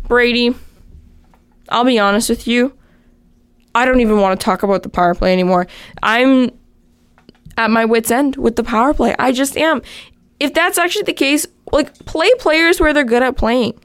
Brady? 0.08 0.56
I'll 1.68 1.84
be 1.84 2.00
honest 2.00 2.28
with 2.28 2.48
you. 2.48 2.76
I 3.74 3.84
don't 3.84 4.00
even 4.00 4.20
want 4.20 4.38
to 4.38 4.44
talk 4.44 4.62
about 4.62 4.82
the 4.82 4.88
power 4.88 5.14
play 5.14 5.32
anymore. 5.32 5.66
I'm 6.02 6.50
at 7.56 7.70
my 7.70 7.84
wits 7.84 8.10
end 8.10 8.36
with 8.36 8.56
the 8.56 8.64
power 8.64 8.94
play. 8.94 9.14
I 9.18 9.32
just 9.32 9.56
am. 9.56 9.82
If 10.40 10.54
that's 10.54 10.78
actually 10.78 11.04
the 11.04 11.12
case, 11.12 11.46
like 11.70 11.94
play 12.06 12.30
players 12.38 12.80
where 12.80 12.92
they're 12.92 13.04
good 13.04 13.22
at 13.22 13.36
playing. 13.36 13.78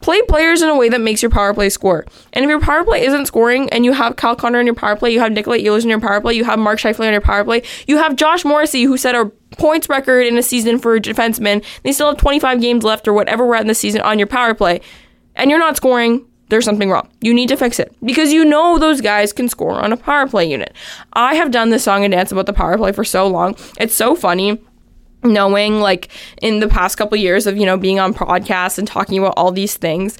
Play 0.00 0.20
players 0.22 0.60
in 0.60 0.68
a 0.68 0.76
way 0.76 0.90
that 0.90 1.00
makes 1.00 1.22
your 1.22 1.30
power 1.30 1.54
play 1.54 1.70
score. 1.70 2.04
And 2.34 2.44
if 2.44 2.48
your 2.48 2.60
power 2.60 2.84
play 2.84 3.06
isn't 3.06 3.24
scoring 3.24 3.70
and 3.70 3.86
you 3.86 3.94
have 3.94 4.16
Cal 4.16 4.36
Connor 4.36 4.60
in 4.60 4.66
your 4.66 4.74
power 4.74 4.96
play, 4.96 5.10
you 5.10 5.20
have 5.20 5.32
Nikolai 5.32 5.60
Ehlers 5.60 5.82
in 5.82 5.88
your 5.88 6.00
power 6.00 6.20
play, 6.20 6.34
you 6.34 6.44
have 6.44 6.58
Mark 6.58 6.78
Scheifele 6.78 7.06
in 7.06 7.12
your 7.12 7.22
power 7.22 7.42
play, 7.42 7.62
you 7.86 7.96
have 7.96 8.14
Josh 8.14 8.44
Morrissey 8.44 8.82
who 8.82 8.98
set 8.98 9.14
a 9.14 9.32
points 9.56 9.88
record 9.88 10.26
in 10.26 10.36
a 10.36 10.42
season 10.42 10.78
for 10.78 10.96
a 10.96 11.00
defenseman. 11.00 11.64
They 11.84 11.92
still 11.92 12.08
have 12.08 12.18
25 12.18 12.60
games 12.60 12.84
left 12.84 13.08
or 13.08 13.14
whatever 13.14 13.46
we're 13.46 13.54
at 13.54 13.62
in 13.62 13.68
the 13.68 13.74
season 13.74 14.02
on 14.02 14.18
your 14.18 14.28
power 14.28 14.52
play. 14.52 14.82
And 15.36 15.50
you're 15.50 15.58
not 15.58 15.76
scoring, 15.76 16.26
there's 16.48 16.64
something 16.64 16.90
wrong. 16.90 17.08
You 17.20 17.34
need 17.34 17.48
to 17.48 17.56
fix 17.56 17.78
it 17.78 17.94
because 18.04 18.32
you 18.32 18.44
know 18.44 18.78
those 18.78 19.00
guys 19.00 19.32
can 19.32 19.48
score 19.48 19.80
on 19.80 19.92
a 19.92 19.96
power 19.96 20.26
play 20.28 20.48
unit. 20.48 20.74
I 21.12 21.34
have 21.34 21.50
done 21.50 21.70
this 21.70 21.84
song 21.84 22.04
and 22.04 22.12
dance 22.12 22.32
about 22.32 22.46
the 22.46 22.52
power 22.52 22.76
play 22.76 22.92
for 22.92 23.04
so 23.04 23.26
long. 23.26 23.56
It's 23.78 23.94
so 23.94 24.14
funny 24.14 24.60
knowing 25.22 25.80
like 25.80 26.10
in 26.42 26.60
the 26.60 26.68
past 26.68 26.98
couple 26.98 27.16
years 27.16 27.46
of 27.46 27.56
you 27.56 27.64
know 27.64 27.78
being 27.78 27.98
on 27.98 28.12
podcasts 28.12 28.78
and 28.78 28.86
talking 28.86 29.18
about 29.18 29.34
all 29.36 29.50
these 29.50 29.76
things 29.76 30.18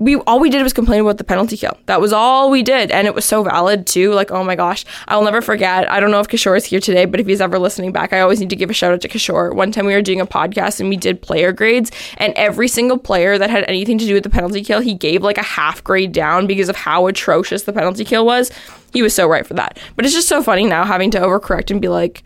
we 0.00 0.16
all 0.16 0.40
we 0.40 0.48
did 0.48 0.62
was 0.62 0.72
complain 0.72 1.02
about 1.02 1.18
the 1.18 1.24
penalty 1.24 1.58
kill. 1.58 1.76
That 1.84 2.00
was 2.00 2.12
all 2.12 2.50
we 2.50 2.62
did, 2.62 2.90
and 2.90 3.06
it 3.06 3.14
was 3.14 3.26
so 3.26 3.42
valid 3.42 3.86
too. 3.86 4.12
Like, 4.12 4.30
oh 4.30 4.42
my 4.42 4.56
gosh, 4.56 4.84
I'll 5.06 5.22
never 5.22 5.42
forget. 5.42 5.88
I 5.90 6.00
don't 6.00 6.10
know 6.10 6.20
if 6.20 6.28
Kishore 6.28 6.56
is 6.56 6.64
here 6.64 6.80
today, 6.80 7.04
but 7.04 7.20
if 7.20 7.26
he's 7.26 7.40
ever 7.42 7.58
listening 7.58 7.92
back, 7.92 8.14
I 8.14 8.20
always 8.20 8.40
need 8.40 8.50
to 8.50 8.56
give 8.56 8.70
a 8.70 8.72
shout 8.72 8.92
out 8.92 9.02
to 9.02 9.08
Kishore. 9.08 9.54
One 9.54 9.70
time 9.70 9.84
we 9.84 9.92
were 9.92 10.00
doing 10.00 10.20
a 10.20 10.26
podcast 10.26 10.80
and 10.80 10.88
we 10.88 10.96
did 10.96 11.20
player 11.20 11.52
grades, 11.52 11.92
and 12.16 12.32
every 12.34 12.66
single 12.66 12.96
player 12.96 13.36
that 13.36 13.50
had 13.50 13.64
anything 13.64 13.98
to 13.98 14.06
do 14.06 14.14
with 14.14 14.24
the 14.24 14.30
penalty 14.30 14.64
kill, 14.64 14.80
he 14.80 14.94
gave 14.94 15.22
like 15.22 15.38
a 15.38 15.42
half 15.42 15.84
grade 15.84 16.12
down 16.12 16.46
because 16.46 16.70
of 16.70 16.76
how 16.76 17.06
atrocious 17.06 17.64
the 17.64 17.72
penalty 17.72 18.04
kill 18.04 18.24
was. 18.24 18.50
He 18.94 19.02
was 19.02 19.14
so 19.14 19.28
right 19.28 19.46
for 19.46 19.54
that. 19.54 19.78
But 19.96 20.06
it's 20.06 20.14
just 20.14 20.28
so 20.28 20.42
funny 20.42 20.64
now 20.64 20.84
having 20.84 21.10
to 21.10 21.20
overcorrect 21.20 21.70
and 21.70 21.80
be 21.80 21.88
like, 21.88 22.24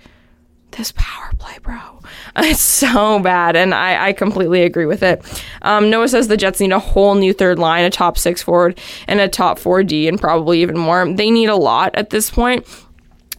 this 0.77 0.93
power 0.97 1.31
play, 1.39 1.59
bro. 1.63 1.79
It's 2.37 2.61
so 2.61 3.21
bad, 3.21 3.55
and 3.55 3.73
I, 3.73 4.09
I 4.09 4.13
completely 4.13 4.63
agree 4.63 4.87
with 4.87 5.05
it. 5.05 5.23
Um, 5.63 5.89
Noah 5.89 6.09
says 6.09 6.27
the 6.27 6.37
Jets 6.37 6.59
need 6.59 6.73
a 6.73 6.81
whole 6.81 7.15
new 7.15 7.33
third 7.33 7.61
line, 7.61 7.85
a 7.85 7.91
top 7.91 8.19
six 8.19 8.43
forward, 8.43 8.81
and 9.07 9.21
a 9.21 9.29
top 9.29 9.59
four 9.59 9.85
D, 9.85 10.09
and 10.09 10.21
probably 10.21 10.61
even 10.61 10.77
more. 10.77 11.11
They 11.13 11.31
need 11.31 11.49
a 11.49 11.55
lot 11.57 11.95
at 11.95 12.11
this 12.11 12.31
point. 12.31 12.67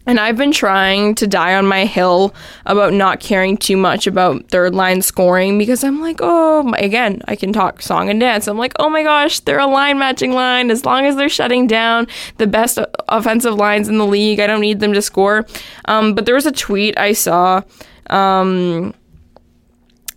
And 0.05 0.19
I've 0.19 0.37
been 0.37 0.51
trying 0.51 1.15
to 1.15 1.27
die 1.27 1.55
on 1.55 1.65
my 1.65 1.85
hill 1.85 2.33
about 2.65 2.93
not 2.93 3.19
caring 3.19 3.57
too 3.57 3.75
much 3.75 4.05
about 4.05 4.49
third 4.49 4.75
line 4.75 5.01
scoring 5.01 5.57
because 5.57 5.83
I'm 5.83 5.99
like, 5.99 6.19
oh, 6.21 6.71
again, 6.77 7.21
I 7.27 7.35
can 7.35 7.51
talk 7.51 7.81
song 7.81 8.09
and 8.09 8.19
dance. 8.19 8.47
I'm 8.47 8.57
like, 8.57 8.73
oh 8.77 8.89
my 8.89 9.03
gosh, 9.03 9.39
they're 9.39 9.59
a 9.59 9.65
line 9.65 9.97
matching 9.97 10.33
line. 10.33 10.69
As 10.69 10.85
long 10.85 11.05
as 11.05 11.15
they're 11.15 11.29
shutting 11.29 11.65
down 11.65 12.07
the 12.37 12.47
best 12.47 12.77
offensive 13.09 13.55
lines 13.55 13.87
in 13.87 13.97
the 13.97 14.05
league, 14.05 14.39
I 14.39 14.47
don't 14.47 14.61
need 14.61 14.79
them 14.79 14.93
to 14.93 15.01
score. 15.01 15.45
Um, 15.85 16.13
but 16.13 16.25
there 16.25 16.35
was 16.35 16.45
a 16.45 16.51
tweet 16.51 16.97
I 16.99 17.13
saw. 17.13 17.63
Um, 18.09 18.93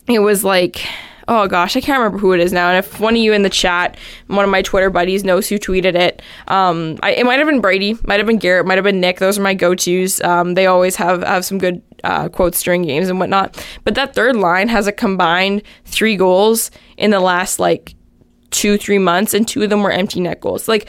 it 0.07 0.21
was 0.21 0.45
like, 0.45 0.87
oh 1.29 1.47
gosh, 1.47 1.77
I 1.77 1.81
can't 1.81 1.99
remember 1.99 2.19
who 2.19 2.33
it 2.33 2.41
is 2.41 2.53
now. 2.53 2.71
And 2.71 2.79
if 2.79 2.99
one 2.99 3.15
of 3.15 3.21
you 3.21 3.33
in 3.33 3.43
the 3.43 3.51
chat, 3.51 3.97
one 4.27 4.45
of 4.45 4.51
my 4.51 4.63
Twitter 4.63 4.91
buddies 4.91 5.23
knows 5.23 5.49
who 5.49 5.59
tweeted 5.59 5.95
it, 5.95 6.23
um, 6.49 6.99
I, 7.03 7.13
it 7.13 7.25
might 7.25 7.39
have 7.39 7.47
been 7.47 7.61
Brady, 7.61 7.97
might 8.05 8.19
have 8.19 8.27
been 8.27 8.39
Garrett, 8.39 8.67
might 8.67 8.79
have 8.79 8.85
been 8.85 9.01
Nick. 9.01 9.19
Those 9.19 9.39
are 9.39 9.43
my 9.43 9.55
go 9.55 9.75
tos. 9.75 10.21
Um, 10.23 10.55
they 10.55 10.67
always 10.67 10.97
have 10.97 11.23
have 11.23 11.45
some 11.45 11.59
good 11.59 11.83
uh, 12.03 12.29
quotes 12.31 12.63
during 12.63 12.83
games 12.83 13.09
and 13.09 13.21
whatnot. 13.21 13.65
But 13.85 13.95
that 13.95 14.15
third 14.15 14.37
line 14.37 14.69
has 14.69 14.87
a 14.87 14.93
combined 14.93 15.63
three 15.85 16.17
goals 16.17 16.71
in 16.97 17.11
the 17.11 17.21
last 17.21 17.59
like 17.59 17.95
two 18.51 18.79
three 18.79 18.99
months, 18.99 19.35
and 19.35 19.47
two 19.47 19.63
of 19.63 19.71
them 19.71 19.83
were 19.83 19.93
empty 19.93 20.21
net 20.21 20.41
goals. 20.41 20.67
Like 20.67 20.89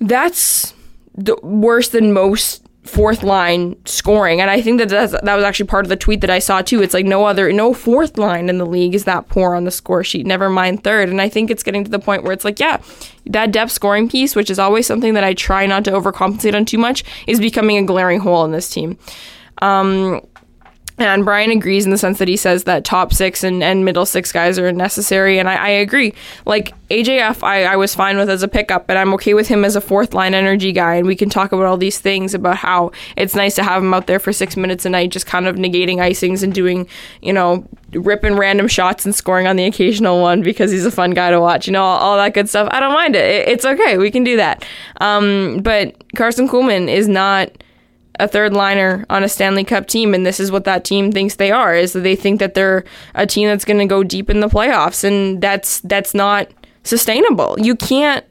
that's 0.00 0.74
the 1.14 1.36
worse 1.42 1.90
than 1.90 2.12
most 2.12 2.65
fourth 2.86 3.22
line 3.22 3.76
scoring. 3.84 4.40
And 4.40 4.50
I 4.50 4.62
think 4.62 4.78
that 4.78 4.88
that's, 4.88 5.12
that 5.12 5.34
was 5.34 5.44
actually 5.44 5.66
part 5.66 5.84
of 5.84 5.88
the 5.88 5.96
tweet 5.96 6.20
that 6.22 6.30
I 6.30 6.38
saw 6.38 6.62
too. 6.62 6.82
It's 6.82 6.94
like 6.94 7.04
no 7.04 7.24
other, 7.24 7.52
no 7.52 7.74
fourth 7.74 8.16
line 8.16 8.48
in 8.48 8.58
the 8.58 8.66
league 8.66 8.94
is 8.94 9.04
that 9.04 9.28
poor 9.28 9.54
on 9.54 9.64
the 9.64 9.70
score 9.70 10.04
sheet, 10.04 10.26
never 10.26 10.48
mind 10.48 10.84
third. 10.84 11.08
And 11.08 11.20
I 11.20 11.28
think 11.28 11.50
it's 11.50 11.62
getting 11.62 11.84
to 11.84 11.90
the 11.90 11.98
point 11.98 12.22
where 12.22 12.32
it's 12.32 12.44
like, 12.44 12.60
yeah, 12.60 12.80
that 13.26 13.52
depth 13.52 13.72
scoring 13.72 14.08
piece, 14.08 14.34
which 14.34 14.50
is 14.50 14.58
always 14.58 14.86
something 14.86 15.14
that 15.14 15.24
I 15.24 15.34
try 15.34 15.66
not 15.66 15.84
to 15.84 15.90
overcompensate 15.90 16.54
on 16.54 16.64
too 16.64 16.78
much, 16.78 17.04
is 17.26 17.40
becoming 17.40 17.76
a 17.76 17.84
glaring 17.84 18.20
hole 18.20 18.44
in 18.44 18.52
this 18.52 18.70
team. 18.70 18.98
Um, 19.62 20.20
and 20.98 21.24
Brian 21.26 21.50
agrees 21.50 21.84
in 21.84 21.90
the 21.90 21.98
sense 21.98 22.18
that 22.18 22.28
he 22.28 22.36
says 22.38 22.64
that 22.64 22.84
top 22.84 23.12
six 23.12 23.44
and, 23.44 23.62
and 23.62 23.84
middle 23.84 24.06
six 24.06 24.32
guys 24.32 24.58
are 24.58 24.72
necessary. 24.72 25.38
And 25.38 25.48
I, 25.48 25.56
I 25.56 25.68
agree. 25.68 26.14
Like 26.46 26.72
AJF, 26.88 27.42
I, 27.42 27.64
I 27.64 27.76
was 27.76 27.94
fine 27.94 28.16
with 28.16 28.30
as 28.30 28.42
a 28.42 28.48
pickup, 28.48 28.86
but 28.86 28.96
I'm 28.96 29.12
okay 29.14 29.34
with 29.34 29.46
him 29.46 29.64
as 29.64 29.76
a 29.76 29.80
fourth 29.82 30.14
line 30.14 30.32
energy 30.32 30.72
guy. 30.72 30.94
And 30.94 31.06
we 31.06 31.14
can 31.14 31.28
talk 31.28 31.52
about 31.52 31.66
all 31.66 31.76
these 31.76 31.98
things 31.98 32.32
about 32.32 32.56
how 32.56 32.92
it's 33.16 33.34
nice 33.34 33.54
to 33.56 33.62
have 33.62 33.82
him 33.82 33.92
out 33.92 34.06
there 34.06 34.18
for 34.18 34.32
six 34.32 34.56
minutes 34.56 34.86
a 34.86 34.88
night, 34.88 35.10
just 35.10 35.26
kind 35.26 35.46
of 35.46 35.56
negating 35.56 35.96
icings 35.96 36.42
and 36.42 36.54
doing, 36.54 36.88
you 37.20 37.32
know, 37.32 37.66
ripping 37.92 38.36
random 38.36 38.66
shots 38.66 39.04
and 39.04 39.14
scoring 39.14 39.46
on 39.46 39.56
the 39.56 39.64
occasional 39.64 40.22
one 40.22 40.40
because 40.40 40.70
he's 40.70 40.86
a 40.86 40.90
fun 40.90 41.10
guy 41.10 41.30
to 41.30 41.40
watch, 41.40 41.66
you 41.66 41.74
know, 41.74 41.82
all, 41.82 41.98
all 41.98 42.16
that 42.16 42.32
good 42.32 42.48
stuff. 42.48 42.68
I 42.70 42.80
don't 42.80 42.94
mind 42.94 43.14
it. 43.16 43.24
it. 43.24 43.48
It's 43.48 43.66
okay. 43.66 43.98
We 43.98 44.10
can 44.10 44.24
do 44.24 44.38
that. 44.38 44.64
Um, 45.02 45.58
but 45.62 45.94
Carson 46.14 46.48
Kuhlman 46.48 46.88
is 46.88 47.06
not 47.06 47.50
a 48.18 48.28
third 48.28 48.52
liner 48.52 49.04
on 49.10 49.22
a 49.22 49.28
Stanley 49.28 49.64
Cup 49.64 49.86
team, 49.86 50.14
and 50.14 50.24
this 50.24 50.40
is 50.40 50.50
what 50.50 50.64
that 50.64 50.84
team 50.84 51.12
thinks 51.12 51.36
they 51.36 51.50
are. 51.50 51.74
Is 51.74 51.92
that 51.92 52.00
they 52.00 52.16
think 52.16 52.40
that 52.40 52.54
they're 52.54 52.84
a 53.14 53.26
team 53.26 53.48
that's 53.48 53.64
going 53.64 53.78
to 53.78 53.86
go 53.86 54.02
deep 54.02 54.30
in 54.30 54.40
the 54.40 54.48
playoffs, 54.48 55.04
and 55.04 55.40
that's 55.40 55.80
that's 55.80 56.14
not 56.14 56.48
sustainable. 56.82 57.56
You 57.58 57.74
can't 57.76 58.24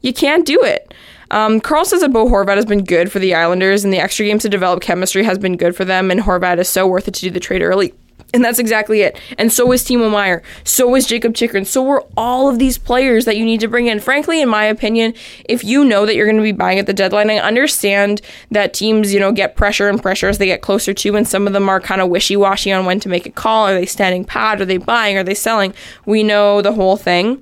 you 0.00 0.12
can't 0.12 0.46
do 0.46 0.62
it. 0.62 0.92
Um, 1.30 1.60
Carl 1.60 1.84
says 1.84 2.02
that 2.02 2.12
Bo 2.12 2.26
Horvat 2.26 2.56
has 2.56 2.66
been 2.66 2.84
good 2.84 3.10
for 3.10 3.18
the 3.18 3.34
Islanders, 3.34 3.84
and 3.84 3.92
the 3.92 3.98
extra 3.98 4.26
games 4.26 4.42
to 4.42 4.48
develop 4.48 4.82
chemistry 4.82 5.24
has 5.24 5.38
been 5.38 5.56
good 5.56 5.74
for 5.74 5.84
them, 5.84 6.10
and 6.10 6.20
Horvat 6.20 6.58
is 6.58 6.68
so 6.68 6.86
worth 6.86 7.08
it 7.08 7.14
to 7.14 7.20
do 7.22 7.30
the 7.30 7.40
trade 7.40 7.62
early. 7.62 7.94
And 8.34 8.44
that's 8.44 8.58
exactly 8.58 9.02
it. 9.02 9.16
And 9.38 9.52
so 9.52 9.70
is 9.70 9.84
Timo 9.84 10.10
Meier. 10.10 10.42
So 10.64 10.96
is 10.96 11.06
Jakob 11.06 11.36
Chychrun. 11.36 11.64
So 11.64 11.84
were 11.84 12.04
all 12.16 12.48
of 12.48 12.58
these 12.58 12.78
players 12.78 13.26
that 13.26 13.36
you 13.36 13.44
need 13.44 13.60
to 13.60 13.68
bring 13.68 13.86
in. 13.86 14.00
Frankly, 14.00 14.42
in 14.42 14.48
my 14.48 14.64
opinion, 14.64 15.14
if 15.44 15.62
you 15.62 15.84
know 15.84 16.04
that 16.04 16.16
you're 16.16 16.26
going 16.26 16.38
to 16.38 16.42
be 16.42 16.50
buying 16.50 16.80
at 16.80 16.86
the 16.86 16.92
deadline, 16.92 17.30
I 17.30 17.38
understand 17.38 18.20
that 18.50 18.74
teams, 18.74 19.14
you 19.14 19.20
know, 19.20 19.30
get 19.30 19.54
pressure 19.54 19.88
and 19.88 20.02
pressure 20.02 20.28
as 20.28 20.38
they 20.38 20.46
get 20.46 20.62
closer 20.62 20.92
to, 20.92 21.14
and 21.14 21.28
some 21.28 21.46
of 21.46 21.52
them 21.52 21.68
are 21.68 21.80
kind 21.80 22.00
of 22.00 22.08
wishy 22.08 22.36
washy 22.36 22.72
on 22.72 22.84
when 22.84 22.98
to 23.00 23.08
make 23.08 23.24
a 23.24 23.30
call. 23.30 23.68
Are 23.68 23.74
they 23.74 23.86
standing 23.86 24.24
pat? 24.24 24.60
Are 24.60 24.64
they 24.64 24.78
buying? 24.78 25.16
Are 25.16 25.22
they 25.22 25.34
selling? 25.34 25.72
We 26.04 26.24
know 26.24 26.60
the 26.60 26.72
whole 26.72 26.96
thing. 26.96 27.40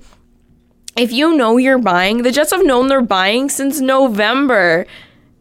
If 0.95 1.11
you 1.11 1.35
know 1.35 1.57
you're 1.57 1.79
buying, 1.79 2.21
the 2.21 2.31
Jets 2.31 2.51
have 2.51 2.63
known 2.63 2.87
they're 2.87 3.01
buying 3.01 3.49
since 3.49 3.79
November 3.79 4.85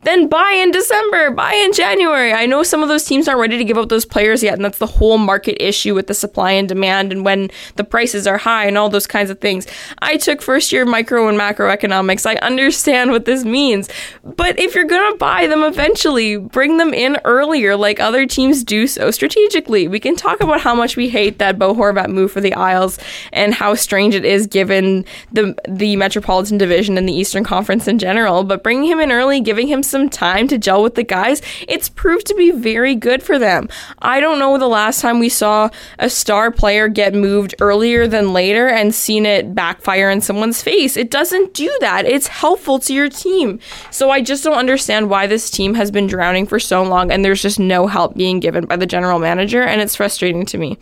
then 0.02 0.28
buy 0.28 0.52
in 0.56 0.70
December, 0.70 1.30
buy 1.30 1.52
in 1.54 1.72
January. 1.72 2.32
I 2.32 2.46
know 2.46 2.62
some 2.62 2.82
of 2.82 2.88
those 2.88 3.04
teams 3.04 3.28
aren't 3.28 3.40
ready 3.40 3.56
to 3.56 3.64
give 3.64 3.78
up 3.78 3.88
those 3.88 4.04
players 4.04 4.42
yet, 4.42 4.54
and 4.54 4.64
that's 4.64 4.78
the 4.78 4.86
whole 4.86 5.18
market 5.18 5.62
issue 5.64 5.94
with 5.94 6.08
the 6.08 6.14
supply 6.14 6.52
and 6.52 6.68
demand 6.68 7.12
and 7.12 7.24
when 7.24 7.50
the 7.76 7.84
prices 7.84 8.26
are 8.26 8.38
high 8.38 8.66
and 8.66 8.76
all 8.76 8.88
those 8.88 9.06
kinds 9.06 9.30
of 9.30 9.40
things. 9.40 9.66
I 10.00 10.16
took 10.16 10.42
first 10.42 10.72
year 10.72 10.84
micro 10.84 11.28
and 11.28 11.38
macroeconomics. 11.38 12.26
I 12.26 12.34
understand 12.36 13.12
what 13.12 13.26
this 13.26 13.44
means. 13.44 13.88
But 14.24 14.58
if 14.58 14.74
you're 14.74 14.84
going 14.84 15.12
to 15.12 15.18
buy 15.18 15.46
them 15.46 15.62
eventually, 15.62 16.36
bring 16.36 16.78
them 16.78 16.92
in 16.92 17.18
earlier 17.24 17.76
like 17.76 18.00
other 18.00 18.26
teams 18.26 18.64
do 18.64 18.86
so 18.86 19.10
strategically. 19.10 19.86
We 19.86 20.00
can 20.00 20.16
talk 20.16 20.40
about 20.40 20.60
how 20.60 20.74
much 20.74 20.96
we 20.96 21.08
hate 21.08 21.38
that 21.38 21.58
Bo 21.58 21.74
Horvat 21.74 22.08
move 22.08 22.32
for 22.32 22.40
the 22.40 22.54
Isles 22.54 22.98
and 23.32 23.54
how 23.54 23.74
strange 23.74 24.14
it 24.14 24.24
is 24.24 24.46
given 24.46 25.04
the 25.32 25.54
the 25.68 25.96
Metropolitan 25.96 26.58
Division 26.58 26.98
and 26.98 27.08
the 27.08 27.12
Eastern 27.12 27.44
Conference 27.44 27.86
in 27.86 27.98
general, 27.98 28.42
but 28.44 28.62
bringing 28.62 28.90
him 28.90 29.00
in 29.00 29.12
early, 29.12 29.40
giving 29.40 29.68
him 29.68 29.82
some 29.92 30.08
time 30.08 30.48
to 30.48 30.58
gel 30.58 30.82
with 30.82 30.96
the 30.96 31.04
guys, 31.04 31.40
it's 31.68 31.88
proved 31.88 32.26
to 32.26 32.34
be 32.34 32.50
very 32.50 32.96
good 32.96 33.22
for 33.22 33.38
them. 33.38 33.68
I 34.00 34.18
don't 34.18 34.40
know 34.40 34.58
the 34.58 34.66
last 34.66 35.00
time 35.00 35.20
we 35.20 35.28
saw 35.28 35.68
a 36.00 36.10
star 36.10 36.50
player 36.50 36.88
get 36.88 37.14
moved 37.14 37.54
earlier 37.60 38.08
than 38.08 38.32
later 38.32 38.66
and 38.66 38.92
seen 38.92 39.24
it 39.24 39.54
backfire 39.54 40.10
in 40.10 40.20
someone's 40.20 40.62
face. 40.62 40.96
It 40.96 41.10
doesn't 41.10 41.54
do 41.54 41.70
that. 41.80 42.06
It's 42.06 42.26
helpful 42.26 42.80
to 42.80 42.92
your 42.92 43.08
team. 43.08 43.60
So 43.92 44.10
I 44.10 44.20
just 44.20 44.42
don't 44.42 44.58
understand 44.58 45.08
why 45.08 45.28
this 45.28 45.48
team 45.50 45.74
has 45.74 45.92
been 45.92 46.08
drowning 46.08 46.46
for 46.46 46.58
so 46.58 46.82
long 46.82 47.12
and 47.12 47.24
there's 47.24 47.42
just 47.42 47.60
no 47.60 47.86
help 47.86 48.16
being 48.16 48.40
given 48.40 48.64
by 48.64 48.76
the 48.76 48.86
general 48.86 49.18
manager, 49.18 49.62
and 49.62 49.80
it's 49.80 49.94
frustrating 49.94 50.44
to 50.46 50.58
me. 50.58 50.78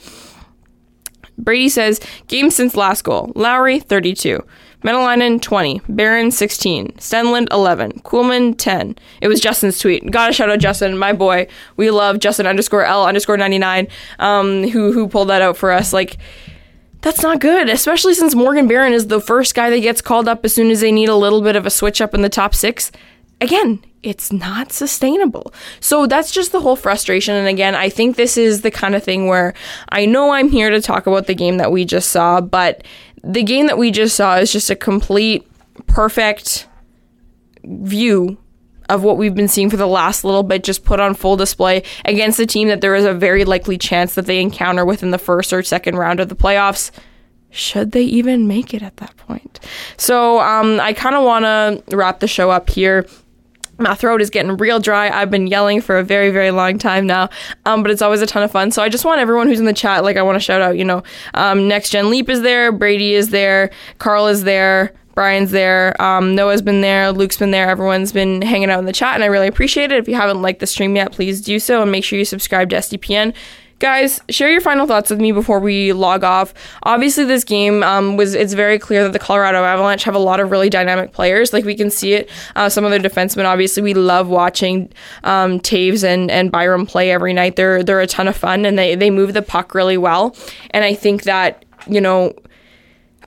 Brady 1.37 1.69
says, 1.69 2.01
game 2.29 2.51
since 2.51 2.77
last 2.77 3.03
goal. 3.03 3.33
Lowry, 3.35 3.81
32. 3.81 4.45
Maenalanen 4.83 5.43
20, 5.43 5.83
Barron 5.89 6.31
16, 6.31 6.89
Stenlund 6.99 7.49
11, 7.51 7.93
Kuhlman 8.05 8.57
10. 8.57 8.97
It 9.21 9.29
was 9.29 9.41
Justin's 9.41 9.79
tweet. 9.79 10.11
Gotta 10.11 10.33
shout 10.33 10.51
out 10.51 10.59
Justin, 10.59 10.97
my 10.97 11.13
boy. 11.13 11.47
We 11.77 11.91
love 11.91 12.19
Justin 12.19 12.47
underscore 12.47 12.85
L 12.85 13.05
underscore 13.05 13.37
99, 13.37 13.89
um, 14.19 14.69
who 14.69 14.93
who 14.93 15.09
pulled 15.09 15.29
that 15.29 15.43
out 15.43 15.57
for 15.57 15.71
us. 15.71 15.93
Like, 15.93 16.17
that's 17.03 17.23
not 17.23 17.41
good, 17.41 17.69
especially 17.69 18.15
since 18.15 18.35
Morgan 18.35 18.69
Barron 18.69 18.93
is 18.93 19.09
the 19.09 19.21
first 19.21 19.55
guy 19.55 19.71
that 19.71 19.81
gets 19.81 20.01
called 20.01 20.29
up 20.29 20.45
as 20.45 20.55
soon 20.55 20.71
as 20.71 20.81
they 20.81 20.93
need 20.93 21.09
a 21.09 21.17
little 21.17 21.43
bit 21.43 21.57
of 21.57 21.67
a 21.67 21.71
switch 21.71 22.01
up 22.01 22.15
in 22.15 22.23
the 22.23 22.29
top 22.29 22.55
six. 22.55 22.91
Again, 23.41 23.83
it's 24.03 24.33
not 24.33 24.73
sustainable. 24.73 25.53
So 25.81 26.07
that's 26.07 26.31
just 26.31 26.53
the 26.53 26.61
whole 26.61 26.77
frustration. 26.77 27.35
And 27.35 27.49
again, 27.49 27.75
I 27.75 27.89
think 27.89 28.17
this 28.17 28.37
is 28.37 28.63
the 28.63 28.71
kind 28.71 28.95
of 28.95 29.03
thing 29.03 29.27
where 29.27 29.55
I 29.91 30.07
know 30.07 30.33
I'm 30.33 30.51
here 30.51 30.71
to 30.71 30.81
talk 30.81 31.07
about 31.07 31.27
the 31.27 31.35
game 31.35 31.59
that 31.59 31.73
we 31.73 31.85
just 31.85 32.11
saw, 32.11 32.41
but 32.41 32.83
the 33.23 33.43
game 33.43 33.67
that 33.67 33.79
we 33.79 33.91
just 33.91 34.17
saw 34.17 34.37
is 34.37 34.53
just 34.53 34.71
a 34.71 34.77
complete, 34.77 35.47
perfect 35.87 36.69
view 37.65 38.39
of 38.89 39.05
what 39.05 39.17
we've 39.17 39.35
been 39.35 39.49
seeing 39.49 39.71
for 39.71 39.77
the 39.77 39.87
last 39.87 40.25
little 40.25 40.43
bit 40.43 40.65
just 40.65 40.85
put 40.85 40.99
on 40.99 41.15
full 41.15 41.37
display 41.37 41.83
against 42.05 42.41
a 42.41 42.47
team 42.47 42.69
that 42.69 42.81
there 42.81 42.95
is 42.97 43.05
a 43.05 43.15
very 43.15 43.45
likely 43.45 43.79
chance 43.79 44.15
that 44.15 44.27
they 44.27 44.41
encounter 44.41 44.85
within 44.85 45.11
the 45.13 45.19
first 45.19 45.53
or 45.53 45.63
second 45.63 45.97
round 45.97 46.19
of 46.19 46.29
the 46.29 46.37
playoffs. 46.37 46.91
Should 47.51 47.93
they 47.93 48.03
even 48.03 48.49
make 48.49 48.75
it 48.75 48.83
at 48.83 48.97
that 48.99 49.17
point? 49.17 49.61
So 49.97 50.41
um, 50.41 50.81
i 50.81 50.93
kind 50.93 51.15
of 51.15 51.25
want 51.25 51.45
to 51.45 51.97
wrap 51.97 52.21
the 52.21 52.29
show 52.29 52.51
up 52.51 52.71
here 52.71 53.07
my 53.81 53.95
throat 53.95 54.21
is 54.21 54.31
getting 54.31 54.57
real 54.57 54.79
dry. 54.81 55.09
I've 55.11 55.31
been 55.31 55.47
yelling 55.47 55.81
for 55.81 55.99
a 55.99 56.05
very, 56.05 56.31
very 56.31 56.51
long 56.51 56.79
time 56.79 57.07
now, 57.07 57.29
um, 57.67 57.83
but 57.83 57.91
it's 57.91 58.03
always 58.03 58.23
a 58.23 58.27
ton 58.27 58.43
of 58.43 58.51
fun. 58.51 58.71
So 58.71 58.83
I 58.83 58.89
just 58.89 59.05
want 59.05 59.21
everyone 59.21 59.49
who's 59.49 59.61
in 59.61 59.67
the 59.67 59.73
chat, 59.73 60.05
like, 60.05 60.17
I 60.17 60.23
want 60.23 60.37
to 60.37 60.41
shout 60.41 60.61
out, 60.61 60.77
you 60.77 60.85
know, 60.85 61.03
um, 61.35 61.69
Next 61.69 61.91
Gen 61.91 62.11
Leap 62.11 62.29
is 62.29 62.43
there, 62.43 62.73
Brady 62.73 63.15
is 63.15 63.31
there, 63.31 63.71
Carl 63.99 64.27
is 64.27 64.45
there, 64.45 64.95
Brian's 65.15 65.51
there, 65.51 66.01
um, 66.01 66.35
Noah's 66.35 66.63
been 66.63 66.81
there, 66.81 67.13
Luke's 67.13 67.37
been 67.37 67.51
there. 67.51 67.69
Everyone's 67.69 68.13
been 68.13 68.43
hanging 68.43 68.71
out 68.71 68.79
in 68.79 68.87
the 68.87 68.93
chat, 68.93 69.15
and 69.15 69.25
I 69.25 69.27
really 69.27 69.49
appreciate 69.49 69.93
it. 69.93 69.99
If 69.99 70.09
you 70.09 70.15
haven't 70.15 70.41
liked 70.41 70.61
the 70.61 70.67
stream 70.67 70.97
yet, 70.97 71.13
please 71.13 71.41
do 71.41 71.59
so, 71.59 71.83
and 71.83 71.91
make 71.91 72.05
sure 72.05 72.19
you 72.19 72.25
subscribe 72.25 72.71
to 72.71 72.77
SDPN 72.77 73.35
guys 73.81 74.21
share 74.29 74.51
your 74.51 74.61
final 74.61 74.87
thoughts 74.87 75.11
with 75.11 75.21
me 75.21 75.33
before 75.33 75.59
we 75.59 75.93
log 75.93 76.23
off. 76.23 76.55
Obviously 76.85 77.25
this 77.25 77.43
game 77.43 77.83
um, 77.83 78.17
was 78.17 78.35
it's 78.35 78.53
very 78.53 78.79
clear 78.79 79.03
that 79.03 79.13
the 79.13 79.19
colorado 79.19 79.65
avalanche 79.65 80.05
have 80.05 80.15
a 80.15 80.21
lot 80.21 80.39
of 80.39 80.51
really 80.51 80.71
dynamic 80.71 81.13
players. 81.13 81.53
Like 81.53 81.65
we 81.65 81.75
can 81.75 81.91
see 81.91 82.13
it 82.13 82.31
uh, 82.55 82.69
some 82.69 82.85
of 82.85 82.91
their 82.91 83.01
defensemen. 83.01 83.47
Obviously 83.47 83.83
we 83.83 83.95
love 83.95 84.29
watching 84.29 84.93
um, 85.25 85.59
Toews 85.59 86.05
and, 86.05 86.31
and 86.31 86.53
byram 86.53 86.87
play 86.87 87.11
every 87.11 87.33
night. 87.33 87.57
They're 87.57 87.83
they're 87.83 88.01
a 88.01 88.07
ton 88.07 88.29
of 88.29 88.37
fun 88.37 88.65
and 88.65 88.79
they, 88.79 88.95
they 88.95 89.11
move 89.11 89.33
the 89.33 89.43
puck 89.43 89.75
really 89.75 89.97
well. 89.97 90.37
And 90.71 90.85
i 90.85 90.95
think 90.95 91.25
that 91.25 91.65
you 91.87 92.01
know 92.01 92.35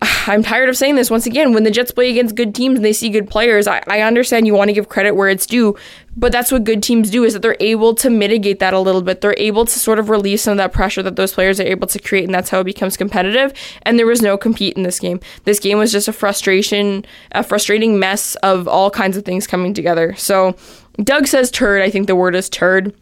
I'm 0.28 0.44
tired 0.44 0.70
of 0.70 0.78
saying 0.78 0.96
this 0.96 1.10
once 1.10 1.26
again. 1.26 1.54
When 1.54 1.64
the 1.64 1.72
Jets 1.72 1.92
play 1.92 2.10
against 2.10 2.36
good 2.36 2.54
teams 2.54 2.78
and 2.78 2.86
they 2.86 2.94
see 2.94 3.10
good 3.10 3.30
players, 3.30 3.68
I, 3.68 3.82
I 3.88 4.02
understand 4.02 4.48
you 4.48 4.54
want 4.54 4.70
to 4.70 4.74
give 4.74 4.90
credit 4.90 5.16
where 5.16 5.30
it's 5.30 5.46
due, 5.46 5.78
but 6.16 6.32
that's 6.32 6.52
what 6.52 6.64
good 6.64 6.84
teams 6.84 7.10
do 7.10 7.24
is 7.24 7.34
that 7.34 7.42
they're 7.42 7.58
able 7.60 7.96
to 7.96 8.10
mitigate 8.10 8.60
that 8.60 8.74
a 8.74 8.80
little 8.80 9.02
bit. 9.02 9.22
They're 9.22 9.36
able 9.38 9.66
to 9.66 9.80
sort 9.80 10.00
of 10.00 10.10
release 10.10 10.44
some 10.44 10.54
of 10.54 10.58
that 10.58 10.74
pressure 10.74 11.04
that 11.04 11.16
those 11.16 11.34
players 11.34 11.60
are 11.60 11.66
able 11.66 11.88
to 11.88 12.00
create, 12.00 12.26
and 12.26 12.34
that's 12.34 12.50
how 12.50 12.60
it 12.60 12.66
becomes 12.66 12.98
competitive. 12.98 13.54
And 13.84 13.98
there 13.98 14.08
was 14.08 14.22
no 14.22 14.38
compete 14.38 14.76
in 14.76 14.84
this 14.84 15.00
game. 15.00 15.20
This 15.46 15.60
game 15.60 15.78
was 15.78 15.92
just 15.92 16.08
a 16.08 16.14
frustration, 16.14 17.06
a 17.32 17.44
frustrating 17.44 18.00
mess 18.00 18.36
of 18.36 18.68
all 18.68 18.90
kinds 18.90 19.18
of 19.18 19.26
things 19.26 19.48
coming 19.48 19.74
together. 19.74 20.16
So 20.16 20.56
Doug 21.02 21.28
says 21.28 21.50
turd. 21.50 21.82
I 21.82 21.90
think 21.90 22.08
the 22.08 22.16
word 22.16 22.36
is 22.36 22.50
turd. 22.50 22.94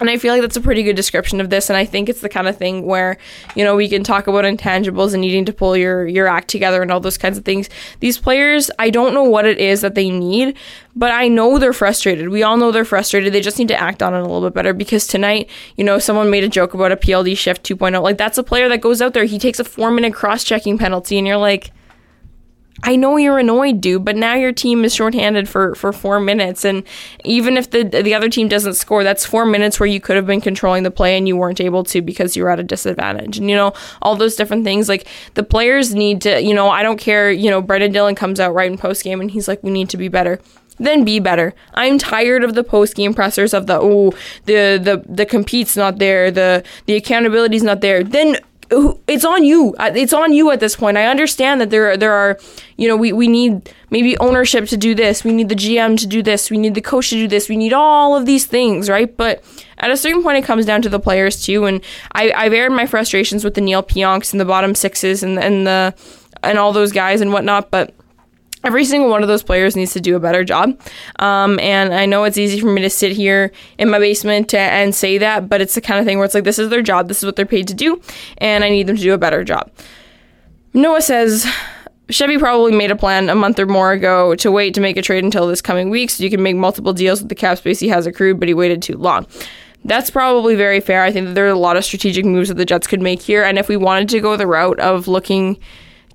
And 0.00 0.08
I 0.08 0.16
feel 0.16 0.32
like 0.32 0.40
that's 0.40 0.56
a 0.56 0.62
pretty 0.62 0.82
good 0.82 0.96
description 0.96 1.40
of 1.40 1.50
this. 1.50 1.68
And 1.68 1.76
I 1.76 1.84
think 1.84 2.08
it's 2.08 2.22
the 2.22 2.28
kind 2.28 2.48
of 2.48 2.56
thing 2.56 2.86
where, 2.86 3.18
you 3.54 3.62
know, 3.62 3.76
we 3.76 3.88
can 3.88 4.02
talk 4.02 4.26
about 4.26 4.44
intangibles 4.44 5.12
and 5.12 5.20
needing 5.20 5.44
to 5.44 5.52
pull 5.52 5.76
your, 5.76 6.06
your 6.06 6.26
act 6.26 6.48
together 6.48 6.80
and 6.80 6.90
all 6.90 7.00
those 7.00 7.18
kinds 7.18 7.36
of 7.36 7.44
things. 7.44 7.68
These 8.00 8.16
players, 8.16 8.70
I 8.78 8.88
don't 8.88 9.12
know 9.12 9.24
what 9.24 9.44
it 9.44 9.58
is 9.58 9.82
that 9.82 9.94
they 9.94 10.08
need, 10.08 10.56
but 10.96 11.12
I 11.12 11.28
know 11.28 11.58
they're 11.58 11.74
frustrated. 11.74 12.30
We 12.30 12.42
all 12.42 12.56
know 12.56 12.72
they're 12.72 12.84
frustrated. 12.86 13.34
They 13.34 13.42
just 13.42 13.58
need 13.58 13.68
to 13.68 13.80
act 13.80 14.02
on 14.02 14.14
it 14.14 14.18
a 14.18 14.22
little 14.22 14.42
bit 14.42 14.54
better 14.54 14.72
because 14.72 15.06
tonight, 15.06 15.50
you 15.76 15.84
know, 15.84 15.98
someone 15.98 16.30
made 16.30 16.44
a 16.44 16.48
joke 16.48 16.72
about 16.72 16.92
a 16.92 16.96
PLD 16.96 17.36
shift 17.36 17.62
2.0. 17.62 18.02
Like, 18.02 18.16
that's 18.16 18.38
a 18.38 18.42
player 18.42 18.70
that 18.70 18.80
goes 18.80 19.02
out 19.02 19.12
there, 19.12 19.24
he 19.24 19.38
takes 19.38 19.60
a 19.60 19.64
four 19.64 19.90
minute 19.90 20.14
cross 20.14 20.44
checking 20.44 20.78
penalty, 20.78 21.18
and 21.18 21.26
you're 21.26 21.36
like, 21.36 21.72
I 22.82 22.96
know 22.96 23.16
you're 23.16 23.38
annoyed, 23.38 23.80
dude, 23.80 24.04
but 24.04 24.16
now 24.16 24.34
your 24.34 24.52
team 24.52 24.84
is 24.84 24.94
shorthanded 24.94 25.48
for, 25.48 25.74
for 25.74 25.92
four 25.92 26.18
minutes. 26.20 26.64
And 26.64 26.84
even 27.24 27.56
if 27.56 27.70
the 27.70 27.84
the 27.84 28.14
other 28.14 28.28
team 28.28 28.48
doesn't 28.48 28.74
score, 28.74 29.04
that's 29.04 29.24
four 29.24 29.44
minutes 29.44 29.78
where 29.78 29.86
you 29.86 30.00
could 30.00 30.16
have 30.16 30.26
been 30.26 30.40
controlling 30.40 30.82
the 30.82 30.90
play 30.90 31.16
and 31.16 31.28
you 31.28 31.36
weren't 31.36 31.60
able 31.60 31.84
to 31.84 32.00
because 32.00 32.36
you 32.36 32.44
were 32.44 32.50
at 32.50 32.60
a 32.60 32.64
disadvantage. 32.64 33.38
And, 33.38 33.50
you 33.50 33.56
know, 33.56 33.72
all 34.02 34.16
those 34.16 34.36
different 34.36 34.64
things. 34.64 34.88
Like 34.88 35.06
the 35.34 35.42
players 35.42 35.94
need 35.94 36.22
to, 36.22 36.40
you 36.40 36.54
know, 36.54 36.70
I 36.70 36.82
don't 36.82 36.98
care, 36.98 37.30
you 37.30 37.50
know, 37.50 37.60
Brendan 37.60 37.92
Dillon 37.92 38.14
comes 38.14 38.40
out 38.40 38.54
right 38.54 38.70
in 38.70 38.78
post 38.78 39.04
game 39.04 39.20
and 39.20 39.30
he's 39.30 39.48
like, 39.48 39.62
we 39.62 39.70
need 39.70 39.90
to 39.90 39.96
be 39.96 40.08
better 40.08 40.40
then 40.80 41.04
be 41.04 41.20
better. 41.20 41.54
I'm 41.74 41.98
tired 41.98 42.42
of 42.42 42.54
the 42.54 42.64
post 42.64 42.96
game 42.96 43.12
pressers 43.12 43.52
of 43.52 43.66
the 43.66 43.78
oh 43.78 44.12
the 44.46 44.80
the 44.82 45.04
the 45.06 45.26
compete's 45.26 45.76
not 45.76 45.98
there, 45.98 46.30
the 46.30 46.64
the 46.86 46.94
accountability's 46.94 47.62
not 47.62 47.82
there. 47.82 48.02
Then 48.02 48.38
it's 48.70 49.24
on 49.24 49.44
you. 49.44 49.74
It's 49.78 50.12
on 50.12 50.32
you 50.32 50.50
at 50.50 50.60
this 50.60 50.76
point. 50.76 50.96
I 50.96 51.06
understand 51.06 51.60
that 51.60 51.70
there 51.70 51.96
there 51.96 52.12
are, 52.12 52.38
you 52.76 52.86
know, 52.88 52.96
we, 52.96 53.12
we 53.12 53.26
need 53.26 53.72
maybe 53.90 54.16
ownership 54.18 54.66
to 54.68 54.76
do 54.76 54.94
this. 54.94 55.24
We 55.24 55.32
need 55.32 55.48
the 55.48 55.56
GM 55.56 55.98
to 55.98 56.06
do 56.06 56.22
this. 56.22 56.50
We 56.50 56.58
need 56.58 56.74
the 56.74 56.80
coach 56.80 57.10
to 57.10 57.16
do 57.16 57.26
this. 57.26 57.48
We 57.48 57.56
need 57.56 57.72
all 57.72 58.16
of 58.16 58.26
these 58.26 58.46
things, 58.46 58.88
right? 58.88 59.14
But 59.16 59.42
at 59.78 59.90
a 59.90 59.96
certain 59.96 60.22
point, 60.22 60.38
it 60.38 60.44
comes 60.44 60.66
down 60.66 60.82
to 60.82 60.88
the 60.88 61.00
players 61.00 61.42
too. 61.42 61.64
And 61.64 61.82
I, 62.12 62.30
I've 62.32 62.52
aired 62.52 62.72
my 62.72 62.86
frustrations 62.86 63.44
with 63.44 63.54
the 63.54 63.60
Neil 63.60 63.82
Pionks 63.82 64.32
and 64.32 64.40
the 64.40 64.44
bottom 64.44 64.74
sixes 64.74 65.22
and 65.22 65.38
and 65.38 65.66
the 65.66 65.94
and 66.42 66.58
all 66.58 66.72
those 66.72 66.92
guys 66.92 67.20
and 67.20 67.32
whatnot. 67.32 67.70
But 67.70 67.94
every 68.64 68.84
single 68.84 69.10
one 69.10 69.22
of 69.22 69.28
those 69.28 69.42
players 69.42 69.76
needs 69.76 69.92
to 69.92 70.00
do 70.00 70.16
a 70.16 70.20
better 70.20 70.44
job. 70.44 70.78
Um, 71.18 71.58
and 71.60 71.94
I 71.94 72.06
know 72.06 72.24
it's 72.24 72.38
easy 72.38 72.60
for 72.60 72.68
me 72.68 72.82
to 72.82 72.90
sit 72.90 73.12
here 73.12 73.52
in 73.78 73.90
my 73.90 73.98
basement 73.98 74.52
and 74.54 74.94
say 74.94 75.18
that, 75.18 75.48
but 75.48 75.60
it's 75.60 75.74
the 75.74 75.80
kind 75.80 75.98
of 75.98 76.06
thing 76.06 76.18
where 76.18 76.24
it's 76.24 76.34
like, 76.34 76.44
this 76.44 76.58
is 76.58 76.68
their 76.68 76.82
job, 76.82 77.08
this 77.08 77.18
is 77.18 77.24
what 77.24 77.36
they're 77.36 77.46
paid 77.46 77.68
to 77.68 77.74
do, 77.74 78.00
and 78.38 78.64
I 78.64 78.68
need 78.68 78.86
them 78.86 78.96
to 78.96 79.02
do 79.02 79.14
a 79.14 79.18
better 79.18 79.44
job. 79.44 79.70
Noah 80.72 81.02
says, 81.02 81.46
Chevy 82.10 82.38
probably 82.38 82.72
made 82.72 82.90
a 82.90 82.96
plan 82.96 83.28
a 83.28 83.34
month 83.34 83.58
or 83.58 83.66
more 83.66 83.92
ago 83.92 84.34
to 84.36 84.50
wait 84.50 84.74
to 84.74 84.80
make 84.80 84.96
a 84.96 85.02
trade 85.02 85.24
until 85.24 85.46
this 85.46 85.62
coming 85.62 85.90
week 85.90 86.10
so 86.10 86.22
you 86.22 86.30
can 86.30 86.42
make 86.42 86.56
multiple 86.56 86.92
deals 86.92 87.20
with 87.20 87.28
the 87.28 87.34
cap 87.34 87.58
space 87.58 87.78
he 87.80 87.88
has 87.88 88.06
accrued, 88.06 88.38
but 88.38 88.48
he 88.48 88.54
waited 88.54 88.82
too 88.82 88.96
long. 88.96 89.26
That's 89.84 90.10
probably 90.10 90.56
very 90.56 90.80
fair. 90.80 91.02
I 91.02 91.10
think 91.10 91.26
that 91.26 91.34
there 91.34 91.46
are 91.46 91.48
a 91.48 91.54
lot 91.54 91.76
of 91.76 91.84
strategic 91.84 92.24
moves 92.24 92.48
that 92.48 92.56
the 92.56 92.66
Jets 92.66 92.86
could 92.86 93.00
make 93.00 93.22
here. 93.22 93.42
And 93.42 93.58
if 93.58 93.68
we 93.68 93.76
wanted 93.76 94.10
to 94.10 94.20
go 94.20 94.36
the 94.36 94.46
route 94.46 94.78
of 94.78 95.08
looking 95.08 95.58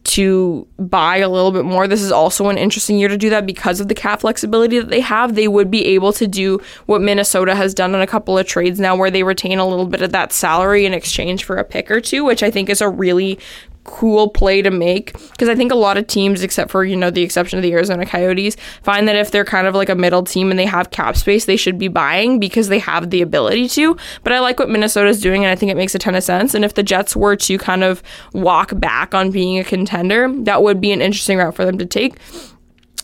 to 0.06 0.68
buy 0.78 1.18
a 1.18 1.30
little 1.30 1.52
bit 1.52 1.66
more. 1.66 1.88
This 1.88 2.02
is 2.02 2.12
also 2.12 2.50
an 2.50 2.58
interesting 2.58 3.00
year 3.00 3.10
to 3.10 3.18
do 3.18 3.30
that 3.32 3.46
because 3.46 3.80
of 3.80 3.88
the 3.88 3.96
cap 3.96 4.22
flexibility 4.22 4.80
that 4.80 4.90
they 4.90 5.02
have. 5.02 5.34
They 5.34 5.48
would 5.48 5.72
be 5.72 5.86
able 5.88 6.14
to 6.14 6.28
do 6.28 6.62
what 6.86 7.02
Minnesota 7.02 7.56
has 7.56 7.74
done 7.74 7.96
in 7.96 8.02
a 8.02 8.08
couple 8.08 8.38
of 8.38 8.46
trades 8.46 8.80
now, 8.80 8.96
where 8.96 9.10
they 9.10 9.24
retain 9.24 9.58
a 9.58 9.68
little 9.68 9.88
bit 9.88 10.04
of 10.04 10.12
that 10.12 10.32
salary 10.32 10.86
in 10.86 10.94
exchange 10.94 11.44
for 11.44 11.58
a 11.58 11.64
pick 11.64 11.90
or 11.90 12.00
two, 12.00 12.24
which 12.24 12.44
I 12.44 12.52
think 12.52 12.70
is 12.70 12.82
a 12.82 12.90
really 12.90 13.40
cool 13.86 14.30
play 14.30 14.62
to 14.62 14.70
make 14.70 15.14
because 15.32 15.48
I 15.48 15.56
think 15.56 15.72
a 15.72 15.76
lot 15.76 15.98
of 15.98 16.08
teams, 16.08 16.44
except 16.44 16.70
for 16.70 16.84
you 16.84 16.96
know 16.96 17.10
the 17.10 17.22
exception 17.22 17.58
of 17.58 17.64
the 17.64 17.72
Arizona 17.72 18.06
Coyotes, 18.06 18.58
find 18.84 19.08
that 19.08 19.16
if 19.16 19.32
they're 19.32 19.46
kind 19.46 19.68
of 19.68 19.74
like 19.74 19.90
a 19.90 19.96
middle 19.96 20.24
team 20.24 20.50
and 20.50 20.60
they 20.60 20.66
have 20.66 20.92
cap 20.92 21.16
space, 21.16 21.46
they 21.46 21.56
should 21.56 21.78
be 21.78 21.88
buying 21.88 22.40
because 22.40 22.68
they 22.68 22.80
have 22.80 23.10
the 23.10 23.22
ability 23.22 23.70
to. 23.70 23.96
But 24.24 24.34
I 24.34 24.40
like 24.40 24.60
what 24.60 24.70
Minnesota's 24.70 25.22
doing, 25.22 25.46
and 25.46 25.52
I 25.52 25.56
think 25.56 25.72
it 25.72 25.78
makes 25.78 25.96
a 25.96 26.00
ton 26.00 26.16
of 26.16 26.24
sense. 26.24 26.54
And 26.54 26.66
if 26.66 26.74
the 26.74 26.84
Jets 26.84 27.16
were 27.16 27.36
to 27.38 27.58
kind 27.58 27.84
of 27.84 28.04
walk 28.34 28.78
back 28.80 29.16
on 29.16 29.32
being 29.32 29.58
a 29.60 29.64
contender, 29.64 30.32
that 30.44 30.62
would 30.62 30.82
be 30.82 30.92
an 30.92 31.02
interesting 31.02 31.38
route 31.38 31.56
for 31.56 31.66
them 31.66 31.78
to 31.78 31.86
take. 31.86 32.18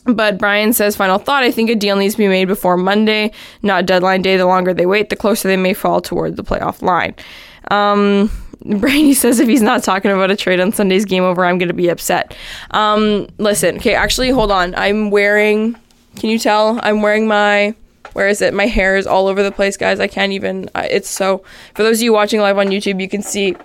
But 0.06 0.40
Brian 0.40 0.74
says, 0.74 0.96
final 0.96 1.20
thought, 1.20 1.44
I 1.44 1.52
think 1.52 1.70
a 1.70 1.76
deal 1.76 1.96
needs 1.96 2.16
to 2.16 2.18
be 2.18 2.28
made 2.28 2.46
before 2.46 2.76
Monday, 2.76 3.32
not 3.62 3.86
deadline 3.86 4.24
day. 4.24 4.36
The 4.36 4.48
longer 4.48 4.74
they 4.74 4.88
wait, 4.88 5.10
the 5.10 5.16
closer 5.16 5.48
they 5.48 5.58
may 5.58 5.74
fall 5.74 6.02
toward 6.02 6.38
the 6.38 6.44
playoff 6.44 6.82
line. 6.82 7.14
Um, 7.70 8.32
Brady 8.66 9.14
says 9.14 9.40
if 9.40 9.48
he's 9.48 9.62
not 9.62 9.84
talking 9.84 10.12
about 10.12 10.32
a 10.32 10.36
trade 10.36 10.60
on 10.60 10.72
Sunday's 10.72 11.06
game 11.06 11.24
over, 11.24 11.46
I'm 11.46 11.58
going 11.58 11.70
to 11.70 11.74
be 11.74 11.90
upset. 11.90 12.36
Um, 12.72 13.28
listen, 13.38 13.78
okay, 13.78 13.96
actually, 13.96 14.30
hold 14.30 14.52
on. 14.52 14.76
I'm 14.76 15.10
wearing, 15.10 15.76
can 16.18 16.30
you 16.30 16.38
tell? 16.38 16.80
I'm 16.84 17.02
wearing 17.02 17.28
my, 17.28 17.76
where 18.14 18.28
is 18.28 18.42
it? 18.42 18.54
My 18.54 18.68
hair 18.68 18.98
is 18.98 19.08
all 19.08 19.28
over 19.28 19.42
the 19.42 19.52
place, 19.52 19.78
guys. 19.78 20.00
I 20.00 20.08
can't 20.08 20.32
even, 20.32 20.70
it's 20.76 21.10
so, 21.10 21.44
for 21.74 21.84
those 21.84 22.00
of 22.00 22.04
you 22.04 22.14
watching 22.14 22.40
live 22.40 22.58
on 22.58 22.68
YouTube, 22.68 23.02
you 23.02 23.10
can 23.10 23.22
see 23.22 23.56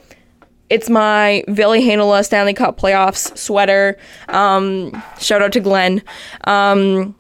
it's 0.70 0.88
my 0.88 1.44
Ville 1.48 1.72
Heinola 1.72 2.24
Stanley 2.24 2.54
Cup 2.54 2.78
playoffs 2.80 3.36
sweater. 3.36 3.98
Um, 4.28 5.02
shout 5.18 5.42
out 5.42 5.52
to 5.52 5.60
Glenn. 5.60 6.02
Um, 6.44 7.14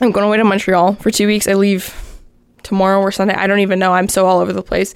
I'm 0.00 0.12
going 0.12 0.26
away 0.26 0.36
to 0.38 0.44
Montreal 0.44 0.94
for 0.94 1.10
two 1.10 1.26
weeks. 1.26 1.46
I 1.46 1.54
leave 1.54 1.94
tomorrow 2.62 3.00
or 3.00 3.12
Sunday. 3.12 3.34
I 3.34 3.46
don't 3.46 3.60
even 3.60 3.78
know. 3.78 3.92
I'm 3.92 4.08
so 4.08 4.26
all 4.26 4.40
over 4.40 4.52
the 4.52 4.62
place. 4.62 4.94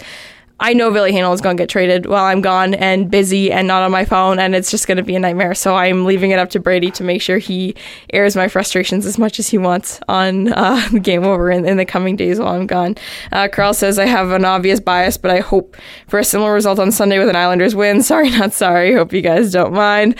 I 0.62 0.74
know 0.74 0.92
Ville 0.92 1.06
Heinola 1.06 1.34
is 1.34 1.40
going 1.40 1.56
to 1.56 1.60
get 1.60 1.68
traded 1.68 2.06
while 2.06 2.22
I'm 2.22 2.40
gone 2.40 2.74
and 2.74 3.10
busy 3.10 3.50
and 3.50 3.66
not 3.66 3.82
on 3.82 3.90
my 3.90 4.04
phone, 4.04 4.38
and 4.38 4.54
it's 4.54 4.70
just 4.70 4.86
going 4.86 4.96
to 4.96 5.02
be 5.02 5.16
a 5.16 5.18
nightmare. 5.18 5.56
So 5.56 5.74
I'm 5.74 6.04
leaving 6.04 6.30
it 6.30 6.38
up 6.38 6.50
to 6.50 6.60
Brady 6.60 6.92
to 6.92 7.02
make 7.02 7.20
sure 7.20 7.38
he 7.38 7.74
airs 8.12 8.36
my 8.36 8.46
frustrations 8.46 9.04
as 9.04 9.18
much 9.18 9.40
as 9.40 9.48
he 9.48 9.58
wants 9.58 9.98
on 10.06 10.52
uh, 10.52 10.88
Game 11.02 11.24
Over 11.24 11.50
in, 11.50 11.66
in, 11.66 11.78
the 11.78 11.84
coming 11.84 12.14
days 12.14 12.38
while 12.38 12.54
I'm 12.54 12.68
gone. 12.68 12.94
Uh, 13.32 13.48
Carl 13.52 13.74
says, 13.74 13.98
I 13.98 14.06
have 14.06 14.30
an 14.30 14.44
obvious 14.44 14.78
bias, 14.78 15.16
but 15.16 15.32
I 15.32 15.40
hope 15.40 15.76
for 16.06 16.20
a 16.20 16.24
similar 16.24 16.54
result 16.54 16.78
on 16.78 16.92
Sunday 16.92 17.18
with 17.18 17.28
an 17.28 17.34
Islanders 17.34 17.74
win. 17.74 18.00
Sorry, 18.12 18.30
not 18.30 18.52
sorry. 18.52 18.94
Hope 18.94 19.12
you 19.12 19.20
guys 19.20 19.50
don't 19.50 19.72
mind 19.72 20.16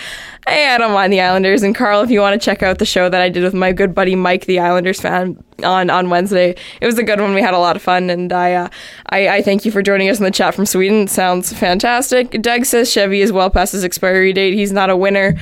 hey, 0.49 0.69
I 0.69 0.79
don't 0.79 0.93
mind 0.93 1.13
the 1.13 1.21
Islanders. 1.21 1.63
And 1.63 1.75
Carl, 1.75 2.03
if 2.03 2.11
you 2.11 2.21
want 2.21 2.41
to 2.41 2.45
check 2.45 2.63
out 2.63 2.79
the 2.79 2.87
show 2.87 3.09
that 3.09 3.23
I 3.23 3.29
did 3.29 3.45
with 3.45 3.55
my 3.55 3.73
good 3.73 3.95
buddy 3.95 4.17
Mike, 4.17 4.47
the 4.47 4.59
Islanders 4.59 5.01
fan, 5.01 5.43
on 5.65 5.91
on 5.91 6.11
Wednesday, 6.11 6.55
it 6.81 6.87
was 6.87 6.99
a 6.99 7.03
good 7.03 7.21
one. 7.21 7.35
We 7.35 7.43
had 7.43 7.55
a 7.55 7.59
lot 7.59 7.77
of 7.77 7.83
fun, 7.83 8.11
and 8.11 8.33
I 8.33 8.55
uh, 8.55 8.69
I, 9.11 9.29
I 9.29 9.43
thank 9.43 9.65
you 9.65 9.71
for 9.71 9.83
joining 9.83 10.09
us 10.09 10.19
in 10.19 10.25
the 10.25 10.31
chat 10.31 10.55
from 10.55 10.67
Sweden. 10.67 11.09
sounds 11.09 11.53
fantastic. 11.53 12.31
Doug 12.43 12.65
says 12.65 12.91
Chevy 12.91 13.21
is 13.21 13.33
well 13.33 13.51
past 13.51 13.73
his 13.73 13.85
expiry 13.85 14.33
date. 14.33 14.55
He's 14.55 14.73
not 14.73 14.91
a 14.91 14.97
winner. 14.97 15.37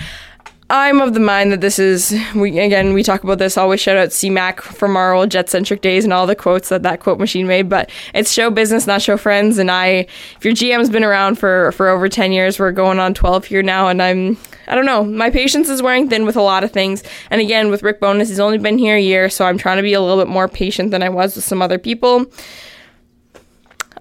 I'm 0.73 1.01
of 1.01 1.15
the 1.15 1.21
mind 1.21 1.51
that 1.51 1.61
this 1.61 1.81
is 1.81 2.17
we 2.33 2.61
again 2.61 2.93
we 2.93 3.03
talk 3.03 3.25
about 3.25 3.39
this 3.39 3.59
always 3.59 3.81
shout 3.81 3.97
out 3.97 4.11
CMAC 4.11 4.61
from 4.61 4.97
our 4.97 5.13
old 5.13 5.29
jet 5.29 5.51
centric 5.51 5.81
days 5.81 6.05
and 6.05 6.13
all 6.13 6.29
the 6.29 6.37
quotes 6.37 6.69
that 6.69 6.85
that 6.85 7.01
quote 7.01 7.19
machine 7.19 7.49
made 7.49 7.69
but 7.69 7.91
it's 8.15 8.31
show 8.31 8.51
business 8.51 8.87
not 8.87 9.03
show 9.03 9.17
friends 9.17 9.59
and 9.59 9.69
I 9.69 10.07
if 10.37 10.45
your 10.45 10.55
GM's 10.55 10.89
been 10.89 11.03
around 11.03 11.41
for 11.41 11.73
for 11.73 11.89
over 11.89 12.09
10 12.09 12.31
years 12.31 12.61
we're 12.61 12.71
going 12.71 13.01
on 13.01 13.15
12 13.15 13.47
here 13.47 13.65
now 13.65 13.89
and 13.89 14.01
I'm 14.01 14.39
I 14.69 14.77
don't 14.77 14.87
know 14.87 15.03
my 15.03 15.29
patience 15.29 15.69
is 15.69 15.83
wearing 15.83 16.09
thin 16.09 16.25
with 16.25 16.37
a 16.37 16.43
lot 16.43 16.63
of 16.63 16.71
things 16.71 17.03
and 17.31 17.41
again 17.41 17.69
with 17.69 17.83
Rick 17.83 17.99
Bowness 17.99 18.29
he's 18.29 18.39
only 18.39 18.59
been 18.59 18.79
here 18.79 18.95
a 18.95 19.01
year 19.01 19.29
so 19.29 19.47
I'm 19.47 19.59
trying 19.59 19.79
to 19.79 19.83
be 19.83 19.95
a 19.95 20.01
little 20.01 20.23
bit 20.23 20.31
more 20.31 20.47
patient 20.47 20.93
than 20.93 21.03
I 21.03 21.09
was 21.09 21.35
with 21.35 21.45
some 21.45 21.63
other 21.63 21.79
people 21.79 22.27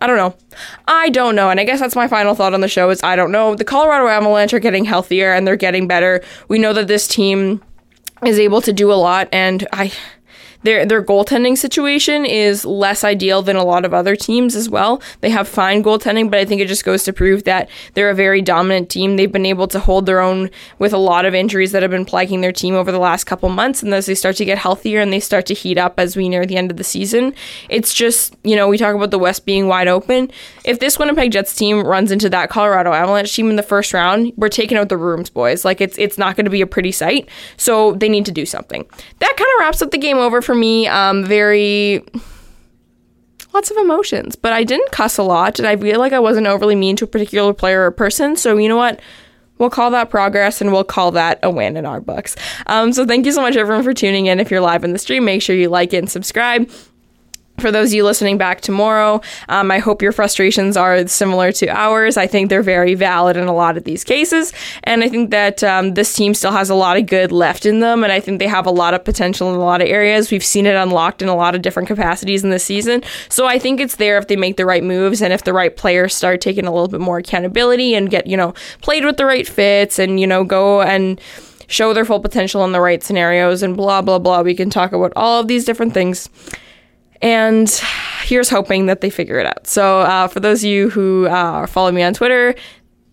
I 0.02 0.08
don't 0.08 0.18
know. 0.18 0.36
I 0.88 1.10
don't 1.10 1.36
know. 1.36 1.50
And 1.50 1.60
I 1.60 1.64
guess 1.64 1.80
that's 1.80 1.96
my 1.96 2.08
final 2.08 2.36
thought 2.36 2.54
on 2.54 2.62
the 2.62 2.68
show 2.68 2.90
is 2.90 3.04
I 3.04 3.16
don't 3.16 3.32
know. 3.32 3.56
The 3.56 3.66
Colorado 3.66 4.08
Avalanche 4.08 4.54
are 4.54 4.60
getting 4.60 4.86
healthier 4.86 5.34
and 5.34 5.46
they're 5.46 5.56
getting 5.56 5.88
better. 5.88 6.24
We 6.48 6.60
know 6.60 6.74
that 6.74 6.88
this 6.88 7.08
team 7.08 7.62
is 8.26 8.40
able 8.40 8.62
to 8.62 8.74
do 8.74 8.92
a 8.92 8.96
lot 8.96 9.30
and 9.32 9.68
I 9.74 9.92
their 10.64 10.86
their 10.86 11.04
goaltending 11.04 11.58
situation 11.58 12.26
is 12.26 12.66
less 12.66 13.04
ideal 13.04 13.42
than 13.42 13.56
a 13.56 13.64
lot 13.64 13.86
of 13.86 13.94
other 13.94 14.16
teams 14.16 14.56
as 14.56 14.70
well. 14.70 15.02
They 15.22 15.30
have 15.30 15.48
fine 15.48 15.84
goaltending, 15.84 16.30
but 16.30 16.40
I 16.40 16.46
think 16.46 16.62
it 16.62 16.68
just 16.68 16.86
goes 16.86 17.04
to 17.06 17.14
prove 17.14 17.46
that 17.46 17.70
they're 17.94 18.10
a 18.10 18.16
very 18.16 18.42
dominant 18.42 18.90
team. 18.90 19.16
They've 19.16 19.32
been 19.32 19.46
able 19.46 19.68
to 19.70 19.80
hold 19.80 20.06
their 20.06 20.20
own 20.20 20.50
with 20.78 20.94
a 20.94 20.98
lot 20.98 21.26
of 21.26 21.34
injuries 21.34 21.72
that 21.72 21.82
have 21.82 21.92
been 21.92 22.06
plaguing 22.06 22.42
their 22.42 22.52
team 22.52 22.76
over 22.76 22.92
the 22.92 23.00
last 23.00 23.26
couple 23.26 23.50
months. 23.50 23.82
And 23.82 23.94
as 23.94 24.06
they 24.06 24.16
start 24.16 24.36
to 24.38 24.46
get 24.46 24.58
healthier 24.58 25.02
and 25.02 25.14
they 25.14 25.20
start 25.20 25.46
to 25.48 25.54
heat 25.54 25.78
up 25.78 26.00
as 26.00 26.16
we 26.16 26.28
near 26.28 26.46
the 26.46 26.58
end 26.58 26.72
of 26.72 26.78
the 26.78 26.84
season, 26.84 27.34
it's 27.70 27.94
just 27.94 28.36
you 28.44 28.56
know 28.56 28.68
we 28.68 28.78
talk 28.78 28.96
about 28.96 29.12
the 29.12 29.20
West 29.20 29.46
being 29.46 29.68
wide 29.68 29.88
open. 29.88 30.32
If 30.66 30.80
this 30.80 31.00
Winnipeg 31.00 31.32
Jets 31.32 31.56
team 31.56 31.86
runs 31.86 32.12
into 32.12 32.30
that 32.30 32.50
Colorado 32.50 32.92
Avalanche 32.92 33.34
team 33.34 33.50
in 33.50 33.56
the 33.56 33.64
first 33.64 33.94
round, 33.94 34.34
we're 34.36 34.50
taking 34.50 34.78
out 34.78 34.90
the 34.90 34.98
rooms, 34.98 35.30
boys. 35.30 35.64
Like 35.64 35.80
it's 35.82 35.98
it's 35.98 36.18
not 36.18 36.36
going 36.36 36.46
to 36.46 36.52
be 36.52 36.62
a 36.62 36.68
pretty 36.68 36.92
sight. 36.92 37.30
So 37.58 37.94
they 37.94 38.10
need 38.10 38.26
to 38.26 38.32
do 38.32 38.46
something. 38.46 38.86
That 39.20 39.34
kind 39.38 39.50
of 39.56 39.60
wraps 39.60 39.82
up 39.82 39.92
the 39.92 39.98
game 39.98 40.18
over 40.18 40.42
for 40.50 40.56
me. 40.56 40.88
Um, 40.88 41.24
very 41.24 42.04
lots 43.54 43.70
of 43.70 43.78
emotions, 43.78 44.36
but 44.36 44.52
I 44.52 44.64
didn't 44.64 44.92
cuss 44.92 45.20
a 45.20 45.24
lot, 45.24 45.60
and 45.60 45.68
I 45.68 45.76
feel 45.76 46.00
like 46.00 46.12
I 46.12 46.18
wasn't 46.18 46.48
overly 46.48 46.74
mean 46.74 46.96
to 46.96 47.06
a 47.06 47.08
particular 47.08 47.54
player 47.54 47.86
or 47.86 47.92
person. 47.92 48.36
So 48.36 48.58
you 48.58 48.68
know 48.68 48.76
what? 48.76 49.00
We'll 49.60 49.70
call 49.70 49.92
that 49.92 50.10
progress 50.10 50.60
and 50.60 50.72
we'll 50.72 50.86
call 50.86 51.12
that 51.12 51.38
a 51.44 51.52
win 51.52 51.78
in 51.78 51.86
our 51.86 52.02
books. 52.02 52.36
Um, 52.66 52.94
so 52.94 53.06
thank 53.06 53.28
you 53.28 53.32
so 53.32 53.42
much, 53.42 53.58
everyone, 53.58 53.84
for 53.84 53.94
tuning 53.94 54.26
in. 54.26 54.40
If 54.40 54.50
you're 54.50 54.60
live 54.60 54.84
in 54.84 54.92
the 54.92 54.98
stream, 54.98 55.24
make 55.24 55.44
sure 55.44 55.56
you 55.56 55.70
like 55.70 55.94
it 55.94 55.98
and 55.98 56.10
subscribe. 56.10 56.68
For 57.60 57.72
those 57.72 57.90
of 57.90 57.94
you 57.94 58.04
listening 58.04 58.38
back 58.38 58.62
tomorrow, 58.62 59.22
um, 59.50 59.72
I 59.72 59.80
hope 59.80 60.02
your 60.02 60.12
frustrations 60.12 60.78
are 60.78 61.08
similar 61.08 61.52
to 61.54 61.68
ours. 61.68 62.18
I 62.18 62.28
think 62.28 62.50
they're 62.50 62.64
very 62.64 62.96
valid 62.96 63.38
in 63.38 63.48
a 63.48 63.54
lot 63.54 63.78
of 63.78 63.84
these 63.84 64.04
cases. 64.04 64.54
And 64.84 65.04
I 65.04 65.10
think 65.10 65.32
that 65.32 65.64
um, 65.64 65.94
this 65.94 66.14
team 66.14 66.34
still 66.34 66.52
has 66.52 66.70
a 66.70 66.76
lot 66.76 66.98
of 66.98 67.06
good 67.06 67.32
left 67.32 67.66
in 67.66 67.80
them. 67.80 68.04
And 68.04 68.12
I 68.12 68.20
think 68.20 68.40
they 68.40 68.48
have 68.48 68.66
a 68.66 68.72
lot 68.72 68.94
of 68.94 69.04
potential 69.04 69.50
in 69.50 69.56
a 69.56 69.64
lot 69.64 69.82
of 69.82 69.88
areas. 69.88 70.32
We've 70.32 70.44
seen 70.44 70.66
it 70.66 70.76
unlocked 70.76 71.22
in 71.22 71.28
a 71.28 71.36
lot 71.36 71.56
of 71.56 71.62
different 71.62 71.88
capacities 71.88 72.44
in 72.44 72.50
this 72.50 72.64
season. 72.64 73.04
So 73.30 73.46
I 73.46 73.60
think 73.60 73.80
it's 73.80 73.96
there 73.96 74.18
if 74.18 74.28
they 74.28 74.36
make 74.36 74.58
the 74.58 74.66
right 74.66 74.84
moves 74.84 75.22
and 75.22 75.34
if 75.34 75.44
the 75.44 75.54
right 75.54 75.76
players 75.76 76.16
start 76.16 76.42
taking 76.42 76.66
a 76.66 76.72
little 76.72 76.88
bit 76.88 77.02
more 77.02 77.18
accountability 77.18 77.96
and 77.96 78.10
get, 78.10 78.28
you 78.28 78.38
know, 78.38 78.54
played 78.82 79.06
with 79.06 79.18
the 79.18 79.26
right 79.26 79.48
fits 79.48 80.00
and, 80.00 80.20
you 80.20 80.28
know, 80.28 80.44
go 80.44 80.82
and 80.82 81.20
show 81.68 81.94
their 81.94 82.06
full 82.06 82.20
potential 82.20 82.66
in 82.66 82.72
the 82.72 82.82
right 82.82 83.04
scenarios 83.04 83.64
and 83.64 83.78
blah, 83.78 84.02
blah, 84.02 84.20
blah. 84.20 84.42
We 84.42 84.56
can 84.56 84.70
talk 84.70 84.92
about 84.92 85.14
all 85.16 85.40
of 85.40 85.48
these 85.48 85.66
different 85.66 85.94
things. 85.94 86.30
And 87.22 87.70
here's 88.24 88.50
hoping 88.50 88.86
that 88.86 89.02
they 89.02 89.10
figure 89.10 89.40
it 89.40 89.46
out. 89.46 89.68
So, 89.68 90.02
uh, 90.02 90.28
for 90.28 90.40
those 90.40 90.64
of 90.64 90.70
you 90.70 90.90
who 90.90 91.28
uh, 91.28 91.68
follow 91.68 91.92
me 91.92 92.02
on 92.04 92.14
Twitter, 92.14 92.56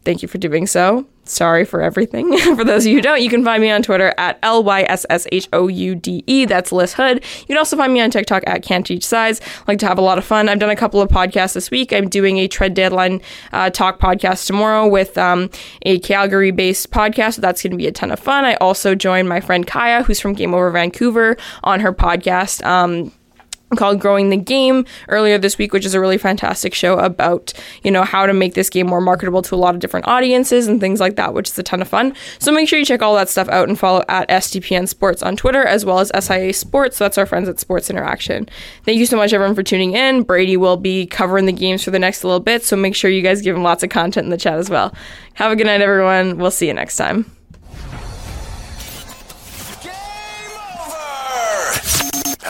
thank 0.04 0.22
you 0.22 0.28
for 0.28 0.38
doing 0.38 0.66
so. 0.66 1.06
Sorry 1.24 1.64
for 1.64 1.82
everything. 1.82 2.36
for 2.56 2.64
those 2.64 2.84
of 2.86 2.90
you 2.90 2.98
who 2.98 3.02
don't, 3.02 3.20
you 3.20 3.28
can 3.28 3.44
find 3.44 3.60
me 3.60 3.70
on 3.70 3.82
Twitter 3.82 4.14
at 4.16 4.38
L 4.42 4.62
Y 4.62 4.82
S 4.82 5.04
S 5.10 5.26
H 5.32 5.48
O 5.52 5.66
U 5.66 5.94
D 5.96 6.22
E. 6.26 6.44
That's 6.44 6.70
Lyss 6.70 6.94
Houde. 6.94 7.16
You 7.40 7.46
can 7.46 7.58
also 7.58 7.76
find 7.76 7.92
me 7.92 8.00
on 8.00 8.10
TikTok 8.10 8.44
at 8.46 8.62
Can't 8.62 8.86
Teach 8.86 9.04
Size. 9.04 9.40
I 9.40 9.44
like 9.66 9.80
to 9.80 9.86
have 9.86 9.98
a 9.98 10.02
lot 10.02 10.18
of 10.18 10.24
fun. 10.24 10.48
I've 10.48 10.60
done 10.60 10.70
a 10.70 10.76
couple 10.76 11.00
of 11.00 11.08
podcasts 11.08 11.54
this 11.54 11.70
week. 11.70 11.92
I'm 11.92 12.08
doing 12.08 12.38
a 12.38 12.46
Trade 12.46 12.74
Deadline 12.74 13.20
uh, 13.52 13.70
Talk 13.70 13.98
podcast 13.98 14.46
tomorrow 14.46 14.86
with 14.86 15.18
um, 15.18 15.50
a 15.82 15.98
Calgary 15.98 16.52
based 16.52 16.92
podcast. 16.92 17.34
So 17.34 17.40
that's 17.42 17.62
going 17.62 17.72
to 17.72 17.76
be 17.76 17.88
a 17.88 17.92
ton 17.92 18.12
of 18.12 18.20
fun. 18.20 18.44
I 18.44 18.54
also 18.56 18.94
joined 18.94 19.28
my 19.28 19.40
friend 19.40 19.66
Kaya, 19.66 20.04
who's 20.04 20.20
from 20.20 20.34
Game 20.34 20.54
Over 20.54 20.70
Vancouver, 20.70 21.36
on 21.64 21.80
her 21.80 21.92
podcast. 21.92 22.64
Um, 22.64 23.12
called 23.74 24.00
Growing 24.00 24.30
the 24.30 24.36
Game 24.36 24.84
earlier 25.08 25.38
this 25.38 25.58
week, 25.58 25.72
which 25.72 25.84
is 25.84 25.94
a 25.94 26.00
really 26.00 26.18
fantastic 26.18 26.72
show 26.72 26.98
about, 26.98 27.52
you 27.82 27.90
know, 27.90 28.04
how 28.04 28.26
to 28.26 28.32
make 28.32 28.54
this 28.54 28.70
game 28.70 28.86
more 28.86 29.00
marketable 29.00 29.42
to 29.42 29.54
a 29.54 29.56
lot 29.56 29.74
of 29.74 29.80
different 29.80 30.06
audiences 30.06 30.68
and 30.68 30.80
things 30.80 31.00
like 31.00 31.16
that, 31.16 31.34
which 31.34 31.48
is 31.48 31.58
a 31.58 31.62
ton 31.62 31.82
of 31.82 31.88
fun. 31.88 32.14
So 32.38 32.52
make 32.52 32.68
sure 32.68 32.78
you 32.78 32.84
check 32.84 33.02
all 33.02 33.16
that 33.16 33.28
stuff 33.28 33.48
out 33.48 33.68
and 33.68 33.78
follow 33.78 34.04
at 34.08 34.28
SDPN 34.28 34.88
Sports 34.88 35.22
on 35.22 35.36
Twitter 35.36 35.64
as 35.64 35.84
well 35.84 35.98
as 35.98 36.12
SIA 36.18 36.52
Sports. 36.52 36.96
So 36.96 37.04
that's 37.04 37.18
our 37.18 37.26
friends 37.26 37.48
at 37.48 37.58
Sports 37.58 37.90
Interaction. 37.90 38.48
Thank 38.84 38.98
you 38.98 39.06
so 39.06 39.16
much, 39.16 39.32
everyone, 39.32 39.56
for 39.56 39.62
tuning 39.62 39.94
in. 39.94 40.22
Brady 40.22 40.56
will 40.56 40.76
be 40.76 41.06
covering 41.06 41.46
the 41.46 41.52
games 41.52 41.82
for 41.82 41.90
the 41.90 41.98
next 41.98 42.22
little 42.22 42.40
bit, 42.40 42.64
so 42.64 42.76
make 42.76 42.94
sure 42.94 43.10
you 43.10 43.22
guys 43.22 43.42
give 43.42 43.56
him 43.56 43.62
lots 43.62 43.82
of 43.82 43.90
content 43.90 44.24
in 44.24 44.30
the 44.30 44.36
chat 44.36 44.58
as 44.58 44.70
well. 44.70 44.94
Have 45.34 45.52
a 45.52 45.56
good 45.56 45.66
night, 45.66 45.80
everyone. 45.80 46.38
We'll 46.38 46.50
see 46.50 46.68
you 46.68 46.74
next 46.74 46.96
time. 46.96 47.35